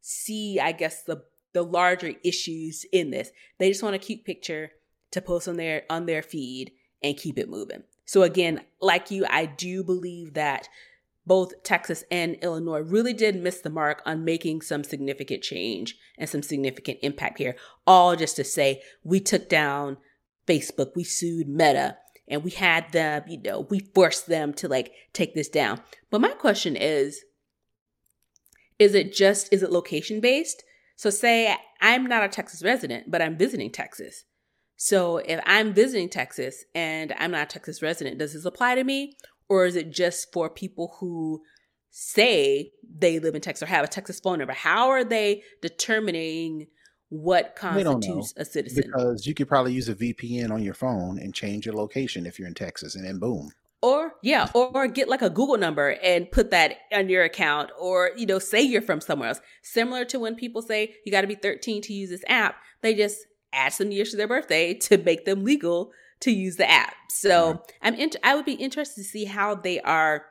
see, 0.00 0.58
I 0.60 0.72
guess, 0.72 1.02
the 1.02 1.24
the 1.52 1.62
larger 1.62 2.14
issues 2.24 2.84
in 2.92 3.10
this. 3.10 3.30
They 3.58 3.70
just 3.70 3.82
want 3.82 3.94
a 3.94 4.00
cute 4.00 4.24
picture 4.24 4.72
to 5.12 5.22
post 5.22 5.46
on 5.46 5.56
their 5.56 5.84
on 5.88 6.06
their 6.06 6.22
feed 6.22 6.72
and 7.02 7.16
keep 7.16 7.38
it 7.38 7.48
moving. 7.48 7.84
So 8.04 8.22
again, 8.22 8.62
like 8.80 9.10
you, 9.10 9.24
I 9.30 9.46
do 9.46 9.84
believe 9.84 10.34
that 10.34 10.68
both 11.26 11.62
Texas 11.62 12.04
and 12.10 12.36
Illinois 12.42 12.80
really 12.80 13.12
did 13.12 13.36
miss 13.36 13.60
the 13.60 13.70
mark 13.70 14.02
on 14.04 14.24
making 14.24 14.60
some 14.60 14.84
significant 14.84 15.42
change 15.42 15.96
and 16.18 16.28
some 16.28 16.42
significant 16.42 16.98
impact 17.02 17.38
here. 17.38 17.56
All 17.86 18.14
just 18.16 18.36
to 18.36 18.44
say, 18.44 18.82
we 19.02 19.20
took 19.20 19.48
down 19.48 19.96
Facebook, 20.46 20.92
we 20.94 21.04
sued 21.04 21.48
Meta, 21.48 21.96
and 22.28 22.44
we 22.44 22.50
had 22.50 22.92
them, 22.92 23.24
you 23.26 23.40
know, 23.40 23.66
we 23.70 23.80
forced 23.94 24.26
them 24.26 24.52
to 24.54 24.68
like 24.68 24.92
take 25.12 25.34
this 25.34 25.48
down. 25.48 25.80
But 26.10 26.20
my 26.20 26.30
question 26.30 26.76
is 26.76 27.22
is 28.78 28.94
it 28.94 29.14
just, 29.14 29.52
is 29.52 29.62
it 29.62 29.70
location 29.70 30.20
based? 30.20 30.64
So, 30.96 31.10
say 31.10 31.56
I'm 31.80 32.06
not 32.06 32.24
a 32.24 32.28
Texas 32.28 32.62
resident, 32.62 33.10
but 33.10 33.22
I'm 33.22 33.36
visiting 33.36 33.70
Texas. 33.70 34.24
So, 34.76 35.18
if 35.18 35.40
I'm 35.46 35.72
visiting 35.72 36.08
Texas 36.08 36.64
and 36.74 37.14
I'm 37.18 37.30
not 37.30 37.42
a 37.42 37.46
Texas 37.46 37.82
resident, 37.82 38.18
does 38.18 38.34
this 38.34 38.44
apply 38.44 38.74
to 38.74 38.84
me? 38.84 39.16
Or 39.48 39.66
is 39.66 39.76
it 39.76 39.90
just 39.90 40.32
for 40.32 40.48
people 40.48 40.96
who 41.00 41.42
say 41.90 42.72
they 42.98 43.18
live 43.18 43.34
in 43.34 43.40
Texas 43.40 43.62
or 43.62 43.70
have 43.70 43.84
a 43.84 43.88
Texas 43.88 44.20
phone 44.20 44.38
number? 44.38 44.54
How 44.54 44.88
are 44.88 45.04
they 45.04 45.42
determining 45.62 46.66
what 47.08 47.54
constitutes 47.56 48.34
a 48.36 48.44
citizen? 48.44 48.84
Because 48.86 49.26
you 49.26 49.34
could 49.34 49.48
probably 49.48 49.72
use 49.72 49.88
a 49.88 49.94
VPN 49.94 50.50
on 50.50 50.62
your 50.62 50.74
phone 50.74 51.18
and 51.18 51.34
change 51.34 51.66
your 51.66 51.74
location 51.74 52.26
if 52.26 52.38
you're 52.38 52.48
in 52.48 52.54
Texas, 52.54 52.94
and 52.96 53.04
then 53.04 53.18
boom. 53.18 53.50
Or 53.82 54.14
yeah, 54.22 54.48
or 54.54 54.88
get 54.88 55.08
like 55.08 55.20
a 55.20 55.28
Google 55.28 55.58
number 55.58 55.90
and 56.02 56.30
put 56.30 56.50
that 56.50 56.78
on 56.90 57.10
your 57.10 57.22
account, 57.22 57.70
or 57.78 58.12
you 58.16 58.24
know, 58.24 58.38
say 58.38 58.62
you're 58.62 58.80
from 58.80 59.02
somewhere 59.02 59.28
else. 59.28 59.40
Similar 59.62 60.06
to 60.06 60.18
when 60.18 60.34
people 60.34 60.62
say 60.62 60.94
you 61.04 61.12
got 61.12 61.20
to 61.20 61.26
be 61.26 61.34
13 61.34 61.82
to 61.82 61.92
use 61.92 62.08
this 62.08 62.24
app, 62.26 62.56
they 62.80 62.94
just 62.94 63.18
add 63.52 63.74
some 63.74 63.92
years 63.92 64.10
to 64.10 64.16
their 64.16 64.26
birthday 64.26 64.74
to 64.74 64.98
make 64.98 65.26
them 65.26 65.44
legal 65.44 65.92
to 66.20 66.30
use 66.30 66.56
the 66.56 66.70
app. 66.70 66.94
So 67.10 67.52
right. 67.52 67.60
I'm 67.82 67.94
int- 67.94 68.16
I 68.22 68.34
would 68.34 68.44
be 68.44 68.54
interested 68.54 69.02
to 69.02 69.08
see 69.08 69.24
how 69.24 69.54
they 69.54 69.80
are 69.80 70.26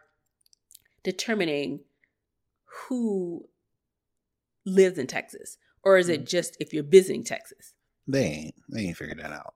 determining 1.04 1.82
who 2.88 3.46
lives 4.66 4.98
in 4.98 5.08
Texas, 5.08 5.58
or 5.84 5.98
is 5.98 6.10
it 6.10 6.22
mm. 6.22 6.28
just 6.28 6.58
if 6.60 6.74
you're 6.74 6.84
visiting 6.84 7.24
Texas? 7.24 7.74
They 8.08 8.26
ain't 8.26 8.56
they 8.70 8.82
ain't 8.82 8.98
figured 8.98 9.20
that 9.20 9.32
out. 9.32 9.54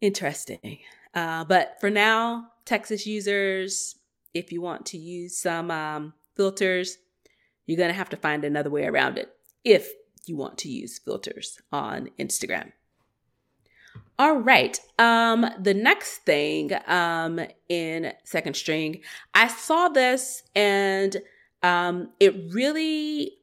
Interesting. 0.00 0.78
Uh, 1.12 1.44
but 1.44 1.76
for 1.80 1.90
now, 1.90 2.48
Texas 2.64 3.06
users, 3.06 3.96
if 4.32 4.52
you 4.52 4.62
want 4.62 4.86
to 4.86 4.98
use 4.98 5.36
some 5.36 5.70
um, 5.70 6.14
filters, 6.36 6.98
you're 7.66 7.78
gonna 7.78 7.92
have 7.92 8.10
to 8.10 8.16
find 8.16 8.44
another 8.44 8.70
way 8.70 8.86
around 8.86 9.18
it. 9.18 9.32
If 9.64 9.90
you 10.26 10.36
want 10.36 10.58
to 10.58 10.68
use 10.68 10.98
filters 10.98 11.58
on 11.72 12.10
Instagram. 12.18 12.72
All 14.20 14.36
right. 14.36 14.78
Um, 14.98 15.46
the 15.58 15.72
next 15.72 16.26
thing 16.26 16.72
um, 16.86 17.40
in 17.70 18.12
second 18.22 18.54
string, 18.54 19.00
I 19.32 19.48
saw 19.48 19.88
this 19.88 20.42
and 20.54 21.16
um, 21.62 22.10
it 22.20 22.34
really 22.52 23.38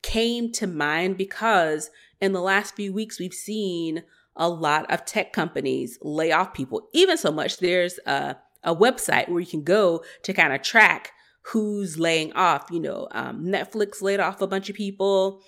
came 0.00 0.50
to 0.52 0.66
mind 0.66 1.18
because 1.18 1.90
in 2.22 2.32
the 2.32 2.40
last 2.40 2.74
few 2.74 2.90
weeks 2.90 3.20
we've 3.20 3.34
seen 3.34 4.02
a 4.34 4.48
lot 4.48 4.90
of 4.90 5.04
tech 5.04 5.34
companies 5.34 5.98
lay 6.00 6.32
off 6.32 6.54
people. 6.54 6.88
Even 6.94 7.18
so 7.18 7.30
much, 7.30 7.58
there's 7.58 7.98
a, 8.06 8.36
a 8.62 8.74
website 8.74 9.28
where 9.28 9.40
you 9.40 9.46
can 9.46 9.62
go 9.62 10.02
to 10.22 10.32
kind 10.32 10.54
of 10.54 10.62
track 10.62 11.12
who's 11.42 11.98
laying 11.98 12.32
off. 12.32 12.64
You 12.70 12.80
know, 12.80 13.08
um, 13.10 13.44
Netflix 13.44 14.00
laid 14.00 14.20
off 14.20 14.40
a 14.40 14.46
bunch 14.46 14.70
of 14.70 14.74
people. 14.74 15.42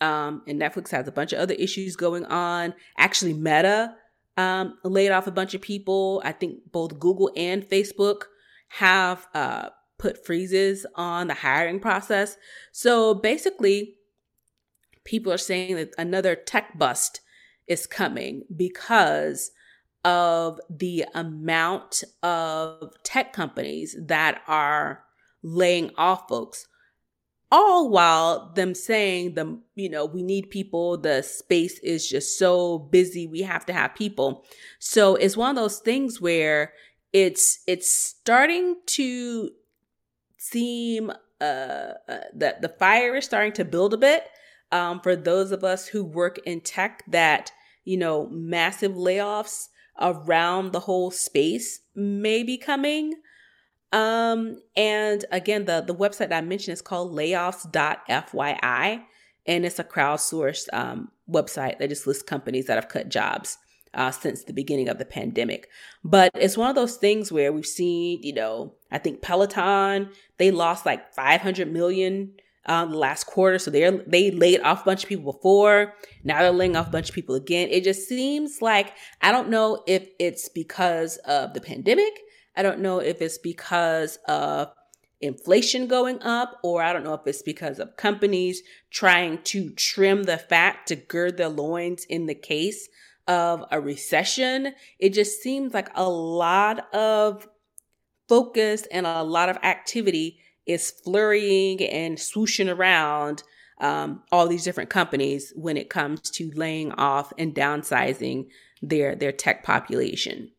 Um, 0.00 0.40
and 0.48 0.58
Netflix 0.58 0.90
has 0.92 1.06
a 1.06 1.12
bunch 1.12 1.34
of 1.34 1.40
other 1.40 1.54
issues 1.54 1.94
going 1.94 2.24
on. 2.24 2.72
Actually, 2.96 3.34
Meta 3.34 3.94
um, 4.36 4.78
laid 4.84 5.10
off 5.10 5.26
a 5.26 5.32
bunch 5.32 5.54
of 5.54 5.60
people. 5.60 6.22
I 6.24 6.32
think 6.32 6.72
both 6.72 6.98
Google 6.98 7.30
and 7.36 7.68
Facebook 7.68 8.24
have 8.68 9.26
uh, 9.34 9.70
put 9.98 10.24
freezes 10.24 10.86
on 10.94 11.28
the 11.28 11.34
hiring 11.34 11.80
process. 11.80 12.36
So 12.72 13.14
basically, 13.14 13.96
people 15.04 15.32
are 15.32 15.38
saying 15.38 15.76
that 15.76 15.94
another 15.98 16.34
tech 16.34 16.78
bust 16.78 17.20
is 17.66 17.86
coming 17.86 18.42
because 18.54 19.50
of 20.04 20.60
the 20.68 21.04
amount 21.14 22.04
of 22.22 22.92
tech 23.04 23.32
companies 23.32 23.96
that 23.98 24.42
are 24.46 25.04
laying 25.42 25.90
off 25.96 26.28
folks 26.28 26.66
all 27.50 27.90
while 27.90 28.52
them 28.54 28.74
saying 28.74 29.34
the 29.34 29.58
you 29.74 29.88
know 29.88 30.04
we 30.04 30.22
need 30.22 30.50
people 30.50 30.96
the 30.96 31.22
space 31.22 31.78
is 31.80 32.08
just 32.08 32.38
so 32.38 32.78
busy 32.78 33.26
we 33.26 33.42
have 33.42 33.66
to 33.66 33.72
have 33.72 33.94
people. 33.94 34.44
So 34.78 35.14
it's 35.16 35.36
one 35.36 35.50
of 35.50 35.56
those 35.56 35.78
things 35.78 36.20
where 36.20 36.72
it's 37.12 37.60
it's 37.66 37.90
starting 37.90 38.76
to 38.86 39.50
seem 40.38 41.10
uh, 41.40 41.94
uh 42.08 42.18
that 42.34 42.60
the 42.62 42.68
fire 42.68 43.16
is 43.16 43.24
starting 43.24 43.52
to 43.52 43.64
build 43.64 43.94
a 43.94 43.98
bit 43.98 44.24
um, 44.72 45.00
for 45.00 45.14
those 45.14 45.52
of 45.52 45.62
us 45.62 45.86
who 45.86 46.04
work 46.04 46.40
in 46.44 46.60
tech 46.60 47.04
that 47.08 47.52
you 47.84 47.96
know 47.96 48.28
massive 48.30 48.92
layoffs 48.92 49.68
around 50.00 50.72
the 50.72 50.80
whole 50.80 51.10
space 51.10 51.80
may 51.94 52.42
be 52.42 52.58
coming 52.58 53.14
um, 53.94 54.60
and 54.74 55.24
again, 55.30 55.66
the, 55.66 55.80
the 55.80 55.94
website 55.94 56.32
I 56.32 56.40
mentioned 56.40 56.72
is 56.72 56.82
called 56.82 57.12
layoffs.fyi, 57.12 59.02
and 59.46 59.64
it's 59.64 59.78
a 59.78 59.84
crowdsourced 59.84 60.66
um, 60.72 61.12
website 61.30 61.78
that 61.78 61.90
just 61.90 62.04
lists 62.04 62.24
companies 62.24 62.66
that 62.66 62.74
have 62.74 62.88
cut 62.88 63.08
jobs 63.08 63.56
uh, 63.94 64.10
since 64.10 64.42
the 64.42 64.52
beginning 64.52 64.88
of 64.88 64.98
the 64.98 65.04
pandemic. 65.04 65.68
But 66.02 66.32
it's 66.34 66.56
one 66.56 66.70
of 66.70 66.74
those 66.74 66.96
things 66.96 67.30
where 67.30 67.52
we've 67.52 67.64
seen, 67.64 68.20
you 68.24 68.32
know, 68.34 68.74
I 68.90 68.98
think 68.98 69.22
Peloton, 69.22 70.10
they 70.38 70.50
lost 70.50 70.84
like 70.84 71.14
500 71.14 71.72
million 71.72 72.32
um, 72.66 72.92
last 72.92 73.28
quarter. 73.28 73.60
So 73.60 73.70
they're, 73.70 73.92
they 73.92 74.32
laid 74.32 74.60
off 74.62 74.82
a 74.82 74.86
bunch 74.86 75.04
of 75.04 75.08
people 75.08 75.32
before. 75.32 75.94
Now 76.24 76.40
they're 76.40 76.50
laying 76.50 76.74
off 76.74 76.88
a 76.88 76.90
bunch 76.90 77.10
of 77.10 77.14
people 77.14 77.36
again. 77.36 77.68
It 77.70 77.84
just 77.84 78.08
seems 78.08 78.60
like 78.60 78.92
I 79.22 79.30
don't 79.30 79.50
know 79.50 79.84
if 79.86 80.08
it's 80.18 80.48
because 80.48 81.18
of 81.18 81.54
the 81.54 81.60
pandemic. 81.60 82.12
I 82.56 82.62
don't 82.62 82.80
know 82.80 82.98
if 82.98 83.20
it's 83.20 83.38
because 83.38 84.18
of 84.28 84.72
inflation 85.20 85.86
going 85.88 86.22
up, 86.22 86.58
or 86.62 86.82
I 86.82 86.92
don't 86.92 87.04
know 87.04 87.14
if 87.14 87.26
it's 87.26 87.42
because 87.42 87.78
of 87.78 87.96
companies 87.96 88.62
trying 88.90 89.42
to 89.44 89.70
trim 89.70 90.24
the 90.24 90.38
fat 90.38 90.86
to 90.86 90.96
gird 90.96 91.36
their 91.36 91.48
loins 91.48 92.04
in 92.04 92.26
the 92.26 92.34
case 92.34 92.88
of 93.26 93.64
a 93.70 93.80
recession. 93.80 94.74
It 94.98 95.10
just 95.10 95.42
seems 95.42 95.72
like 95.72 95.90
a 95.94 96.08
lot 96.08 96.92
of 96.94 97.48
focus 98.28 98.86
and 98.90 99.06
a 99.06 99.22
lot 99.22 99.48
of 99.48 99.56
activity 99.62 100.38
is 100.66 100.90
flurrying 100.90 101.82
and 101.82 102.16
swooshing 102.16 102.74
around 102.74 103.42
um, 103.80 104.22
all 104.30 104.46
these 104.46 104.64
different 104.64 104.90
companies 104.90 105.52
when 105.56 105.76
it 105.76 105.90
comes 105.90 106.20
to 106.30 106.50
laying 106.54 106.92
off 106.92 107.32
and 107.38 107.54
downsizing 107.54 108.46
their 108.80 109.14
their 109.14 109.32
tech 109.32 109.64
population. 109.64 110.50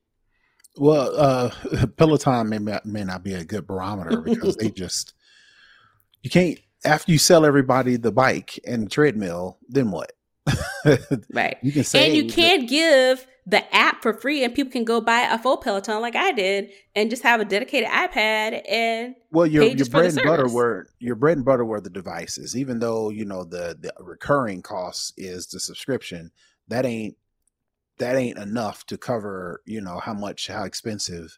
Well, 0.77 1.13
uh, 1.15 1.49
Peloton 1.97 2.49
may 2.49 2.79
may 2.83 3.03
not 3.03 3.23
be 3.23 3.33
a 3.33 3.43
good 3.43 3.67
barometer 3.67 4.21
because 4.21 4.57
they 4.57 4.69
just 4.71 5.13
you 6.21 6.29
can't 6.29 6.59
after 6.83 7.11
you 7.11 7.17
sell 7.17 7.45
everybody 7.45 7.97
the 7.97 8.11
bike 8.11 8.59
and 8.65 8.85
the 8.85 8.89
treadmill, 8.89 9.57
then 9.67 9.91
what? 9.91 10.11
right. 11.33 11.57
You 11.63 11.71
can 11.71 11.83
say 11.83 12.07
and 12.07 12.15
you 12.15 12.31
can't 12.31 12.69
give 12.69 13.25
the 13.47 13.75
app 13.75 14.01
for 14.01 14.13
free 14.13 14.43
and 14.43 14.53
people 14.53 14.71
can 14.71 14.85
go 14.85 15.01
buy 15.01 15.21
a 15.21 15.37
full 15.37 15.57
Peloton 15.57 16.01
like 16.01 16.15
I 16.15 16.31
did 16.31 16.71
and 16.95 17.09
just 17.09 17.23
have 17.23 17.39
a 17.39 17.45
dedicated 17.45 17.89
iPad 17.89 18.61
and 18.69 19.15
well 19.31 19.45
your 19.45 19.63
your 19.65 19.85
bread 19.87 20.05
and 20.05 20.23
butter 20.23 20.47
were 20.47 20.87
your 20.99 21.15
bread 21.15 21.37
and 21.37 21.45
butter 21.45 21.65
were 21.65 21.81
the 21.81 21.89
devices. 21.89 22.55
Even 22.55 22.79
though, 22.79 23.09
you 23.09 23.25
know, 23.25 23.43
the 23.43 23.77
the 23.79 23.93
recurring 23.99 24.61
cost 24.61 25.13
is 25.17 25.47
the 25.47 25.59
subscription, 25.59 26.31
that 26.67 26.85
ain't 26.85 27.17
that 27.97 28.15
ain't 28.15 28.37
enough 28.37 28.85
to 28.87 28.97
cover, 28.97 29.61
you 29.65 29.81
know, 29.81 29.99
how 29.99 30.13
much 30.13 30.47
how 30.47 30.63
expensive 30.63 31.37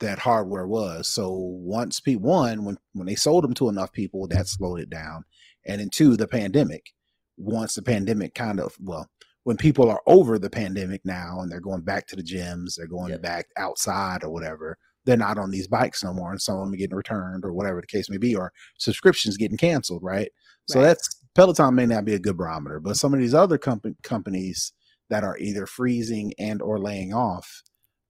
that 0.00 0.18
hardware 0.18 0.66
was. 0.66 1.08
So 1.08 1.30
once 1.32 2.00
people 2.00 2.28
one, 2.28 2.64
when 2.64 2.78
when 2.92 3.06
they 3.06 3.14
sold 3.14 3.44
them 3.44 3.54
to 3.54 3.68
enough 3.68 3.92
people, 3.92 4.26
that 4.28 4.48
slowed 4.48 4.80
it 4.80 4.90
down. 4.90 5.24
And 5.66 5.80
then 5.80 5.90
two, 5.90 6.16
the 6.16 6.28
pandemic. 6.28 6.90
Once 7.36 7.74
the 7.74 7.82
pandemic 7.82 8.34
kind 8.34 8.60
of 8.60 8.76
well, 8.80 9.08
when 9.44 9.56
people 9.56 9.90
are 9.90 10.02
over 10.06 10.38
the 10.38 10.50
pandemic 10.50 11.00
now 11.04 11.40
and 11.40 11.50
they're 11.50 11.60
going 11.60 11.82
back 11.82 12.06
to 12.08 12.16
the 12.16 12.22
gyms, 12.22 12.76
they're 12.76 12.86
going 12.86 13.10
yep. 13.10 13.22
back 13.22 13.46
outside 13.56 14.22
or 14.22 14.30
whatever, 14.30 14.78
they're 15.04 15.16
not 15.16 15.38
on 15.38 15.50
these 15.50 15.68
bikes 15.68 16.04
no 16.04 16.12
more, 16.12 16.30
and 16.30 16.40
some 16.40 16.56
of 16.56 16.64
them 16.64 16.74
are 16.74 16.76
getting 16.76 16.96
returned 16.96 17.44
or 17.44 17.52
whatever 17.52 17.80
the 17.80 17.86
case 17.86 18.08
may 18.08 18.18
be, 18.18 18.34
or 18.34 18.52
subscriptions 18.78 19.36
getting 19.36 19.56
canceled, 19.56 20.02
right? 20.02 20.16
right. 20.16 20.30
So 20.68 20.80
that's 20.80 21.24
Peloton 21.34 21.74
may 21.74 21.86
not 21.86 22.04
be 22.04 22.14
a 22.14 22.18
good 22.18 22.36
barometer, 22.36 22.80
but 22.80 22.96
some 22.96 23.12
of 23.12 23.20
these 23.20 23.34
other 23.34 23.58
comp- 23.58 24.02
companies 24.02 24.72
that 25.10 25.24
are 25.24 25.36
either 25.38 25.66
freezing 25.66 26.32
and 26.38 26.62
or 26.62 26.78
laying 26.78 27.12
off. 27.12 27.62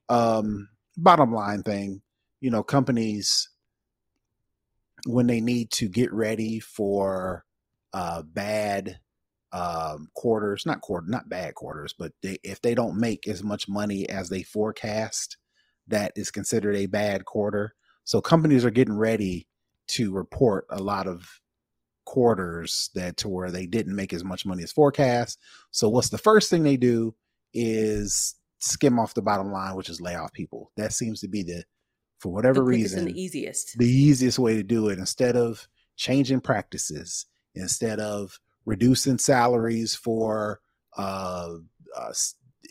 Um, 0.09 0.69
bottom 0.97 1.33
line 1.33 1.63
thing, 1.63 2.03
you 2.41 2.51
know, 2.51 2.63
companies 2.63 3.49
when 5.07 5.27
they 5.27 5.41
need 5.41 5.71
to 5.73 5.89
get 5.89 6.13
ready 6.13 6.61
for 6.61 7.45
uh, 7.93 8.23
bad 8.23 8.99
um, 9.53 10.09
quarters, 10.15 10.67
not 10.67 10.81
quarter, 10.81 11.07
not 11.09 11.29
bad 11.29 11.55
quarters, 11.55 11.95
but 11.97 12.13
they, 12.23 12.39
if 12.43 12.61
they 12.61 12.75
don't 12.75 12.99
make 12.99 13.29
as 13.29 13.43
much 13.43 13.69
money 13.69 14.09
as 14.09 14.29
they 14.29 14.43
forecast, 14.43 15.37
that 15.87 16.13
is 16.17 16.31
considered 16.31 16.75
a 16.77 16.87
bad 16.87 17.25
quarter. 17.25 17.75
So 18.05 18.21
companies 18.21 18.65
are 18.65 18.71
getting 18.71 18.97
ready 18.97 19.47
to 19.89 20.13
report 20.13 20.67
a 20.71 20.83
lot 20.83 21.07
of 21.07 21.41
quarters 22.15 22.91
that 22.95 23.17
to 23.17 23.29
where 23.29 23.51
they 23.51 23.67
didn't 23.67 23.97
make 23.97 24.13
as 24.13 24.23
much 24.23 24.47
money 24.47 24.63
as 24.63 24.71
forecast. 24.71 25.37
So 25.73 25.89
what's 25.89 26.11
the 26.11 26.17
first 26.17 26.49
thing 26.49 26.63
they 26.63 26.77
do 26.77 27.13
is 27.53 28.37
skim 28.61 29.01
off 29.01 29.15
the 29.15 29.21
bottom 29.21 29.51
line, 29.51 29.75
which 29.75 29.89
is 29.89 30.01
lay 30.01 30.15
off 30.15 30.33
people. 30.33 30.71
That 30.77 30.93
seems 30.93 31.21
to 31.23 31.29
be 31.29 31.43
the 31.43 31.65
for 32.21 32.33
whatever 32.33 32.61
the 32.61 32.67
reason 32.67 33.07
the 33.07 33.21
easiest. 33.21 33.77
The 33.77 33.89
easiest 33.89 34.39
way 34.39 34.55
to 34.55 34.63
do 34.63 34.91
it 34.91 34.99
instead 35.01 35.35
of 35.37 35.67
changing 35.97 36.41
practices, 36.41 37.27
instead 37.57 37.99
of 37.99 38.39
reducing 38.65 39.19
salaries 39.19 39.97
for 39.97 40.61
uh, 40.97 41.55
uh, 41.97 42.13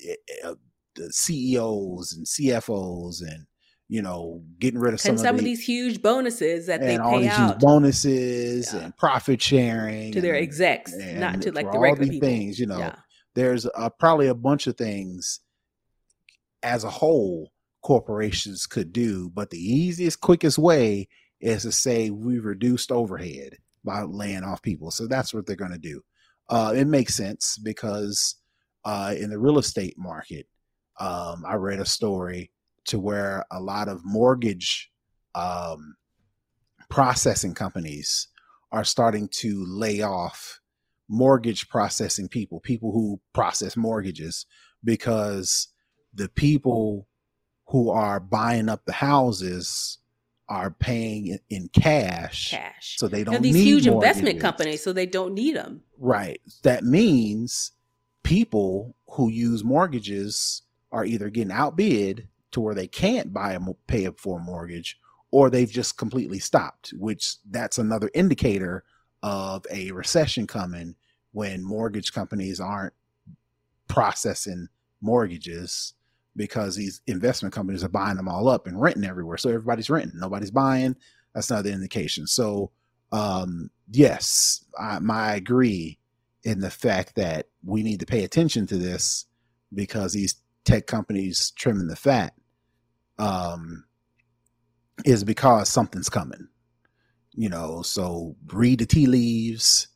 eh, 0.07 0.15
eh, 0.45 0.53
the 0.95 1.11
CEOs 1.11 2.13
and 2.13 2.25
CFOs 2.25 3.21
and 3.21 3.45
you 3.93 4.01
know, 4.01 4.41
getting 4.57 4.79
rid 4.79 4.95
of 4.95 4.99
some, 4.99 5.11
and 5.11 5.19
some 5.19 5.35
of, 5.35 5.41
of, 5.41 5.45
these 5.45 5.63
huge 5.63 6.01
bonuses 6.01 6.65
that 6.65 6.81
they 6.81 6.97
pay 6.97 7.27
out, 7.27 7.59
bonuses 7.59 8.73
yeah. 8.73 8.79
and 8.79 8.97
profit 8.97 9.39
sharing 9.39 10.11
to 10.11 10.19
their 10.19 10.35
execs, 10.35 10.91
not 10.97 11.43
to 11.43 11.51
like 11.51 11.71
the 11.71 11.77
regular 11.77 12.11
people. 12.11 12.27
things. 12.27 12.59
You 12.59 12.65
know, 12.65 12.79
yeah. 12.79 12.95
there's 13.35 13.67
probably 13.99 14.25
a 14.25 14.33
bunch 14.33 14.65
of 14.65 14.77
things 14.77 15.41
as 16.63 16.83
a 16.83 16.89
whole 16.89 17.51
corporations 17.83 18.65
could 18.65 18.91
do, 18.91 19.29
but 19.29 19.51
the 19.51 19.59
easiest, 19.59 20.21
quickest 20.21 20.57
way 20.57 21.07
is 21.39 21.61
to 21.61 21.71
say 21.71 22.09
we 22.09 22.39
reduced 22.39 22.91
overhead 22.91 23.57
by 23.85 24.01
laying 24.01 24.43
off 24.43 24.63
people. 24.63 24.89
So 24.89 25.05
that's 25.05 25.35
what 25.35 25.45
they're 25.45 25.55
going 25.55 25.71
to 25.71 25.77
do. 25.77 26.01
Uh, 26.49 26.73
it 26.75 26.87
makes 26.87 27.13
sense 27.13 27.59
because 27.59 28.37
uh, 28.85 29.13
in 29.15 29.29
the 29.29 29.37
real 29.37 29.59
estate 29.59 29.93
market, 29.99 30.47
um, 30.99 31.43
I 31.47 31.57
read 31.57 31.79
a 31.79 31.85
story 31.85 32.49
to 32.86 32.99
where 32.99 33.45
a 33.51 33.59
lot 33.59 33.88
of 33.88 34.01
mortgage 34.03 34.91
um, 35.36 35.95
processing 36.89 37.53
companies 37.53 38.27
are 38.71 38.84
starting 38.84 39.27
to 39.27 39.63
lay 39.67 40.01
off 40.01 40.59
mortgage 41.09 41.69
processing 41.69 42.27
people, 42.27 42.59
people 42.59 42.91
who 42.91 43.19
process 43.34 43.77
mortgages, 43.77 44.45
because 44.84 45.69
the 46.13 46.29
people 46.29 47.07
who 47.67 47.89
are 47.89 48.19
buying 48.19 48.69
up 48.69 48.86
the 48.86 48.93
houses 48.93 49.99
are 50.49 50.71
paying 50.71 51.38
in 51.49 51.69
cash. 51.69 52.51
Cash. 52.51 52.97
So 52.97 53.07
they 53.07 53.23
don't 53.23 53.41
need 53.41 53.53
these 53.53 53.63
huge 53.63 53.88
mortgages. 53.88 54.17
investment 54.17 54.41
companies, 54.41 54.84
so 54.84 54.93
they 54.93 55.05
don't 55.05 55.34
need 55.34 55.55
them. 55.55 55.81
Right. 55.97 56.41
That 56.63 56.84
means 56.84 57.71
people 58.23 58.95
who 59.07 59.29
use 59.29 59.63
mortgages 59.63 60.63
are 60.91 61.05
either 61.05 61.29
getting 61.29 61.51
outbid 61.51 62.27
to 62.53 62.61
where 62.61 62.75
they 62.75 62.87
can't 62.87 63.33
buy 63.33 63.53
a 63.53 63.59
pay 63.87 64.05
up 64.05 64.19
for 64.19 64.39
a 64.39 64.43
mortgage 64.43 64.97
or 65.31 65.49
they've 65.49 65.71
just 65.71 65.97
completely 65.97 66.39
stopped 66.39 66.93
which 66.97 67.35
that's 67.49 67.77
another 67.77 68.09
indicator 68.13 68.83
of 69.23 69.65
a 69.71 69.91
recession 69.91 70.45
coming 70.45 70.95
when 71.31 71.63
mortgage 71.63 72.13
companies 72.13 72.59
aren't 72.59 72.93
processing 73.87 74.67
mortgages 75.01 75.93
because 76.35 76.75
these 76.75 77.01
investment 77.07 77.53
companies 77.53 77.83
are 77.83 77.89
buying 77.89 78.17
them 78.17 78.27
all 78.27 78.47
up 78.49 78.65
and 78.65 78.81
renting 78.81 79.03
everywhere. 79.03 79.37
So 79.37 79.49
everybody's 79.49 79.89
renting 79.89 80.19
nobody's 80.19 80.51
buying. 80.51 80.95
That's 81.33 81.49
another 81.51 81.69
indication. 81.69 82.27
So 82.27 82.71
um, 83.11 83.69
yes 83.91 84.65
I, 84.79 84.99
I 85.09 85.35
agree 85.35 85.99
in 86.43 86.59
the 86.59 86.71
fact 86.71 87.15
that 87.15 87.47
we 87.63 87.81
need 87.81 88.01
to 88.01 88.05
pay 88.05 88.23
attention 88.23 88.67
to 88.67 88.77
this 88.77 89.25
because 89.73 90.13
these 90.13 90.35
tech 90.65 90.85
companies 90.85 91.51
trimming 91.51 91.87
the 91.87 91.95
fat 91.95 92.33
um, 93.18 93.86
is 95.05 95.24
because 95.24 95.70
something's 95.70 96.09
coming. 96.09 96.47
You 97.36 97.49
know, 97.49 97.82
so 97.82 98.36
read 98.47 98.80
the 98.80 98.86
tea 98.86 99.07
leaves, 99.07 99.88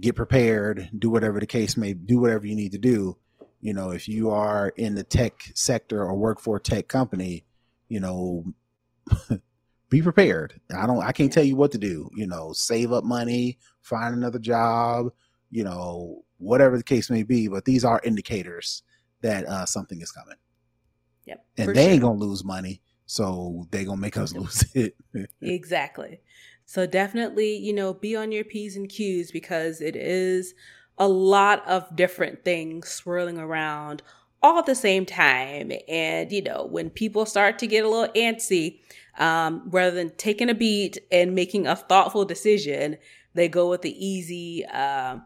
get 0.00 0.16
prepared, 0.16 0.90
do 0.98 1.08
whatever 1.08 1.38
the 1.38 1.46
case 1.46 1.76
may 1.76 1.94
do 1.94 2.18
whatever 2.18 2.46
you 2.46 2.56
need 2.56 2.72
to 2.72 2.78
do. 2.78 3.16
You 3.60 3.74
know, 3.74 3.90
if 3.90 4.08
you 4.08 4.30
are 4.30 4.72
in 4.76 4.94
the 4.94 5.04
tech 5.04 5.42
sector 5.54 6.02
or 6.02 6.16
work 6.16 6.40
for 6.40 6.56
a 6.56 6.60
tech 6.60 6.88
company, 6.88 7.44
you 7.88 8.00
know, 8.00 8.44
be 9.90 10.02
prepared. 10.02 10.60
I 10.74 10.86
don't 10.86 11.02
I 11.02 11.12
can't 11.12 11.32
tell 11.32 11.44
you 11.44 11.56
what 11.56 11.72
to 11.72 11.78
do. 11.78 12.10
You 12.14 12.26
know, 12.26 12.52
save 12.52 12.92
up 12.92 13.04
money, 13.04 13.58
find 13.82 14.14
another 14.14 14.38
job, 14.38 15.12
you 15.50 15.64
know, 15.64 16.24
whatever 16.38 16.76
the 16.76 16.84
case 16.84 17.10
may 17.10 17.22
be, 17.22 17.48
but 17.48 17.64
these 17.64 17.84
are 17.84 18.00
indicators 18.02 18.82
that 19.20 19.46
uh, 19.46 19.66
something 19.66 20.00
is 20.00 20.10
coming. 20.10 20.36
Yep. 21.30 21.46
And 21.58 21.76
they 21.76 21.84
sure. 21.84 21.92
ain't 21.92 22.02
gonna 22.02 22.18
lose 22.18 22.44
money, 22.44 22.82
so 23.06 23.66
they 23.70 23.84
gonna 23.84 24.00
make 24.00 24.16
us 24.16 24.34
lose 24.34 24.64
it. 24.74 24.96
exactly. 25.40 26.20
So 26.66 26.86
definitely, 26.86 27.56
you 27.56 27.72
know, 27.72 27.94
be 27.94 28.16
on 28.16 28.32
your 28.32 28.44
p's 28.44 28.76
and 28.76 28.88
q's 28.88 29.30
because 29.30 29.80
it 29.80 29.94
is 29.94 30.54
a 30.98 31.06
lot 31.06 31.66
of 31.66 31.94
different 31.94 32.44
things 32.44 32.88
swirling 32.88 33.38
around 33.38 34.02
all 34.42 34.58
at 34.58 34.66
the 34.66 34.74
same 34.74 35.06
time. 35.06 35.70
And 35.88 36.32
you 36.32 36.42
know, 36.42 36.66
when 36.68 36.90
people 36.90 37.26
start 37.26 37.60
to 37.60 37.68
get 37.68 37.84
a 37.84 37.88
little 37.88 38.12
antsy, 38.14 38.80
um, 39.18 39.62
rather 39.66 39.94
than 39.94 40.10
taking 40.16 40.50
a 40.50 40.54
beat 40.54 40.98
and 41.12 41.34
making 41.34 41.66
a 41.66 41.76
thoughtful 41.76 42.24
decision, 42.24 42.96
they 43.34 43.48
go 43.48 43.70
with 43.70 43.82
the 43.82 44.04
easy, 44.04 44.64
uh, 44.66 45.18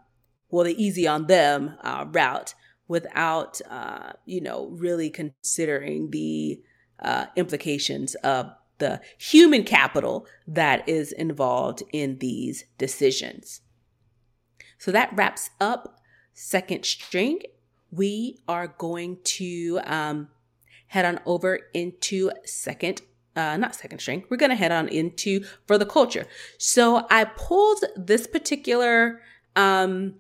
well, 0.51 0.65
the 0.65 0.83
easy 0.83 1.07
on 1.09 1.29
them 1.29 1.77
uh, 1.83 2.05
route 2.11 2.55
without, 2.89 3.61
uh, 3.71 4.13
you 4.25 4.41
know, 4.41 4.69
really 4.69 5.11
considering 5.11 6.11
the 6.11 6.61
uh, 7.01 7.27
implications 7.37 8.15
of 8.17 8.51
the 8.79 9.01
human 9.19 9.65
capital 9.65 10.27
that 10.47 10.89
is 10.89 11.13
involved 11.13 11.83
in 11.93 12.19
these 12.19 12.65
decisions. 12.79 13.61
So 14.79 14.91
that 14.93 15.11
wraps 15.15 15.51
up 15.61 16.01
second 16.33 16.85
string. 16.85 17.41
We 17.91 18.39
are 18.49 18.67
going 18.67 19.19
to 19.25 19.81
um, 19.85 20.29
head 20.89 21.05
on 21.05 21.21
over 21.25 21.61
into 21.73 22.31
second 22.45 23.03
uh, 23.37 23.57
not 23.57 23.75
second 23.75 23.99
string. 23.99 24.25
We're 24.29 24.37
going 24.37 24.51
to 24.51 24.57
head 24.57 24.71
on 24.71 24.87
into 24.89 25.45
for 25.67 25.77
the 25.77 25.87
culture. 25.87 26.25
So 26.59 27.05
I 27.11 27.25
pulled 27.25 27.81
this 27.97 28.29
particular 28.29 29.21
um, 29.57 30.15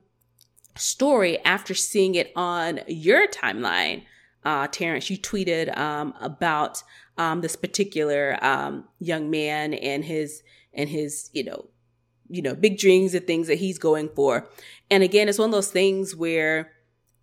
story 0.76 1.38
after 1.44 1.74
seeing 1.74 2.14
it 2.14 2.32
on 2.36 2.80
your 2.86 3.26
timeline. 3.28 4.04
Uh, 4.44 4.66
Terrence, 4.68 5.08
you 5.08 5.18
tweeted 5.18 5.76
um, 5.76 6.14
about 6.20 6.82
um, 7.16 7.40
this 7.40 7.56
particular 7.56 8.38
um, 8.42 8.84
young 8.98 9.30
man 9.30 9.74
and 9.74 10.04
his 10.04 10.42
and 10.72 10.88
his 10.88 11.30
you 11.32 11.44
know 11.44 11.66
you 12.28 12.42
know 12.42 12.54
big 12.54 12.78
dreams 12.78 13.14
and 13.14 13.26
things 13.26 13.46
that 13.46 13.58
he's 13.58 13.78
going 13.78 14.08
for. 14.10 14.48
And 14.90 15.02
again, 15.02 15.28
it's 15.28 15.38
one 15.38 15.48
of 15.48 15.52
those 15.52 15.70
things 15.70 16.14
where 16.14 16.72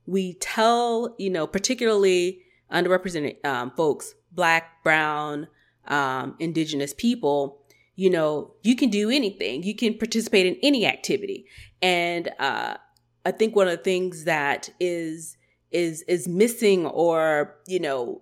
we 0.06 0.34
tell 0.36 1.16
you 1.20 1.30
know 1.30 1.46
particularly 1.46 2.42
underrepresented 2.72 3.44
um, 3.46 3.72
folks, 3.72 4.16
black, 4.32 4.84
brown, 4.84 5.48
um, 5.88 6.36
indigenous 6.40 6.94
people, 6.94 7.62
you 7.96 8.10
know, 8.10 8.54
you 8.64 8.76
can 8.76 8.90
do 8.90 9.10
anything. 9.10 9.64
You 9.64 9.76
can 9.76 9.98
participate 9.98 10.46
in 10.46 10.58
any 10.64 10.86
activity. 10.86 11.46
And 11.82 12.30
uh, 12.40 12.78
I 13.26 13.32
think 13.32 13.56
one 13.56 13.68
of 13.68 13.78
the 13.78 13.84
things 13.84 14.24
that 14.26 14.70
is 14.80 15.38
is 15.72 16.02
is 16.04 16.28
missing, 16.28 16.86
or 16.86 17.56
you 17.68 17.80
know, 17.80 18.22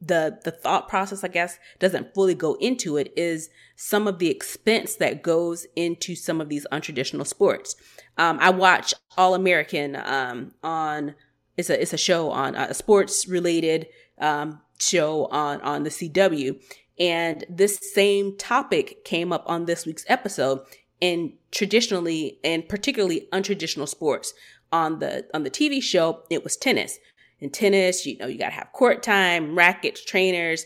the 0.00 0.38
the 0.44 0.50
thought 0.50 0.88
process, 0.88 1.24
I 1.24 1.28
guess, 1.28 1.58
doesn't 1.78 2.14
fully 2.14 2.34
go 2.34 2.54
into 2.60 2.96
it, 2.96 3.12
is 3.16 3.48
some 3.76 4.06
of 4.06 4.18
the 4.18 4.30
expense 4.30 4.96
that 4.96 5.22
goes 5.22 5.66
into 5.76 6.14
some 6.14 6.40
of 6.40 6.48
these 6.48 6.66
untraditional 6.72 7.26
sports. 7.26 7.76
Um, 8.18 8.38
I 8.40 8.50
watch 8.50 8.94
All 9.16 9.34
American 9.34 9.96
um, 9.96 10.52
on 10.62 11.14
it's 11.56 11.70
a 11.70 11.80
it's 11.80 11.92
a 11.92 11.98
show 11.98 12.30
on 12.30 12.56
uh, 12.56 12.68
a 12.70 12.74
sports 12.74 13.26
related 13.28 13.86
um, 14.18 14.60
show 14.78 15.26
on 15.26 15.60
on 15.62 15.84
the 15.84 15.90
CW, 15.90 16.60
and 16.98 17.44
this 17.48 17.78
same 17.94 18.36
topic 18.36 19.04
came 19.04 19.32
up 19.32 19.44
on 19.46 19.66
this 19.66 19.86
week's 19.86 20.04
episode 20.08 20.60
in 21.04 21.34
traditionally 21.50 22.38
and 22.42 22.66
particularly 22.66 23.28
untraditional 23.30 23.86
sports. 23.86 24.32
On 24.72 25.00
the 25.00 25.26
on 25.34 25.44
the 25.44 25.50
TV 25.50 25.82
show, 25.82 26.22
it 26.30 26.42
was 26.42 26.56
tennis. 26.56 26.98
In 27.40 27.50
tennis, 27.50 28.06
you 28.06 28.16
know, 28.16 28.26
you 28.26 28.38
got 28.38 28.48
to 28.48 28.54
have 28.54 28.72
court 28.72 29.02
time, 29.02 29.54
rackets, 29.54 30.02
trainers, 30.02 30.64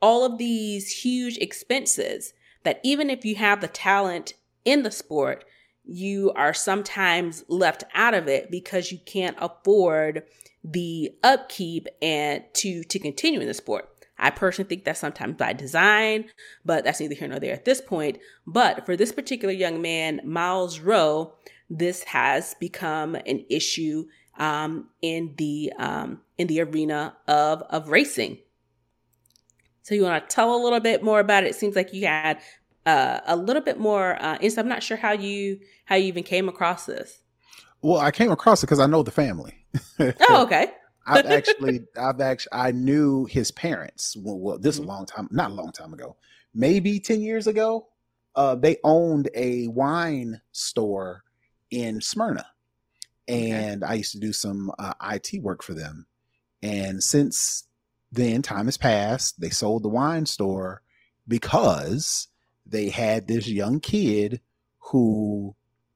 all 0.00 0.24
of 0.24 0.38
these 0.38 1.02
huge 1.02 1.36
expenses 1.38 2.32
that 2.62 2.80
even 2.84 3.10
if 3.10 3.24
you 3.24 3.34
have 3.34 3.60
the 3.60 3.68
talent 3.68 4.34
in 4.64 4.84
the 4.84 4.92
sport, 4.92 5.44
you 5.84 6.30
are 6.36 6.54
sometimes 6.54 7.44
left 7.48 7.82
out 7.92 8.14
of 8.14 8.28
it 8.28 8.48
because 8.48 8.92
you 8.92 8.98
can't 9.04 9.36
afford 9.40 10.22
the 10.62 11.10
upkeep 11.24 11.88
and 12.00 12.44
to 12.54 12.84
to 12.84 12.98
continue 13.00 13.40
in 13.40 13.48
the 13.48 13.54
sport. 13.54 13.88
I 14.20 14.30
personally 14.30 14.68
think 14.68 14.84
that's 14.84 15.00
sometimes 15.00 15.36
by 15.36 15.52
design, 15.52 16.26
but 16.64 16.84
that's 16.84 17.00
neither 17.00 17.14
here 17.14 17.28
nor 17.28 17.40
there 17.40 17.54
at 17.54 17.64
this 17.64 17.80
point. 17.80 18.18
But 18.46 18.86
for 18.86 18.96
this 18.96 19.12
particular 19.12 19.52
young 19.52 19.80
man, 19.80 20.20
Miles 20.24 20.78
Rowe, 20.78 21.34
this 21.68 22.04
has 22.04 22.54
become 22.54 23.14
an 23.14 23.44
issue 23.48 24.06
um, 24.38 24.88
in 25.02 25.34
the 25.36 25.72
um, 25.78 26.20
in 26.38 26.46
the 26.46 26.60
arena 26.60 27.16
of 27.26 27.62
of 27.62 27.88
racing. 27.88 28.38
So 29.82 29.94
you 29.94 30.02
want 30.02 30.28
to 30.28 30.34
tell 30.34 30.54
a 30.54 30.60
little 30.62 30.80
bit 30.80 31.02
more 31.02 31.20
about 31.20 31.44
it? 31.44 31.48
It 31.48 31.56
seems 31.56 31.74
like 31.74 31.92
you 31.92 32.06
had 32.06 32.40
uh, 32.86 33.20
a 33.26 33.36
little 33.36 33.62
bit 33.62 33.78
more 33.78 34.22
uh, 34.22 34.38
insight. 34.40 34.64
I'm 34.64 34.68
not 34.68 34.82
sure 34.82 34.96
how 34.96 35.12
you 35.12 35.60
how 35.86 35.96
you 35.96 36.04
even 36.04 36.22
came 36.22 36.48
across 36.48 36.86
this. 36.86 37.18
Well, 37.82 37.98
I 37.98 38.10
came 38.10 38.30
across 38.30 38.62
it 38.62 38.66
because 38.66 38.80
I 38.80 38.86
know 38.86 39.02
the 39.02 39.10
family. 39.10 39.64
oh, 40.00 40.42
okay. 40.44 40.72
I've 41.10 41.26
actually, 41.30 41.80
I've 41.96 42.20
actually, 42.20 42.52
I 42.52 42.72
knew 42.72 43.26
his 43.26 43.50
parents. 43.50 44.16
Well, 44.16 44.38
well 44.38 44.58
this 44.58 44.78
mm-hmm. 44.78 44.88
a 44.88 44.92
long 44.92 45.06
time, 45.06 45.28
not 45.30 45.50
a 45.50 45.54
long 45.54 45.72
time 45.72 45.92
ago, 45.92 46.16
maybe 46.54 47.00
ten 47.00 47.20
years 47.20 47.46
ago. 47.46 47.86
Uh, 48.36 48.54
they 48.54 48.76
owned 48.84 49.28
a 49.34 49.66
wine 49.68 50.40
store 50.52 51.24
in 51.70 52.00
Smyrna, 52.00 52.46
and 53.26 53.82
okay. 53.82 53.92
I 53.92 53.94
used 53.96 54.12
to 54.12 54.20
do 54.20 54.32
some 54.32 54.70
uh, 54.78 54.94
IT 55.02 55.42
work 55.42 55.62
for 55.62 55.74
them. 55.74 56.06
And 56.62 57.02
since 57.02 57.64
then, 58.12 58.42
time 58.42 58.66
has 58.66 58.76
passed. 58.76 59.40
They 59.40 59.50
sold 59.50 59.82
the 59.82 59.88
wine 59.88 60.26
store 60.26 60.82
because 61.26 62.28
they 62.66 62.90
had 62.90 63.26
this 63.26 63.48
young 63.48 63.80
kid 63.80 64.40
who 64.78 65.54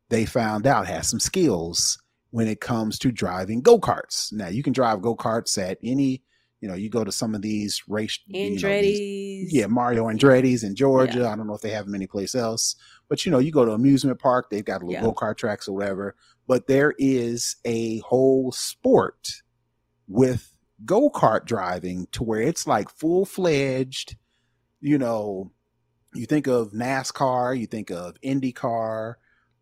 they 0.09 0.25
found 0.25 0.67
out 0.67 0.87
has 0.87 1.09
some 1.09 1.21
skills 1.21 1.99
when 2.35 2.49
it 2.49 2.61
comes 2.61 2.99
to 2.99 3.13
driving 3.13 3.61
go 3.61 3.79
karts. 3.79 4.33
Now 4.33 4.49
you 4.49 4.65
can 4.65 4.73
drive 4.73 5.01
go 5.01 5.15
karts 5.15 5.57
at 5.57 5.79
any, 5.85 6.21
you 6.61 6.67
know, 6.67 6.75
you 6.75 6.91
go 6.91 7.05
to 7.05 7.13
some 7.13 7.33
of 7.33 7.43
these 7.43 7.85
race 7.87 8.19
Andretti's. 8.35 8.63
You 8.63 8.69
know, 8.69 8.81
these, 8.81 9.55
yeah, 9.55 9.67
Mario 9.69 10.07
Andretti's 10.07 10.65
in 10.65 10.75
Georgia. 10.75 11.21
Yeah. 11.21 11.33
I 11.33 11.37
don't 11.37 11.47
know 11.47 11.55
if 11.55 11.61
they 11.61 11.71
have 11.71 11.87
them 11.87 11.95
anyplace 11.95 12.35
else, 12.35 12.75
but 13.09 13.25
you 13.25 13.31
know, 13.31 13.39
you 13.39 13.53
go 13.53 13.65
to 13.65 13.71
amusement 13.71 14.19
park, 14.19 14.51
they've 14.51 14.65
got 14.65 14.83
little 14.83 14.95
yeah. 14.95 15.03
go 15.03 15.13
kart 15.13 15.37
tracks 15.37 15.69
or 15.69 15.75
whatever. 15.75 16.17
But 16.49 16.67
there 16.67 16.93
is 16.99 17.55
a 17.65 17.99
whole 18.01 18.51
sport 18.51 19.29
with 20.09 20.53
go 20.85 21.11
kart 21.11 21.45
driving 21.45 22.09
to 22.11 22.25
where 22.25 22.41
it's 22.41 22.67
like 22.67 22.91
full 22.91 23.27
fledged, 23.27 24.17
you 24.81 24.99
know, 24.99 25.53
you 26.15 26.27
think 26.27 26.49
of 26.49 26.73
NASCAR, 26.73 27.57
you 27.57 27.69
think 27.69 27.93
of 27.93 28.21
IndyCar, 28.23 29.15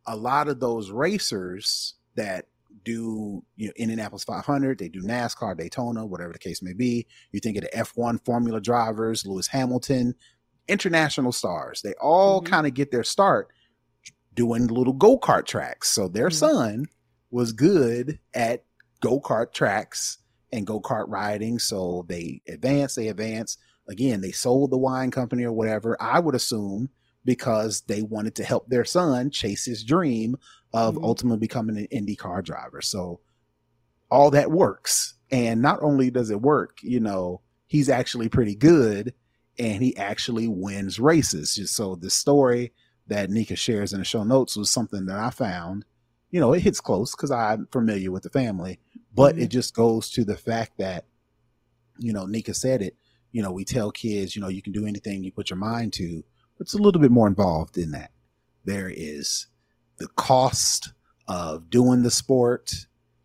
a 0.07 0.17
lot 0.17 0.49
of 0.49 0.59
those 0.59 0.91
racers 0.91 1.97
that 2.15 2.47
do 2.85 3.43
you 3.57 3.67
know 3.67 3.73
Indianapolis 3.77 4.25
500, 4.25 4.79
they 4.79 4.89
do 4.89 5.03
NASCAR, 5.03 5.57
Daytona, 5.57 6.05
whatever 6.07 6.33
the 6.33 6.39
case 6.39 6.63
may 6.63 6.73
be. 6.73 7.07
You 7.31 7.41
think 7.41 7.57
of 7.57 7.65
the 7.65 7.71
F1 7.71 8.25
Formula 8.25 8.61
drivers, 8.61 9.27
Lewis 9.27 9.47
Hamilton, 9.47 10.15
international 10.69 11.33
stars. 11.33 11.83
They 11.83 11.95
all 12.01 12.41
mm-hmm. 12.41 12.53
kind 12.53 12.67
of 12.67 12.75
get 12.75 12.91
their 12.91 13.05
start 13.05 13.49
doing 14.35 14.67
little 14.67 14.93
go 14.93 15.19
kart 15.19 15.47
tracks. 15.47 15.91
So 15.91 16.09
their 16.09 16.29
mm-hmm. 16.29 16.57
son 16.57 16.87
was 17.31 17.53
good 17.53 18.19
at 18.35 18.65
go 19.01 19.21
kart 19.21 19.53
tracks 19.53 20.19
and 20.53 20.67
go 20.67 20.81
kart 20.81 21.07
riding. 21.09 21.59
So 21.59 22.05
they 22.09 22.43
advance, 22.49 22.95
they 22.95 23.09
advance. 23.09 23.59
Again, 23.89 24.21
they 24.21 24.31
sold 24.31 24.71
the 24.71 24.79
wine 24.79 25.11
company 25.11 25.45
or 25.45 25.53
whatever. 25.53 26.01
I 26.01 26.21
would 26.21 26.35
assume 26.35 26.89
because 27.25 27.83
they 27.83 28.03
wanted 28.03 28.35
to 28.37 28.45
help 28.45 28.69
their 28.69 28.85
son 28.85 29.31
chase 29.31 29.65
his 29.65 29.85
dream 29.85 30.37
of 30.73 30.95
mm-hmm. 30.95 31.05
ultimately 31.05 31.39
becoming 31.39 31.77
an 31.77 31.87
IndyCar 31.93 32.43
driver. 32.45 32.81
So 32.81 33.21
all 34.11 34.31
that 34.31 34.51
works. 34.51 35.15
And 35.31 35.63
not 35.63 35.83
only 35.83 36.11
does 36.11 36.31
it 36.31 36.41
work, 36.41 36.79
you 36.83 37.01
know, 37.01 37.41
he's 37.67 37.89
actually 37.89 38.29
pretty 38.29 38.55
good 38.55 39.15
and 39.59 39.83
he 39.83 39.97
actually 39.97 40.49
wins 40.49 41.01
races. 41.01 41.59
So 41.71 41.95
the 41.95 42.11
story 42.11 42.73
that 43.07 43.31
Nika 43.31 43.57
shares 43.57 43.93
in 43.93 43.99
the 43.99 44.05
show 44.05 44.25
notes 44.25 44.57
was 44.57 44.71
something 44.71 45.07
that 45.07 45.19
I 45.19 45.31
found, 45.31 45.85
you 46.31 46.41
know, 46.41 46.53
it 46.53 46.61
hits 46.61 46.81
close 46.81 47.13
because 47.15 47.31
I'm 47.31 47.67
familiar 47.73 48.11
with 48.11 48.23
the 48.23 48.31
family, 48.31 48.79
but 49.15 49.35
mm-hmm. 49.35 49.45
it 49.45 49.49
just 49.49 49.75
goes 49.75 50.11
to 50.11 50.25
the 50.25 50.37
fact 50.37 50.79
that, 50.79 51.07
you 51.99 52.13
know, 52.13 52.27
Nika 52.27 52.55
said 52.55 52.83
it, 52.83 52.97
you 53.33 53.43
know, 53.43 53.53
we 53.53 53.65
tell 53.65 53.91
kids, 53.91 54.37
you 54.37 54.43
know, 54.43 54.49
you 54.49 54.63
can 54.63 54.73
do 54.73 54.87
anything 54.87 55.25
you 55.25 55.33
put 55.33 55.51
your 55.51 55.59
mind 55.59 55.93
to, 55.95 56.23
but 56.57 56.67
it's 56.67 56.75
a 56.75 56.79
little 56.79 57.01
bit 57.01 57.11
more 57.11 57.27
involved 57.27 57.79
in 57.79 57.93
that. 57.93 58.11
There 58.65 58.93
is 58.95 59.47
the 60.03 60.09
cost 60.17 60.93
of 61.29 61.71
doing 61.71 62.03
the 62.03 62.11
sport, 62.11 62.75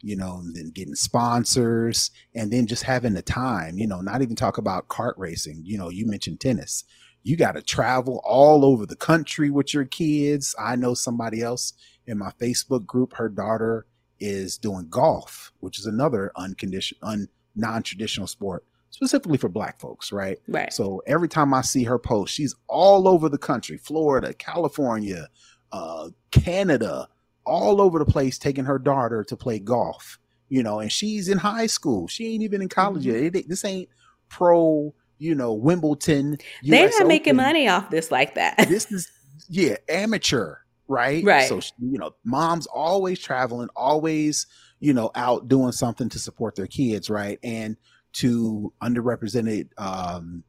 you 0.01 0.15
know, 0.15 0.37
and 0.37 0.55
then 0.55 0.69
getting 0.69 0.93
sponsors 0.93 2.11
and 2.35 2.53
then 2.53 2.67
just 2.67 2.83
having 2.83 3.15
the 3.15 3.23
time, 3.23 3.79
you 3.79 3.87
know, 3.87 3.99
not 3.99 4.21
even 4.21 4.35
talk 4.35 4.59
about 4.59 4.87
kart 4.89 5.15
racing. 5.17 5.63
You 5.65 5.79
know, 5.79 5.89
you 5.89 6.05
mentioned 6.05 6.39
tennis. 6.39 6.83
You 7.23 7.35
got 7.35 7.53
to 7.53 7.63
travel 7.63 8.21
all 8.23 8.63
over 8.63 8.85
the 8.85 8.95
country 8.95 9.49
with 9.49 9.73
your 9.73 9.85
kids. 9.85 10.55
I 10.59 10.75
know 10.75 10.93
somebody 10.93 11.41
else 11.41 11.73
in 12.05 12.19
my 12.19 12.31
Facebook 12.39 12.85
group, 12.85 13.15
her 13.15 13.27
daughter 13.27 13.87
is 14.19 14.59
doing 14.59 14.87
golf, 14.87 15.51
which 15.59 15.79
is 15.79 15.87
another 15.87 16.31
unconditioned, 16.35 16.99
un, 17.01 17.27
non-traditional 17.55 18.27
sport 18.27 18.63
specifically 18.91 19.39
for 19.39 19.49
black 19.49 19.79
folks, 19.79 20.11
right? 20.11 20.37
Right. 20.47 20.71
So 20.71 21.01
every 21.07 21.27
time 21.27 21.55
I 21.55 21.61
see 21.61 21.85
her 21.85 21.97
post, 21.97 22.35
she's 22.35 22.55
all 22.67 23.07
over 23.07 23.29
the 23.29 23.39
country, 23.39 23.77
Florida, 23.77 24.31
California, 24.35 25.27
uh, 25.71 26.09
Canada, 26.41 27.07
all 27.45 27.81
over 27.81 27.99
the 27.99 28.05
place, 28.05 28.37
taking 28.37 28.65
her 28.65 28.79
daughter 28.79 29.23
to 29.23 29.35
play 29.37 29.59
golf. 29.59 30.19
You 30.49 30.63
know, 30.63 30.79
and 30.79 30.91
she's 30.91 31.27
in 31.27 31.37
high 31.37 31.67
school. 31.67 32.07
She 32.07 32.33
ain't 32.33 32.43
even 32.43 32.61
in 32.61 32.69
college 32.69 33.03
mm-hmm. 33.03 33.23
yet. 33.23 33.35
It, 33.35 33.49
this 33.49 33.65
ain't 33.65 33.89
pro. 34.29 34.93
You 35.19 35.33
know, 35.33 35.51
Wimbledon. 35.53 36.37
They're 36.63 36.89
not 36.89 37.07
making 37.07 37.35
money 37.35 37.67
off 37.67 37.89
this 37.89 38.11
like 38.11 38.35
that. 38.35 38.55
this 38.69 38.91
is 38.91 39.11
yeah, 39.49 39.77
amateur, 39.89 40.57
right? 40.87 41.23
Right. 41.23 41.49
So 41.49 41.59
you 41.79 41.97
know, 41.97 42.15
mom's 42.23 42.67
always 42.67 43.19
traveling, 43.19 43.69
always 43.75 44.47
you 44.79 44.93
know 44.93 45.11
out 45.15 45.47
doing 45.47 45.71
something 45.71 46.09
to 46.09 46.19
support 46.19 46.55
their 46.55 46.67
kids, 46.67 47.09
right? 47.09 47.39
And 47.43 47.77
to 48.13 48.73
underrepresented 48.81 49.69
um, 49.77 50.43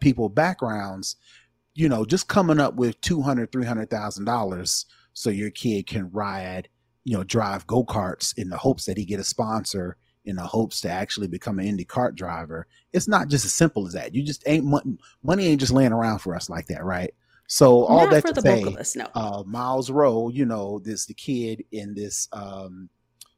people 0.00 0.28
backgrounds, 0.28 1.16
you 1.74 1.88
know, 1.88 2.04
just 2.04 2.28
coming 2.28 2.60
up 2.60 2.74
with 2.74 3.00
two 3.00 3.22
hundred, 3.22 3.52
three 3.52 3.66
hundred 3.66 3.90
thousand 3.90 4.24
dollars 4.24 4.86
so 5.12 5.30
your 5.30 5.50
kid 5.50 5.86
can 5.86 6.10
ride, 6.10 6.68
you 7.04 7.16
know, 7.16 7.24
drive 7.24 7.66
go 7.66 7.84
karts 7.84 8.36
in 8.38 8.48
the 8.48 8.56
hopes 8.56 8.84
that 8.86 8.96
he 8.96 9.04
get 9.04 9.20
a 9.20 9.24
sponsor, 9.24 9.96
in 10.24 10.36
the 10.36 10.42
hopes 10.42 10.80
to 10.82 10.90
actually 10.90 11.26
become 11.28 11.58
an 11.58 11.66
Indy 11.66 11.84
kart 11.84 12.14
driver. 12.14 12.66
It's 12.92 13.08
not 13.08 13.28
just 13.28 13.44
as 13.44 13.54
simple 13.54 13.86
as 13.86 13.94
that. 13.94 14.14
You 14.14 14.22
just 14.22 14.42
ain't 14.46 14.64
money. 14.64 14.98
Money 15.22 15.46
ain't 15.46 15.60
just 15.60 15.72
laying 15.72 15.92
around 15.92 16.18
for 16.18 16.34
us 16.34 16.50
like 16.50 16.66
that, 16.66 16.84
right? 16.84 17.14
So 17.46 17.84
all 17.84 18.02
Not 18.02 18.10
that 18.10 18.22
for 18.22 18.28
to 18.28 18.34
the 18.34 18.42
say, 18.42 18.62
us, 18.78 18.94
no. 18.94 19.08
uh, 19.14 19.42
Miles 19.44 19.90
Rowe, 19.90 20.28
you 20.28 20.44
know, 20.46 20.78
this 20.78 21.06
the 21.06 21.14
kid 21.14 21.64
in 21.72 21.94
this. 21.94 22.28
Um, 22.32 22.90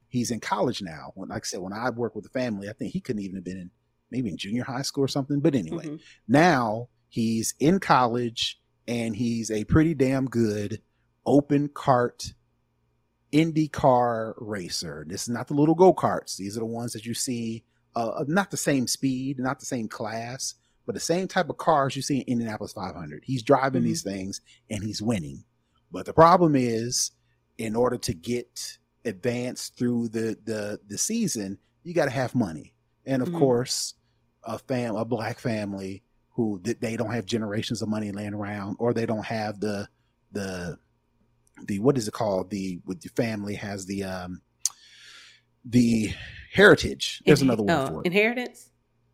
he's 0.09 0.29
in 0.29 0.39
college 0.39 0.81
now. 0.83 1.11
When, 1.15 1.29
like 1.29 1.43
I 1.43 1.47
said, 1.47 1.61
when 1.61 1.73
I 1.73 1.89
worked 1.89 2.15
with 2.15 2.25
the 2.25 2.29
family, 2.29 2.69
I 2.69 2.73
think 2.73 2.91
he 2.93 2.99
couldn't 3.01 3.23
even 3.23 3.35
have 3.37 3.43
been 3.43 3.57
in 3.57 3.71
maybe 4.11 4.29
in 4.29 4.37
junior 4.37 4.63
high 4.63 4.83
school 4.83 5.03
or 5.03 5.07
something. 5.07 5.39
But 5.39 5.55
anyway, 5.55 5.87
Mhm. 5.87 5.99
now 6.27 6.89
he's 7.09 7.55
in 7.59 7.79
college 7.79 8.61
and 8.87 9.15
he's 9.15 9.49
a 9.49 9.63
pretty 9.63 9.95
damn 9.95 10.25
good 10.27 10.81
open 11.25 11.69
cart 11.69 12.33
IndyCar 13.31 14.35
racer. 14.37 15.05
This 15.07 15.23
is 15.23 15.29
not 15.29 15.47
the 15.47 15.53
little 15.55 15.75
go 15.75 15.93
karts. 15.93 16.37
These 16.37 16.55
are 16.55 16.59
the 16.61 16.65
ones 16.65 16.93
that 16.93 17.05
you 17.05 17.13
see, 17.13 17.63
uh, 17.95 18.23
not 18.27 18.51
the 18.51 18.57
same 18.57 18.85
speed, 18.87 19.39
not 19.39 19.59
the 19.59 19.65
same 19.65 19.87
class, 19.87 20.53
but 20.85 20.93
the 20.93 21.01
same 21.01 21.27
type 21.27 21.49
of 21.49 21.57
cars 21.57 21.95
you 21.95 22.01
see 22.01 22.19
in 22.19 22.33
Indianapolis 22.33 22.73
500. 22.73 23.23
He's 23.25 23.41
driving 23.41 23.81
Mhm. 23.81 23.85
these 23.85 24.03
things 24.03 24.41
and 24.69 24.83
he's 24.83 25.01
winning. 25.01 25.45
But 25.91 26.05
the 26.05 26.13
problem 26.13 26.55
is, 26.55 27.11
in 27.57 27.75
order 27.75 27.97
to 27.97 28.13
get 28.13 28.77
advanced 29.05 29.77
through 29.77 30.09
the 30.09 30.37
the 30.43 30.79
the 30.87 30.97
season, 30.97 31.57
you 31.83 31.93
got 31.93 32.05
to 32.05 32.11
have 32.11 32.33
money, 32.35 32.73
and 33.05 33.21
of 33.21 33.29
Mhm. 33.29 33.39
course, 33.39 33.95
a 34.43 34.57
fam, 34.57 34.95
a 34.95 35.05
black 35.05 35.39
family 35.39 36.03
who 36.31 36.59
they 36.63 36.97
don't 36.97 37.11
have 37.11 37.25
generations 37.25 37.81
of 37.81 37.89
money 37.89 38.11
laying 38.11 38.33
around, 38.33 38.75
or 38.79 38.93
they 38.93 39.05
don't 39.05 39.25
have 39.25 39.59
the 39.59 39.87
the 40.31 40.79
the 41.67 41.79
what 41.79 41.97
is 41.97 42.07
it 42.07 42.13
called 42.13 42.49
the 42.49 42.79
with 42.85 43.01
the 43.01 43.09
family 43.09 43.55
has 43.55 43.85
the 43.85 44.03
um 44.03 44.41
the 45.65 46.11
heritage. 46.51 47.21
There's 47.25 47.39
Inhe- 47.39 47.43
another 47.43 47.63
word 47.63 47.71
oh, 47.73 47.87
for 47.87 47.99
it. 48.01 48.05
Inheritance? 48.07 48.69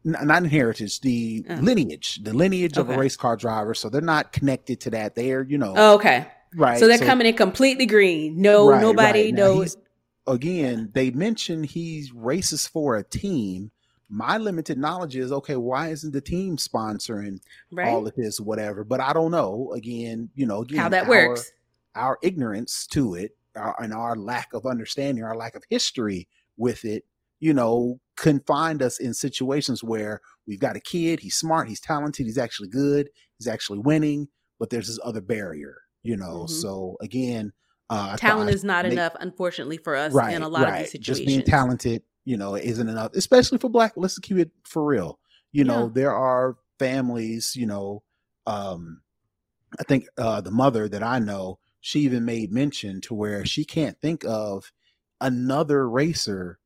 N- 0.06 0.16
not 0.28 0.43
inheritance, 0.43 1.00
the 1.00 1.45
Oh. 1.50 1.56
lineage, 1.56 2.20
the 2.24 2.34
lineage 2.34 2.78
of 2.78 2.89
a 2.89 2.97
race 2.97 3.16
car 3.18 3.36
driver. 3.36 3.74
So 3.74 3.89
they're 3.89 4.02
not 4.02 4.32
connected 4.32 4.80
to 4.82 4.89
that. 4.91 5.16
They're 5.16 5.43
you 5.43 5.58
know 5.58 5.74
Oh, 5.78 5.95
okay. 5.95 6.28
right. 6.56 6.80
So 6.80 6.88
they're 6.88 6.97
coming 6.97 7.28
in 7.28 7.36
completely 7.36 7.86
green. 7.86 8.41
No, 8.41 8.70
Right, 8.70 8.82
nobody 8.82 9.26
right. 9.26 9.34
Knows. 9.34 9.78
again, 10.26 10.89
they 10.93 11.12
mentioned 11.12 11.68
he's 11.68 12.12
racist 12.12 12.70
for 12.70 12.95
a 12.95 13.04
team. 13.04 13.72
My 14.12 14.39
limited 14.39 14.80
knowledge 14.80 15.16
is 15.16 15.32
okay. 15.32 15.56
Why 15.56 15.89
isn't 15.89 16.14
the 16.14 16.22
team 16.22 16.58
sponsoring 16.58 17.41
Right? 17.72 17.88
all 17.89 18.08
of 18.08 18.16
this, 18.16 18.39
whatever? 18.39 18.84
But 18.84 19.02
I 19.02 19.14
don't 19.14 19.30
know. 19.30 19.72
Again, 19.76 20.30
you 20.34 20.47
know, 20.47 20.62
again, 20.64 20.80
How 20.80 20.89
that 20.89 21.04
our- 21.04 21.10
works. 21.10 21.52
Our 22.00 22.18
ignorance 22.24 22.88
to 22.88 23.16
it, 23.16 23.36
our, 23.56 23.76
and 23.82 23.93
our 23.93 24.16
lack 24.16 24.54
of 24.54 24.66
understanding, 24.66 25.24
our 25.24 25.36
lack 25.36 25.56
of 25.56 25.64
history 25.70 26.28
with 26.58 26.86
it, 26.86 27.04
you 27.39 27.54
know, 27.54 28.00
confined 28.16 28.82
us 28.82 29.00
in 29.00 29.14
situations 29.14 29.84
where 29.84 30.22
we've 30.47 30.60
got 30.60 30.76
a 30.76 30.80
kid. 30.80 31.20
He's 31.20 31.36
smart. 31.36 31.68
He's 31.68 31.80
talented. 31.82 32.26
He's 32.26 32.38
actually 32.38 32.70
good. 32.70 33.10
He's 33.38 33.47
actually 33.47 33.80
winning. 33.80 34.28
But 34.60 34.70
there's 34.70 34.88
this 34.88 35.00
other 35.04 35.22
barrier, 35.22 35.78
you 36.04 36.18
know. 36.18 36.43
Mhm. 36.43 36.50
So 36.50 36.97
again, 37.02 37.54
uh, 37.89 38.18
Talent 38.18 38.50
is 38.52 38.64
not 38.64 38.86
make- 38.86 38.93
enough, 38.93 39.16
unfortunately, 39.20 39.78
for 39.78 39.95
us 39.95 40.14
right, 40.14 40.36
in 40.36 40.41
a 40.41 40.50
lot 40.50 40.64
right. 40.64 40.70
of 40.74 40.80
these 40.80 40.91
situations. 40.91 41.18
Just 41.20 41.28
being 41.28 41.43
talented, 41.43 42.04
you 42.26 42.38
know, 42.38 42.56
isn't 42.56 42.88
enough, 42.89 43.14
especially 43.16 43.58
for 43.58 43.70
black. 43.70 43.93
Let's 43.95 44.20
keep 44.20 44.38
it 44.38 44.52
for 44.64 44.86
real. 44.86 45.20
You 45.52 45.64
know, 45.64 45.86
Yeah. 45.86 45.91
there 45.93 46.14
are 46.14 46.58
families, 46.78 47.56
you 47.56 47.66
know, 47.66 48.04
um, 48.45 49.02
I 49.80 49.84
think 49.84 50.08
uh, 50.18 50.41
the 50.41 50.52
mother 50.52 50.88
that 50.89 51.04
I 51.04 51.20
know, 51.20 51.60
she 51.82 52.02
even 52.02 52.26
made 52.26 52.52
mention 52.52 53.02
to 53.02 53.14
where 53.14 53.46
she 53.46 53.64
can't 53.66 54.00
think 54.02 54.24
of 54.26 54.72
another 55.22 55.90
racer 55.90 56.60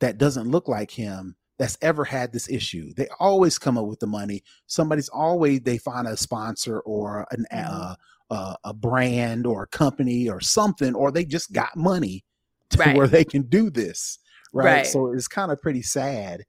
that 0.00 0.18
doesn't 0.18 0.50
look 0.50 0.68
like 0.68 0.90
him 0.90 1.36
that's 1.58 1.78
ever 1.80 2.04
had 2.04 2.32
this 2.32 2.50
issue. 2.50 2.92
They 2.94 3.08
always 3.18 3.58
come 3.58 3.78
up 3.78 3.86
with 3.86 4.00
the 4.00 4.06
money. 4.06 4.42
Somebody's 4.66 5.08
always 5.08 5.60
they 5.60 5.78
find 5.78 6.06
a 6.06 6.16
sponsor 6.16 6.80
or 6.80 7.26
an 7.30 7.46
uh, 7.50 7.94
uh, 8.30 8.56
a 8.64 8.74
brand 8.74 9.46
or 9.46 9.62
a 9.62 9.68
company 9.68 10.28
or 10.28 10.40
something, 10.40 10.94
or 10.94 11.10
they 11.10 11.24
just 11.24 11.52
got 11.52 11.76
money 11.76 12.24
to 12.70 12.78
Right. 12.80 12.96
where 12.96 13.06
they 13.06 13.24
can 13.24 13.42
do 13.42 13.70
this. 13.70 14.18
Right. 14.52 14.64
Right. 14.64 14.86
So 14.86 15.12
it's 15.12 15.28
kind 15.28 15.50
of 15.50 15.60
pretty 15.62 15.82
sad. 15.82 16.44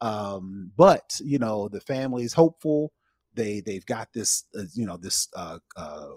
Um, 0.00 0.72
but 0.76 1.02
you 1.20 1.38
know, 1.38 1.68
the 1.68 1.80
family 1.80 2.24
is 2.24 2.32
hopeful. 2.32 2.92
They 3.34 3.60
they've 3.60 3.86
got 3.86 4.08
this, 4.12 4.44
uh, 4.58 4.62
you 4.74 4.86
know, 4.86 4.96
this 4.96 5.28
uh, 5.36 5.58
uh, 5.76 6.08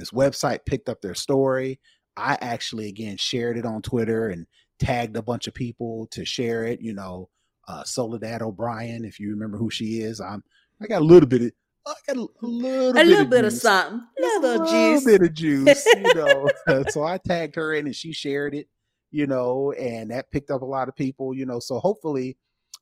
this 0.00 0.10
website 0.10 0.60
picked 0.66 0.88
up 0.88 1.00
their 1.00 1.14
story. 1.14 1.80
I 2.16 2.36
actually 2.40 2.88
again 2.88 3.16
shared 3.16 3.56
it 3.56 3.66
on 3.66 3.82
Twitter 3.82 4.28
and 4.28 4.46
tagged 4.78 5.16
a 5.16 5.22
bunch 5.22 5.46
of 5.46 5.54
people 5.54 6.08
to 6.12 6.24
share 6.24 6.64
it. 6.64 6.80
You 6.80 6.94
know, 6.94 7.28
uh, 7.68 7.84
Soledad 7.84 8.42
O'Brien, 8.42 9.04
if 9.04 9.20
you 9.20 9.30
remember 9.30 9.58
who 9.58 9.70
she 9.70 10.00
is, 10.00 10.20
I'm 10.20 10.42
I 10.82 10.86
got 10.86 11.02
a 11.02 11.04
little 11.04 11.28
bit 11.28 11.42
of 11.42 11.52
I 11.86 11.94
got 12.06 12.16
a, 12.16 12.26
a 12.42 12.46
little 12.46 12.90
a 12.90 12.92
bit 12.94 13.06
little 13.06 13.24
of 13.24 13.30
bit 13.30 13.44
of 13.44 13.52
juice 13.52 13.62
something, 13.62 14.06
a 14.18 14.40
little 14.40 14.66
a 14.66 14.70
juice. 14.70 15.04
bit 15.04 15.22
of 15.22 15.34
juice, 15.34 15.86
you 15.86 16.14
know. 16.14 16.48
so 16.88 17.04
I 17.04 17.18
tagged 17.18 17.56
her 17.56 17.72
in 17.74 17.86
and 17.86 17.94
she 17.96 18.12
shared 18.12 18.54
it, 18.54 18.68
you 19.10 19.26
know, 19.26 19.72
and 19.72 20.10
that 20.10 20.30
picked 20.30 20.50
up 20.50 20.62
a 20.62 20.66
lot 20.66 20.88
of 20.88 20.96
people, 20.96 21.34
you 21.34 21.46
know. 21.46 21.58
So 21.58 21.78
hopefully 21.78 22.36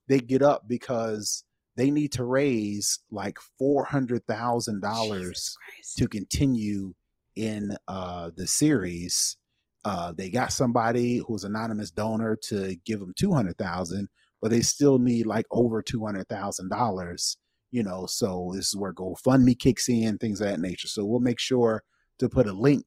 they 0.08 0.20
get 0.20 0.42
up 0.42 0.66
because 0.68 1.44
they 1.76 1.90
need 1.90 2.12
to 2.12 2.24
raise 2.24 2.98
like 3.10 3.38
four 3.58 3.84
hundred 3.84 4.26
thousand 4.26 4.80
dollars 4.82 5.56
to 5.96 6.08
continue 6.08 6.94
in 7.38 7.76
uh 7.86 8.30
the 8.36 8.46
series. 8.46 9.36
Uh 9.84 10.12
they 10.12 10.28
got 10.30 10.52
somebody 10.52 11.18
who's 11.26 11.44
anonymous 11.44 11.90
donor 11.90 12.36
to 12.48 12.76
give 12.84 13.00
them 13.00 13.14
two 13.16 13.32
hundred 13.32 13.56
thousand, 13.56 14.08
but 14.42 14.50
they 14.50 14.60
still 14.60 14.98
need 14.98 15.24
like 15.26 15.46
over 15.50 15.80
two 15.82 16.04
hundred 16.04 16.28
thousand 16.28 16.68
dollars 16.70 17.36
you 17.70 17.82
know 17.82 18.06
so 18.06 18.50
this 18.54 18.68
is 18.68 18.76
where 18.76 18.94
gofundme 18.94 19.58
kicks 19.58 19.90
in 19.90 20.16
things 20.16 20.40
of 20.40 20.46
that 20.48 20.58
nature 20.58 20.88
so 20.88 21.04
we'll 21.04 21.20
make 21.20 21.38
sure 21.38 21.82
to 22.18 22.26
put 22.26 22.46
a 22.46 22.52
link 22.52 22.86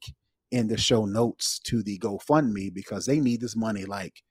in 0.49 0.67
the 0.67 0.75
show 0.75 1.05
notes 1.05 1.59
to 1.59 1.83
the 1.83 1.99
gofundme 1.99 2.73
because 2.73 3.05
they 3.05 3.19
need 3.19 3.39
this 3.41 3.55
money 3.55 3.85
like 3.85 4.23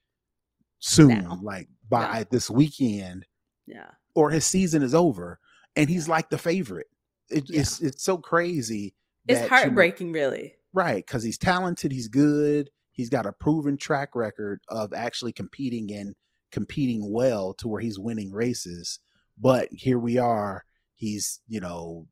soon 0.80 1.22
Now. 1.22 1.38
like 1.40 1.68
by 1.88 2.18
Yeah. 2.18 2.24
this 2.32 2.50
weekend 2.50 3.26
Yeah. 3.68 3.90
or 4.16 4.30
his 4.30 4.44
season 4.44 4.82
is 4.82 4.92
over 4.92 5.38
and 5.76 5.88
he's 5.88 6.08
like 6.08 6.30
the 6.30 6.38
favorite 6.38 6.88
it, 7.28 7.44
Yeah. 7.48 7.60
it's 7.60 7.80
it's 7.80 8.02
so 8.02 8.18
crazy 8.18 8.92
It's 9.30 9.40
that, 9.40 9.44
you 9.46 9.50
know, 9.50 9.56
heartbreaking, 9.56 10.12
really. 10.12 10.54
right 10.72 11.04
because 11.04 11.22
he's 11.22 11.38
talented 11.38 11.90
he's 11.92 12.08
good 12.08 12.70
he's 12.92 13.10
got 13.10 13.26
a 13.26 13.32
proven 13.32 13.76
track 13.76 14.14
record 14.14 14.60
of 14.68 14.92
actually 14.92 15.32
competing 15.32 15.92
and 15.92 16.14
competing 16.52 17.12
well 17.12 17.54
to 17.54 17.68
where 17.68 17.80
he's 17.80 17.98
winning 17.98 18.32
races 18.32 18.98
but 19.38 19.68
here 19.72 19.98
we 19.98 20.18
are 20.18 20.64
he's 20.94 21.40
you 21.48 21.60
know 21.60 22.06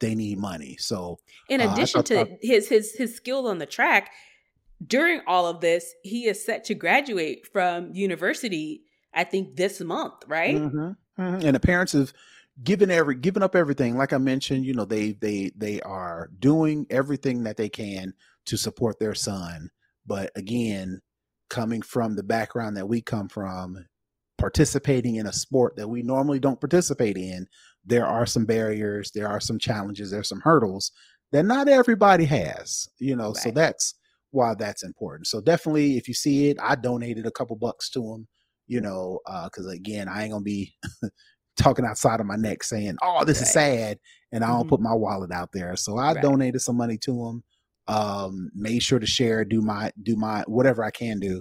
they 0.00 0.14
need 0.14 0.38
money 0.38 0.76
so 0.78 1.18
In 1.48 1.60
Uh, 1.60 1.72
addition 1.72 2.02
thought 2.02 2.28
to 2.28 2.38
his 2.42 2.68
his 2.68 2.94
his 2.94 3.14
skill 3.16 3.46
on 3.46 3.58
the 3.58 3.66
track, 3.66 4.10
during 4.86 5.20
all 5.26 5.46
of 5.46 5.60
this, 5.60 5.94
he 6.02 6.26
is 6.26 6.44
set 6.44 6.64
to 6.64 6.74
graduate 6.74 7.46
from 7.52 7.92
university. 7.92 8.82
I 9.14 9.24
think 9.24 9.56
this 9.56 9.80
month, 9.80 10.14
right? 10.26 10.54
Mhm, 10.56 10.96
mhm. 11.18 11.44
and 11.44 11.54
the 11.54 11.60
parents 11.60 11.92
have 11.92 12.12
given 12.62 12.90
every 12.90 13.14
given 13.14 13.42
up 13.42 13.54
everything. 13.54 13.96
Like 13.96 14.12
i 14.12 14.18
mentioned 14.18 14.64
you 14.64 14.74
know 14.74 14.84
they 14.84 15.12
they 15.12 15.52
they 15.56 15.80
are 15.82 16.30
doing 16.38 16.86
everything 16.90 17.42
that 17.44 17.56
they 17.56 17.68
can 17.68 18.12
to 18.46 18.56
support 18.56 18.98
their 18.98 19.14
son. 19.14 19.70
But 20.06 20.30
again 20.36 21.00
coming 21.48 21.82
from 21.82 22.16
the 22.16 22.22
background 22.22 22.76
that 22.76 22.88
we 22.88 23.00
come 23.00 23.28
from 23.28 23.84
participating 24.38 25.16
in 25.16 25.26
a 25.28 25.32
sport 25.32 25.76
that 25.76 25.88
we 25.88 26.02
normally 26.02 26.40
don't 26.40 26.60
participate 26.60 27.16
in 27.16 27.46
there 27.84 28.04
are 28.04 28.26
some 28.26 28.44
barriers 28.44 29.12
there 29.12 29.28
are 29.28 29.40
some 29.40 29.58
challenges 29.58 30.10
there's 30.10 30.28
some 30.28 30.40
hurdles 30.40 30.90
that 31.30 31.44
not 31.44 31.68
everybody 31.68 32.24
has 32.24 32.88
you 32.98 33.14
know 33.14 33.32
so 33.32 33.50
that's 33.50 33.94
why 34.36 34.54
that's 34.54 34.82
important. 34.82 35.26
So 35.26 35.40
definitely 35.40 35.96
if 35.96 36.06
you 36.08 36.14
see 36.14 36.50
it 36.50 36.58
i 36.60 36.74
donated 36.74 37.26
a 37.26 37.30
couple 37.30 37.56
bucks 37.56 37.88
to 37.90 38.00
them 38.00 38.28
you 38.66 38.80
know 38.80 39.20
uh, 39.26 39.44
because 39.44 39.66
again 39.66 40.08
i 40.08 40.22
ain't 40.22 40.32
gonna 40.32 40.42
be 40.42 40.74
talking 41.56 41.84
outside 41.84 42.20
of 42.20 42.26
my 42.26 42.36
neck 42.36 42.62
saying 42.62 42.96
oh 43.02 43.24
this 43.24 43.40
is 43.40 43.50
sad 43.52 43.98
and 44.32 44.44
i 44.44 44.48
don't 44.48 44.66
Mhm. 44.66 44.68
put 44.68 44.80
my 44.80 44.94
wallet 44.94 45.32
out 45.32 45.50
there 45.52 45.76
so 45.76 45.96
i 45.98 46.12
Right. 46.12 46.22
donated 46.22 46.60
some 46.60 46.76
money 46.76 46.98
to 46.98 47.12
them. 47.12 47.44
um 47.94 48.50
made 48.54 48.82
sure 48.82 48.98
to 48.98 49.06
share 49.06 49.44
do 49.44 49.60
my 49.62 49.92
do 50.02 50.16
my 50.16 50.42
whatever 50.48 50.82
i 50.84 50.90
can 50.90 51.18
do 51.20 51.40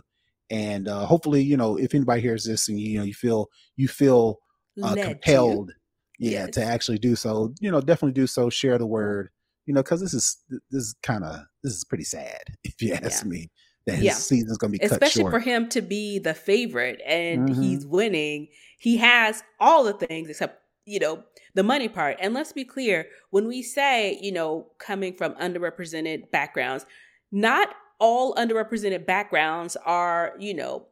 and 0.51 0.87
uh 0.87 1.05
hopefully 1.05 1.41
you 1.41 1.57
know 1.57 1.75
if 1.77 1.93
anybody 1.95 2.21
hears 2.21 2.45
this 2.45 2.69
and 2.69 2.79
you 2.79 2.97
know 2.99 3.03
you 3.03 3.13
feel 3.13 3.47
you 3.77 3.87
feel 3.87 4.37
uh, 4.83 4.95
compelled 5.01 5.71
yeah 6.19 6.45
Yes. 6.45 6.53
to 6.55 6.63
actually 6.63 6.99
do 6.99 7.15
so 7.15 7.53
you 7.59 7.71
know 7.71 7.81
definitely 7.81 8.13
do 8.13 8.27
so 8.27 8.49
share 8.49 8.77
the 8.77 8.85
word 8.87 9.29
you 9.65 9.73
know 9.73 9.81
because 9.81 10.01
this 10.01 10.13
is 10.13 10.37
this 10.49 10.83
is 10.83 10.95
kind 11.01 11.23
of 11.23 11.39
this 11.63 11.73
is 11.73 11.83
pretty 11.83 12.03
sad 12.03 12.43
if 12.63 12.79
you 12.81 12.93
ask 12.93 13.23
Yeah. 13.25 13.29
me 13.29 13.49
that 13.85 13.97
his 13.97 14.03
Yeah. 14.05 14.13
season's 14.17 14.57
gonna 14.57 14.71
be 14.71 14.79
cut 14.79 15.01
especially 15.01 15.05
short 15.05 15.31
for 15.31 15.39
him 15.39 15.69
to 15.69 15.81
be 15.81 16.19
the 16.19 16.33
favorite 16.33 17.01
and 17.05 17.49
Mhm. 17.49 17.55
he's 17.55 17.85
winning 17.85 18.47
he 18.79 18.97
has 18.97 19.43
all 19.59 19.83
the 19.83 19.93
things 19.93 20.29
except 20.29 20.61
you 20.87 20.99
know, 20.99 21.23
the 21.55 21.63
money 21.63 21.89
part. 21.89 22.15
And 22.19 22.35
let's 22.35 22.53
be 22.53 22.63
clear, 22.63 23.07
when 23.31 23.47
we 23.47 23.63
say, 23.63 24.19
you 24.21 24.31
know, 24.31 24.67
coming 24.77 25.15
from 25.15 25.33
underrepresented 25.35 26.29
backgrounds, 26.29 26.85
not 27.31 27.69
all 27.99 28.35
underrepresented 28.35 29.05
backgrounds 29.07 29.75
are, 29.85 30.35
you 30.39 30.53
know, 30.53 30.85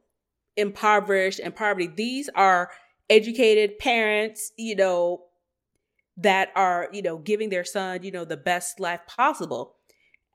impoverished 0.58 1.40
and 1.40 1.56
poverty. 1.56 1.88
These 1.88 2.30
are 2.36 2.72
educated 3.10 3.78
parents, 3.80 4.52
you 4.58 4.76
know, 4.76 5.26
that 6.18 6.50
are, 6.56 6.90
you 6.92 7.02
know, 7.02 7.18
giving 7.18 7.50
their 7.50 7.66
son, 7.66 8.04
you 8.04 8.12
know, 8.12 8.26
the 8.26 8.38
best 8.38 8.80
life 8.80 9.02
possible. 9.08 9.76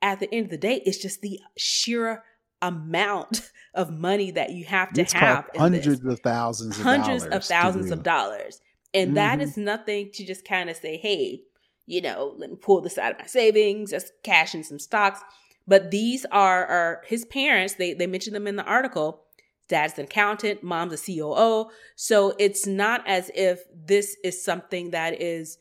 At 0.01 0.19
the 0.19 0.33
end 0.33 0.45
of 0.45 0.51
the 0.51 0.57
day, 0.57 0.81
it's 0.85 0.97
just 1.01 1.21
the 1.21 1.39
sheer 1.57 2.23
amount 2.61 3.51
of 3.73 3.91
money 3.91 4.31
that 4.31 4.51
you 4.51 4.65
have 4.65 4.91
to 4.93 5.01
It's 5.01 5.13
have. 5.13 5.45
hundreds 5.55 6.01
this. 6.01 6.13
of 6.13 6.19
thousands 6.19 6.77
of 6.79 6.83
hundreds 6.85 7.25
of 7.25 7.43
thousands 7.43 7.91
of 7.91 8.03
dollars. 8.03 8.61
And 8.93 9.15
that 9.17 9.39
Mhm. 9.39 9.43
is 9.43 9.57
nothing 9.57 10.11
to 10.13 10.25
just 10.25 10.45
kind 10.45 10.69
of 10.69 10.75
say, 10.75 10.97
hey, 10.97 11.43
you 11.85 12.01
know, 12.01 12.33
let 12.37 12.49
me 12.49 12.55
pull 12.55 12.81
this 12.81 12.97
out 12.97 13.13
of 13.13 13.19
my 13.19 13.25
savings, 13.27 13.91
just 13.91 14.11
cash 14.23 14.53
in 14.55 14.63
some 14.63 14.79
stocks. 14.79 15.21
But 15.67 15.91
these 15.91 16.25
are, 16.31 16.65
are 16.65 17.03
his 17.05 17.25
parents, 17.25 17.75
they, 17.75 17.93
they 17.93 18.07
mentioned 18.07 18.35
them 18.35 18.47
in 18.47 18.55
the 18.55 18.63
article. 18.63 19.23
Dad's 19.67 19.99
an 19.99 20.05
accountant, 20.05 20.63
mom's 20.63 20.93
a 20.93 20.97
COO. 21.13 21.69
So 21.95 22.33
it's 22.39 22.65
not 22.65 23.07
as 23.07 23.29
if 23.35 23.61
this 23.73 24.17
is 24.23 24.43
something 24.43 24.89
that 24.91 25.21
is, 25.21 25.59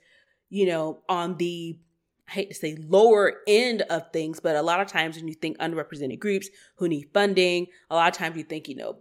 you 0.49 0.65
know, 0.67 1.03
on 1.11 1.37
the, 1.37 1.79
I 2.29 2.33
hate 2.33 2.51
to 2.51 2.55
say 2.55 2.77
lower 2.77 3.39
end 3.47 3.83
of 3.83 4.13
things, 4.13 4.39
but 4.39 4.55
a 4.55 4.63
lot 4.63 4.81
of 4.81 4.87
times 4.87 5.17
when 5.17 5.29
you 5.29 5.35
think 5.35 5.57
underrepresented 5.59 6.19
groups 6.19 6.49
who 6.77 6.87
need 6.89 7.09
funding, 7.15 7.69
a 7.91 7.95
lot 7.97 8.13
of 8.13 8.19
times 8.19 8.37
you 8.37 8.45
think, 8.45 8.69
you 8.69 8.77
know, 8.77 8.99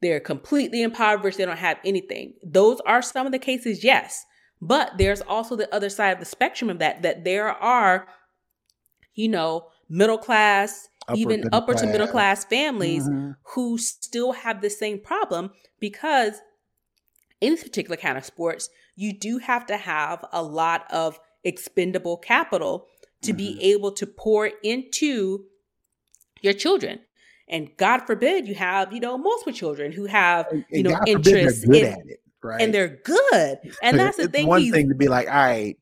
they're 0.00 0.20
completely 0.20 0.82
impoverished, 0.82 1.36
they 1.36 1.44
don't 1.44 1.58
have 1.58 1.78
anything. 1.84 2.32
Those 2.42 2.80
are 2.86 3.02
some 3.02 3.26
of 3.26 3.32
the 3.32 3.38
cases, 3.38 3.84
yes. 3.84 4.24
But 4.62 4.96
there's 4.96 5.20
also 5.22 5.54
the 5.56 5.72
other 5.74 5.90
side 5.90 6.10
of 6.12 6.18
the 6.18 6.24
spectrum 6.24 6.70
of 6.70 6.78
that, 6.78 7.02
that 7.02 7.24
there 7.24 7.48
are, 7.48 8.08
you 9.14 9.28
know, 9.28 9.68
middle 9.88 10.18
class, 10.18 10.88
Upper 11.08 11.18
even 11.18 11.44
upper 11.52 11.74
to 11.74 11.86
middle 11.86 12.06
class 12.06 12.44
families 12.44 13.06
Mhm. 13.08 13.36
who 13.54 13.76
still 13.76 14.32
have 14.32 14.60
the 14.62 14.70
same 14.70 14.98
problem 15.00 15.52
because 15.78 16.40
in 17.40 17.52
this 17.52 17.64
particular 17.64 17.96
kind 17.96 18.16
of 18.16 18.24
sports, 18.24 18.68
you 18.96 19.12
do 19.12 19.38
have 19.38 19.66
to 19.66 19.76
have 19.76 20.24
a 20.32 20.42
lot 20.42 20.90
of 20.90 21.18
expendable 21.44 22.16
capital 22.16 22.86
to 23.22 23.32
be 23.32 23.50
Mm-hmm. 23.52 23.60
able 23.62 23.92
to 23.92 24.06
pour 24.06 24.46
into 24.62 25.44
your 26.40 26.52
children. 26.54 27.00
And 27.48 27.68
God 27.76 28.00
forbid 28.06 28.46
you 28.48 28.54
have, 28.54 28.92
you 28.92 29.00
know, 29.00 29.18
multiple 29.18 29.52
children 29.52 29.92
who 29.92 30.06
have, 30.06 30.46
you 30.52 30.62
and 30.72 30.84
know, 30.84 31.00
interests 31.06 31.64
good 31.64 31.82
in, 31.82 31.92
at 31.92 31.98
it, 32.06 32.22
right? 32.42 32.62
and 32.62 32.72
they're 32.72 33.00
good. 33.04 33.58
And 33.82 33.98
that's 33.98 34.16
the 34.16 34.24
it's 34.24 34.32
thing. 34.32 34.46
one 34.46 34.70
thing 34.70 34.88
to 34.88 34.94
be 34.94 35.08
like, 35.08 35.26
all 35.28 35.34
right, 35.34 35.76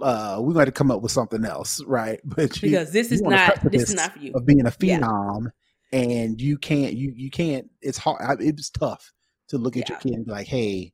uh, 0.00 0.38
we 0.42 0.54
got 0.54 0.64
to 0.64 0.72
come 0.72 0.90
up 0.90 1.02
with 1.02 1.12
something 1.12 1.44
else, 1.44 1.82
right? 1.84 2.20
But 2.24 2.56
you, 2.62 2.70
because 2.70 2.90
this 2.90 3.12
is 3.12 3.20
not 3.22 3.70
this 3.70 3.88
is 3.90 3.94
not 3.94 4.12
for 4.12 4.18
you. 4.18 4.32
of 4.34 4.44
being 4.46 4.66
a 4.66 4.72
Yeah. 4.80 4.98
phenom, 5.00 5.52
and 5.92 6.40
you 6.40 6.58
can't, 6.58 6.94
you 6.94 7.12
you 7.14 7.30
can't. 7.30 7.70
It's 7.82 7.98
hard. 7.98 8.20
I- 8.22 8.42
It's 8.42 8.70
tough 8.70 9.12
to 9.48 9.58
look 9.58 9.76
at 9.76 9.88
your 9.88 9.98
Yeah. 9.98 10.02
kid 10.02 10.12
and 10.14 10.26
be 10.26 10.32
like, 10.32 10.46
hey, 10.48 10.92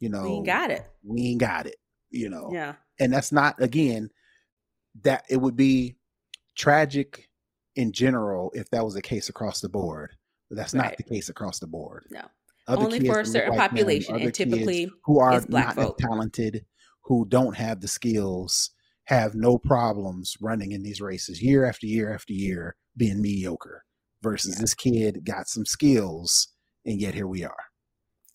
you 0.00 0.08
know, 0.08 0.22
We 0.22 0.30
ain't 0.30 0.46
got 0.46 0.70
it. 0.70 0.82
we 1.04 1.20
ain't 1.26 1.40
got 1.40 1.66
it, 1.66 1.76
you 2.10 2.28
know. 2.30 2.50
Yeah. 2.52 2.74
And 3.00 3.12
that's 3.12 3.32
not 3.32 3.60
again 3.60 4.10
that 5.02 5.24
it 5.28 5.38
would 5.38 5.56
be 5.56 5.96
tragic 6.56 7.28
in 7.76 7.92
general 7.92 8.50
if 8.54 8.68
that 8.70 8.84
was 8.84 8.94
the 8.94 9.02
case 9.02 9.28
across 9.28 9.60
the 9.60 9.68
board 9.68 10.12
but 10.48 10.56
that's 10.56 10.74
not 10.74 10.96
the 10.96 11.02
case 11.02 11.28
across 11.28 11.58
the 11.58 11.66
board 11.66 12.04
No. 12.10 12.22
Other 12.68 12.84
Only 12.84 13.00
for 13.06 13.20
a 13.20 13.26
certain 13.26 13.56
population. 13.56 14.14
other 14.14 14.24
And 14.24 14.34
typically 14.34 14.90
who 15.04 15.18
are 15.18 15.42
not 15.48 15.76
talented 15.98 16.66
who 17.04 17.24
don't 17.28 17.56
have 17.56 17.80
the 17.80 17.88
skills 17.88 18.70
have 19.04 19.34
no 19.34 19.58
problems 19.58 20.36
running 20.40 20.70
in 20.72 20.82
these 20.82 21.00
races 21.00 21.42
year 21.42 21.64
after 21.64 21.86
year 21.86 22.12
after 22.14 22.32
year 22.32 22.76
being 22.96 23.20
mediocre 23.22 23.84
versus 24.22 24.54
Yeah. 24.56 24.60
this 24.60 24.74
kid 24.74 25.24
got 25.24 25.48
some 25.48 25.64
skills 25.64 26.48
and 26.84 27.00
yet 27.00 27.14
here 27.14 27.26
we 27.26 27.42
are 27.44 27.64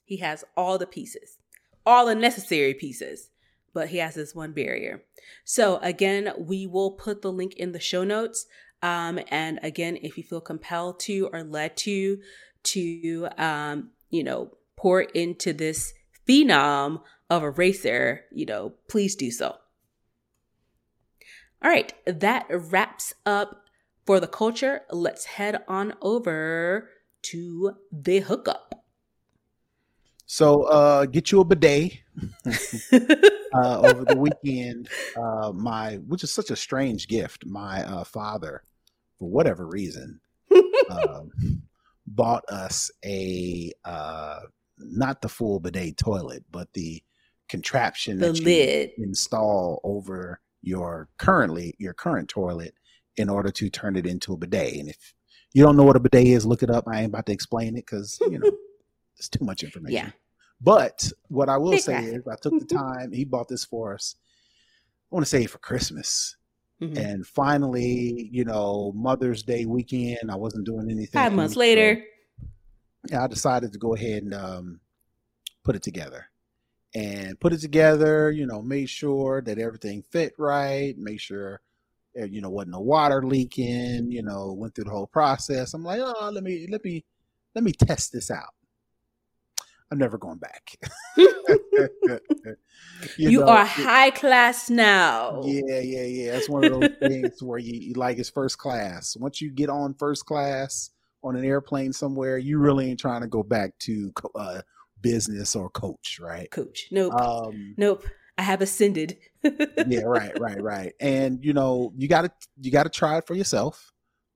He 0.05 0.17
has 0.17 0.43
all 0.57 0.77
the 0.77 0.87
pieces, 0.87 1.37
all 1.85 2.05
the 2.05 2.15
necessary 2.15 2.73
pieces, 2.73 3.29
but 3.75 3.89
he 3.89 3.97
has 3.97 4.15
this 4.15 4.33
one 4.33 4.53
barrier. 4.53 5.03
So, 5.43 5.77
again, 5.83 6.31
we 6.39 6.65
will 6.65 6.91
put 6.91 7.21
the 7.21 7.31
link 7.31 7.53
in 7.55 7.73
the 7.73 7.79
show 7.79 8.03
notes. 8.05 8.47
Um, 8.81 9.19
and 9.29 9.59
again, 9.61 9.97
if 10.01 10.17
you 10.17 10.23
feel 10.23 10.41
compelled 10.41 10.99
to 11.01 11.29
or 11.31 11.43
led 11.43 11.75
to, 11.77 12.17
to, 12.63 13.27
um, 13.37 13.91
you 14.09 14.23
know, 14.23 14.51
pour 14.77 15.01
into 15.01 15.53
this 15.53 15.93
phenom 16.27 17.01
of 17.29 17.43
a 17.43 17.51
racer, 17.51 18.21
you 18.31 18.45
know, 18.45 18.73
please 18.89 19.15
do 19.15 19.29
so. 19.29 19.57
All 21.61 21.71
right, 21.71 21.93
that 22.05 22.47
wraps 22.49 23.13
up 23.25 23.65
for 24.05 24.19
the 24.19 24.27
culture. 24.27 24.81
Let's 24.89 25.25
head 25.25 25.63
on 25.67 25.93
over 26.01 26.89
to 27.23 27.73
the 27.91 28.19
hookup. 28.19 28.85
so 30.25 30.63
uh 30.63 31.05
get 31.05 31.31
you 31.31 31.39
a 31.39 31.45
bidet 31.45 32.04
uh, 32.45 33.81
over 33.81 34.05
the 34.05 34.15
weekend, 34.17 34.89
uh, 35.17 35.51
my 35.51 35.95
which 36.07 36.23
is 36.23 36.31
such 36.31 36.49
a 36.49 36.55
strange 36.55 37.07
gift. 37.07 37.45
My 37.45 37.83
uh, 37.83 38.03
father, 38.03 38.63
for 39.19 39.29
whatever 39.29 39.65
reason, 39.65 40.19
um, 40.89 41.31
bought 42.07 42.43
us 42.49 42.91
a 43.03 43.71
uh, 43.83 44.39
not 44.77 45.21
the 45.21 45.29
full 45.29 45.59
bidet 45.59 45.97
toilet, 45.97 46.43
but 46.51 46.71
the 46.73 47.01
contraption 47.47 48.19
the 48.19 48.27
that 48.27 48.39
you 48.39 48.45
lid. 48.45 48.91
install 48.97 49.79
over 49.83 50.41
your 50.61 51.09
currently 51.17 51.75
your 51.77 51.93
current 51.93 52.27
toilet 52.27 52.73
in 53.17 53.29
order 53.29 53.51
to 53.51 53.69
turn 53.69 53.95
it 53.95 54.05
into 54.05 54.33
a 54.33 54.37
bidet. 54.37 54.79
And 54.79 54.89
if 54.89 55.13
you 55.53 55.63
don't 55.63 55.77
know 55.77 55.83
what 55.83 55.95
a 55.95 55.99
bidet 55.99 56.27
is, 56.27 56.45
look 56.45 56.63
it 56.63 56.69
up. 56.69 56.85
I 56.87 56.99
ain't 56.99 57.09
about 57.09 57.25
to 57.27 57.33
explain 57.33 57.77
it 57.77 57.85
because 57.85 58.17
you 58.21 58.39
know 58.39 58.51
it's 59.17 59.29
too 59.29 59.45
much 59.45 59.63
information. 59.63 59.95
Yeah. 59.95 60.11
But 60.61 61.11
what 61.27 61.49
I 61.49 61.57
will 61.57 61.71
Big 61.71 61.81
say 61.81 62.03
is, 62.05 62.27
I 62.27 62.35
took 62.41 62.59
the 62.59 62.65
time. 62.75 63.11
He 63.11 63.25
bought 63.25 63.47
this 63.47 63.65
for 63.65 63.93
us. 63.93 64.15
I 65.11 65.15
want 65.15 65.25
to 65.25 65.29
say 65.29 65.45
for 65.45 65.59
Christmas, 65.59 66.37
Mhm. 66.81 66.97
and 66.97 67.27
finally, 67.27 68.29
you 68.31 68.43
know, 68.43 68.91
Mother's 68.95 69.43
Day 69.43 69.65
weekend. 69.65 70.29
I 70.29 70.35
wasn't 70.35 70.65
doing 70.65 70.89
anything. 70.89 71.21
Five 71.21 71.33
months 71.33 71.53
so, 71.53 71.59
later, 71.61 72.03
yeah, 73.09 73.23
I 73.23 73.27
decided 73.27 73.71
to 73.73 73.79
go 73.79 73.93
ahead 73.95 74.23
and 74.23 74.33
um, 74.33 74.79
put 75.63 75.75
it 75.75 75.83
together. 75.83 76.25
And 76.93 77.37
put 77.39 77.51
it 77.51 77.59
together, 77.59 78.31
you 78.31 78.45
know, 78.45 78.61
made 78.61 78.89
sure 78.89 79.41
that 79.41 79.59
everything 79.59 80.01
fit 80.11 80.33
right, 80.37 80.97
make 80.97 81.19
sure, 81.19 81.61
uh, 82.17 82.23
you 82.23 82.39
know, 82.39 82.49
wasn't 82.49 82.71
no 82.71 82.79
water 82.79 83.21
leaking, 83.21 84.11
you 84.11 84.23
know, 84.23 84.53
went 84.53 84.75
through 84.75 84.85
the 84.85 84.91
whole 84.91 85.07
process. 85.07 85.73
I'm 85.73 85.83
like, 85.83 85.99
oh, 86.01 86.29
let 86.33 86.41
me, 86.41 86.67
let 86.71 86.83
me, 86.85 87.03
let 87.53 87.65
me 87.65 87.73
test 87.73 88.13
this 88.13 88.31
out. 88.31 88.53
I'm 89.91 89.97
never 89.99 90.17
going 90.17 90.37
back. 90.39 90.77
you, 93.17 93.39
know, 93.39 93.47
are 93.47 93.63
it- 93.63 93.67
high 93.67 94.09
class 94.11 94.69
now. 94.69 95.41
yeah, 95.43 95.79
yeah, 95.79 96.03
yeah. 96.03 96.31
That's 96.33 96.49
one 96.49 96.63
of 96.65 96.71
those 96.71 96.89
things 96.99 97.41
where 97.43 97.59
you, 97.59 97.73
you 97.73 97.93
like 97.93 98.17
it's 98.17 98.29
first 98.29 98.57
class. 98.57 99.15
Once 99.17 99.41
you 99.41 99.51
get 99.51 99.69
on 99.69 99.93
first 99.93 100.25
class 100.25 100.89
on 101.23 101.35
an 101.35 101.45
airplane 101.45 101.93
somewhere, 101.93 102.37
you 102.37 102.57
really 102.57 102.89
ain't 102.89 102.99
trying 102.99 103.21
to 103.21 103.27
go 103.27 103.43
back 103.43 103.77
to 103.79 104.11
uh, 104.35 104.61
business 105.01 105.55
or 105.55 105.69
coach, 105.69 106.19
right? 106.21 106.49
Coach. 106.51 106.87
Nope. 106.91 107.13
Um, 107.13 107.75
nope. 107.77 108.05
I 108.37 108.41
have 108.41 108.61
ascended. 108.61 109.17
yeah, 109.43 110.01
right, 110.01 110.37
right, 110.39 110.61
right. 110.61 110.93
And 110.99 111.43
you 111.43 111.53
know, 111.53 111.93
you 111.95 112.07
got 112.07 112.23
to 112.23 112.31
you 112.59 112.71
got 112.71 112.83
to 112.83 112.89
try 112.89 113.17
it 113.19 113.27
for 113.27 113.33
yourself. 113.33 113.91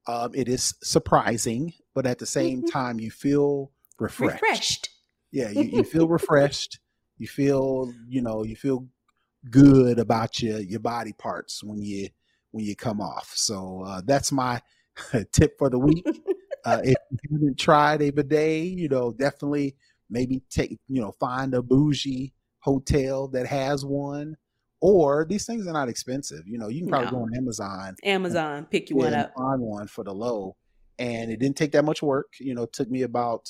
Um, 0.07 0.31
it 0.33 0.47
is 0.47 0.73
surprising, 0.81 1.73
but 1.93 2.05
at 2.05 2.17
the 2.19 2.25
same 2.25 2.63
Mhm. 2.63 2.71
time, 2.71 2.99
you 2.99 3.11
feel 3.11 3.71
refreshed. 3.99 4.41
Refreshed. 4.41 4.88
Yeah, 5.31 5.49
you, 5.49 5.63
you 5.63 5.83
feel 5.83 6.07
refreshed. 6.19 6.79
You 7.17 7.27
feel, 7.27 7.93
you 8.07 8.21
know, 8.21 8.43
you 8.43 8.55
feel 8.55 8.87
good 9.49 9.99
about 9.99 10.41
your 10.41 10.59
your 10.59 10.79
body 10.79 11.13
parts 11.13 11.63
when 11.63 11.81
you 11.81 12.09
when 12.51 12.65
you 12.65 12.75
come 12.75 13.01
off. 13.01 13.31
So 13.35 13.83
uh, 13.85 14.01
that's 14.05 14.31
my 14.31 14.61
tip 15.31 15.57
for 15.57 15.69
the 15.69 15.79
week. 15.79 16.05
Uh, 16.65 16.81
if 16.83 16.95
you 17.23 17.37
haven't 17.37 17.59
tried 17.59 18.01
a 18.01 18.09
bidet, 18.11 18.65
you 18.65 18.89
know, 18.89 19.11
definitely 19.11 19.75
maybe 20.09 20.41
take, 20.49 20.77
you 20.87 21.01
know, 21.01 21.11
find 21.19 21.53
a 21.53 21.61
bougie 21.61 22.33
hotel 22.59 23.27
that 23.29 23.45
has 23.47 23.85
one. 23.85 24.35
Or 24.81 25.25
these 25.29 25.45
things 25.45 25.67
are 25.67 25.73
not 25.73 25.89
expensive. 25.89 26.47
You 26.47 26.57
know, 26.57 26.69
you 26.69 26.81
can 26.81 26.89
probably 26.89 27.07
No. 27.07 27.11
go 27.11 27.23
on 27.23 27.35
Amazon 27.35 27.95
Amazon, 28.03 28.65
pick 28.65 28.89
you 28.89 28.95
one 28.95 29.13
up. 29.13 29.33
find 29.35 29.61
one 29.61 29.87
for 29.87 30.03
the 30.05 30.13
low. 30.13 30.55
And 30.97 31.31
it 31.31 31.39
didn't 31.39 31.57
take 31.57 31.73
that 31.73 31.83
much 31.85 32.01
work. 32.01 32.27
You 32.39 32.55
know, 32.55 32.63
it 32.63 32.73
took 32.73 32.89
me 32.89 33.01
about 33.03 33.49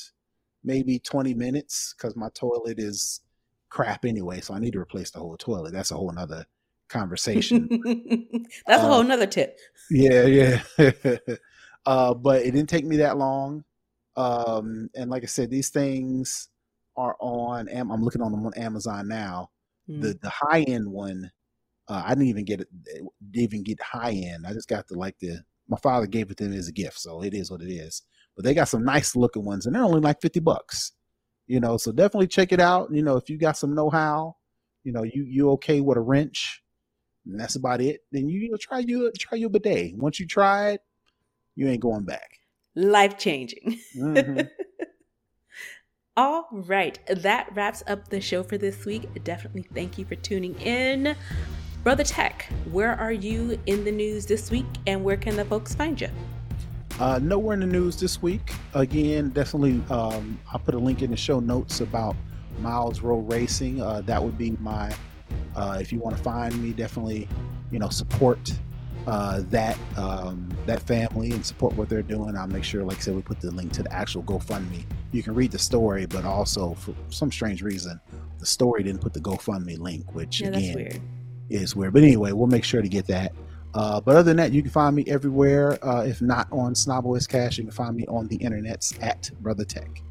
maybe 0.64 1.00
20 1.00 1.34
minutes 1.34 1.94
because 1.98 2.16
my 2.16 2.30
toilet 2.34 2.80
is 2.80 3.22
crap 3.70 4.06
anyway. 4.06 4.42
So 4.42 4.54
I 4.54 4.60
need 4.60 4.74
to 4.74 4.80
replace 4.80 5.12
the 5.12 5.20
whole 5.20 5.38
toilet. 5.38 5.74
That's 5.74 5.92
a 5.92 5.96
whole 5.96 6.12
nother 6.12 6.46
conversation. 6.90 7.70
That's 8.68 8.84
a 8.84 8.86
Uh, 8.86 8.88
whole 8.88 9.04
nother 9.04 9.28
tip. 9.28 9.58
yeah, 9.90 10.26
yeah. 10.26 10.62
uh, 11.86 12.14
but 12.14 12.42
it 12.42 12.52
didn't 12.52 12.70
take 12.70 12.86
me 12.86 12.98
that 12.98 13.18
long. 13.18 13.64
Um, 14.16 14.90
and 14.96 15.10
like 15.10 15.24
I 15.24 15.28
said, 15.28 15.50
these 15.50 15.70
things 15.70 16.50
are 16.98 17.16
on. 17.20 17.70
Am- 17.70 17.92
I'm 17.92 18.04
looking 18.04 18.22
on 18.22 18.32
them 18.32 18.46
on 18.46 18.54
Amazon 18.56 19.08
now. 19.08 19.50
Mm. 19.90 20.02
The 20.02 20.20
the 20.22 20.30
high 20.30 20.64
end 20.64 20.92
one, 20.92 21.32
uh, 21.88 22.04
I 22.06 22.10
didn't 22.10 22.28
even 22.28 22.46
get 22.46 22.62
it. 22.62 22.68
Didn't 22.84 23.10
even 23.34 23.64
get 23.64 23.82
high 23.82 24.12
end. 24.12 24.46
I 24.46 24.54
just 24.54 24.68
got 24.68 24.88
the 24.88 24.98
like 24.98 25.18
the. 25.20 25.44
My 25.68 25.78
father 25.78 26.08
gave 26.08 26.32
it 26.32 26.38
to 26.38 26.46
me 26.46 26.58
as 26.58 26.68
a 26.68 26.72
gift, 26.72 27.00
so 27.00 27.24
it 27.24 27.34
is 27.34 27.52
what 27.52 27.62
it 27.62 27.72
is. 27.72 28.02
But 28.40 28.46
they 28.46 28.54
got 28.54 28.70
some 28.70 28.86
nice 28.86 29.18
looking 29.18 29.44
ones, 29.44 29.66
and 29.66 29.76
they're 29.76 29.84
only 29.84 30.00
like 30.00 30.22
fifty 30.22 30.40
bucks. 30.40 30.94
You 31.46 31.60
know, 31.60 31.76
so 31.76 31.92
definitely 31.92 32.28
check 32.28 32.54
it 32.54 32.62
out. 32.62 32.88
You 32.90 33.04
know, 33.04 33.18
if 33.18 33.30
you 33.30 33.38
got 33.38 33.58
some 33.58 33.76
know 33.76 33.90
how, 33.90 34.38
you 34.86 34.94
know, 34.94 35.04
you 35.04 35.26
you 35.26 35.52
okay 35.52 35.82
with 35.82 35.98
a 35.98 36.02
wrench, 36.02 36.64
and 37.26 37.38
that's 37.38 37.58
about 37.58 37.82
it. 37.82 38.00
Then 38.14 38.30
you, 38.30 38.40
you 38.40 38.52
know, 38.52 38.58
try 38.58 38.80
you 38.80 39.12
try 39.20 39.38
your 39.38 39.50
bidet. 39.50 39.98
Once 39.98 40.22
you 40.22 40.26
try 40.26 40.70
it, 40.70 40.82
you 41.58 41.68
ain't 41.68 41.82
going 41.82 42.06
back. 42.06 42.40
Life 42.76 43.18
changing. 43.18 43.78
Mm-hmm. 43.98 44.40
All 46.16 46.48
right, 46.50 46.98
that 47.08 47.50
wraps 47.54 47.84
up 47.88 48.08
the 48.08 48.22
show 48.22 48.42
for 48.42 48.58
this 48.58 48.86
week. 48.86 49.22
Definitely 49.26 49.66
thank 49.74 49.98
you 49.98 50.06
for 50.06 50.16
tuning 50.16 50.58
in. 50.62 51.14
Brother 51.84 52.06
Tech, 52.06 52.46
where 52.72 52.98
are 52.98 53.12
you 53.12 53.60
in 53.66 53.84
the 53.84 53.92
news 53.92 54.26
this 54.26 54.50
week 54.50 54.66
and 54.88 55.04
where 55.04 55.18
can 55.18 55.36
the 55.36 55.44
folks 55.44 55.76
find 55.76 56.00
you? 56.00 56.08
Uh, 57.00 57.18
nowhere 57.22 57.54
in 57.54 57.62
the 57.62 57.66
news 57.66 57.98
this 57.98 58.22
week. 58.22 58.54
Again, 58.74 59.30
definitely, 59.30 59.82
um, 59.90 60.38
I'll 60.52 60.60
put 60.60 60.76
a 60.76 60.80
link 60.80 61.02
in 61.02 61.12
the 61.12 61.18
show 61.18 61.40
notes 61.40 61.80
about 61.80 62.16
Miles 62.60 63.02
Rowe 63.02 63.20
Racing. 63.20 63.82
Uh, 63.82 64.02
that 64.02 64.22
would 64.22 64.38
be 64.38 64.52
my, 64.60 64.94
uh, 65.56 65.78
if 65.80 65.94
you 65.94 66.00
want 66.00 66.18
to 66.18 66.22
find 66.22 66.62
me, 66.62 66.74
definitely, 66.74 67.28
you 67.72 67.80
know, 67.80 67.88
support 67.88 68.52
uh, 69.08 69.42
that 69.50 69.78
um, 69.98 70.50
that 70.66 70.82
family 70.82 71.32
and 71.32 71.46
support 71.46 71.74
what 71.76 71.88
they're 71.90 72.02
doing. 72.02 72.36
I'll 72.36 72.48
make 72.48 72.64
sure, 72.66 72.84
like 72.84 72.98
I 72.98 73.00
said, 73.00 73.16
we 73.16 73.22
put 73.22 73.40
the 73.40 73.52
link 73.52 73.72
to 73.74 73.84
the 73.84 73.94
actual 73.94 74.24
GoFundMe. 74.24 74.84
You 75.12 75.24
can 75.24 75.34
read 75.34 75.52
the 75.52 75.60
story, 75.60 76.06
but 76.06 76.26
also 76.26 76.74
for 76.74 76.94
some 77.10 77.32
strange 77.32 77.62
reason, 77.62 78.00
the 78.40 78.46
story 78.46 78.84
didn't 78.84 79.02
put 79.02 79.14
the 79.14 79.22
GoFundMe 79.22 79.80
link, 79.80 80.14
which 80.14 80.42
yeah, 80.42 80.50
again 80.50 80.76
weird. 80.76 81.02
is 81.50 81.76
weird. 81.76 81.94
But 81.94 82.04
anyway, 82.04 82.34
we'll 82.34 82.48
make 82.48 82.66
sure 82.66 82.82
to 82.82 82.90
get 82.90 83.08
that. 83.08 83.32
Uh, 83.74 84.02
but 84.02 84.16
other 84.16 84.24
than 84.24 84.38
that, 84.38 84.52
you 84.52 84.62
can 84.62 84.72
find 84.72 84.96
me 84.96 85.04
everywhere. 85.08 85.84
Uh, 85.86 86.04
if 86.04 86.22
not 86.22 86.48
on 86.52 86.74
Snobble 86.74 87.28
Cash, 87.28 87.58
you 87.58 87.64
can 87.64 87.72
find 87.72 87.96
me 87.96 88.06
on 88.08 88.28
the 88.28 88.38
internets 88.40 89.02
at 89.04 89.30
Brother 89.42 89.64
Tech. 89.64 90.02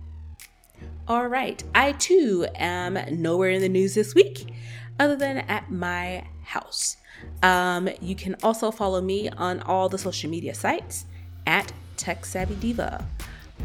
All 1.09 1.27
right. 1.27 1.63
I 1.75 1.93
too 1.93 2.47
am 2.55 2.99
nowhere 3.11 3.51
in 3.51 3.63
the 3.63 3.69
news 3.69 3.95
this 3.95 4.15
week 4.15 4.53
other 5.01 5.17
than 5.17 5.39
at 5.39 5.71
my 5.71 6.25
house. 6.43 6.97
Um, 7.43 7.89
you 8.01 8.15
can 8.15 8.37
also 8.43 8.71
follow 8.71 9.01
me 9.01 9.29
on 9.29 9.61
all 9.63 9.89
the 9.89 9.99
social 9.99 10.31
media 10.31 10.55
sites 10.55 11.07
at 11.47 11.73
Tech 11.97 12.25
Savvy 12.25 12.55
Diva. 12.57 13.07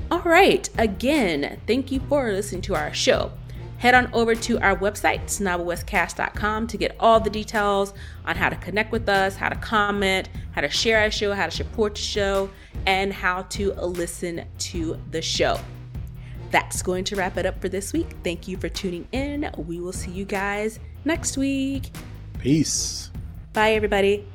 All 0.10 0.22
right, 0.22 0.68
again, 0.78 1.60
thank 1.68 1.92
you 1.92 2.00
for 2.10 2.32
listening 2.32 2.62
to 2.64 2.76
our 2.76 2.94
show. 2.94 3.32
Head 3.84 3.96
on 3.96 4.10
over 4.14 4.34
to 4.34 4.58
our 4.62 4.78
website, 4.78 5.24
snobblewestcast.com, 5.26 6.68
to 6.68 6.78
get 6.78 6.96
all 7.02 7.20
the 7.20 7.30
details 7.30 7.94
on 8.24 8.38
how 8.38 8.48
to 8.48 8.56
connect 8.56 8.94
with 8.94 9.10
us, 9.10 9.36
how 9.36 9.50
to 9.50 9.58
comment, 9.58 10.30
how 10.54 10.62
to 10.62 10.70
share 10.70 11.02
our 11.02 11.12
show, 11.12 11.34
how 11.34 11.48
to 11.48 11.52
support 11.52 11.96
the 11.96 12.02
show, 12.02 12.50
and 12.86 13.12
how 13.12 13.42
to 13.42 13.74
listen 13.74 14.46
to 14.58 14.98
the 15.12 15.22
show. 15.22 15.60
That's 16.50 16.82
going 16.82 17.04
to 17.04 17.18
wrap 17.18 17.36
it 17.36 17.46
up 17.46 17.60
for 17.60 17.68
this 17.68 17.92
week. 17.92 18.08
Thank 18.24 18.48
you 18.48 18.56
for 18.56 18.70
tuning 18.70 19.06
in. 19.12 19.52
We 19.58 19.82
will 19.82 19.92
see 19.92 20.12
you 20.12 20.24
guys 20.24 20.80
next 21.04 21.38
week. 21.38 21.92
Peace. 22.40 23.12
Bye, 23.52 23.74
everybody. 23.74 24.26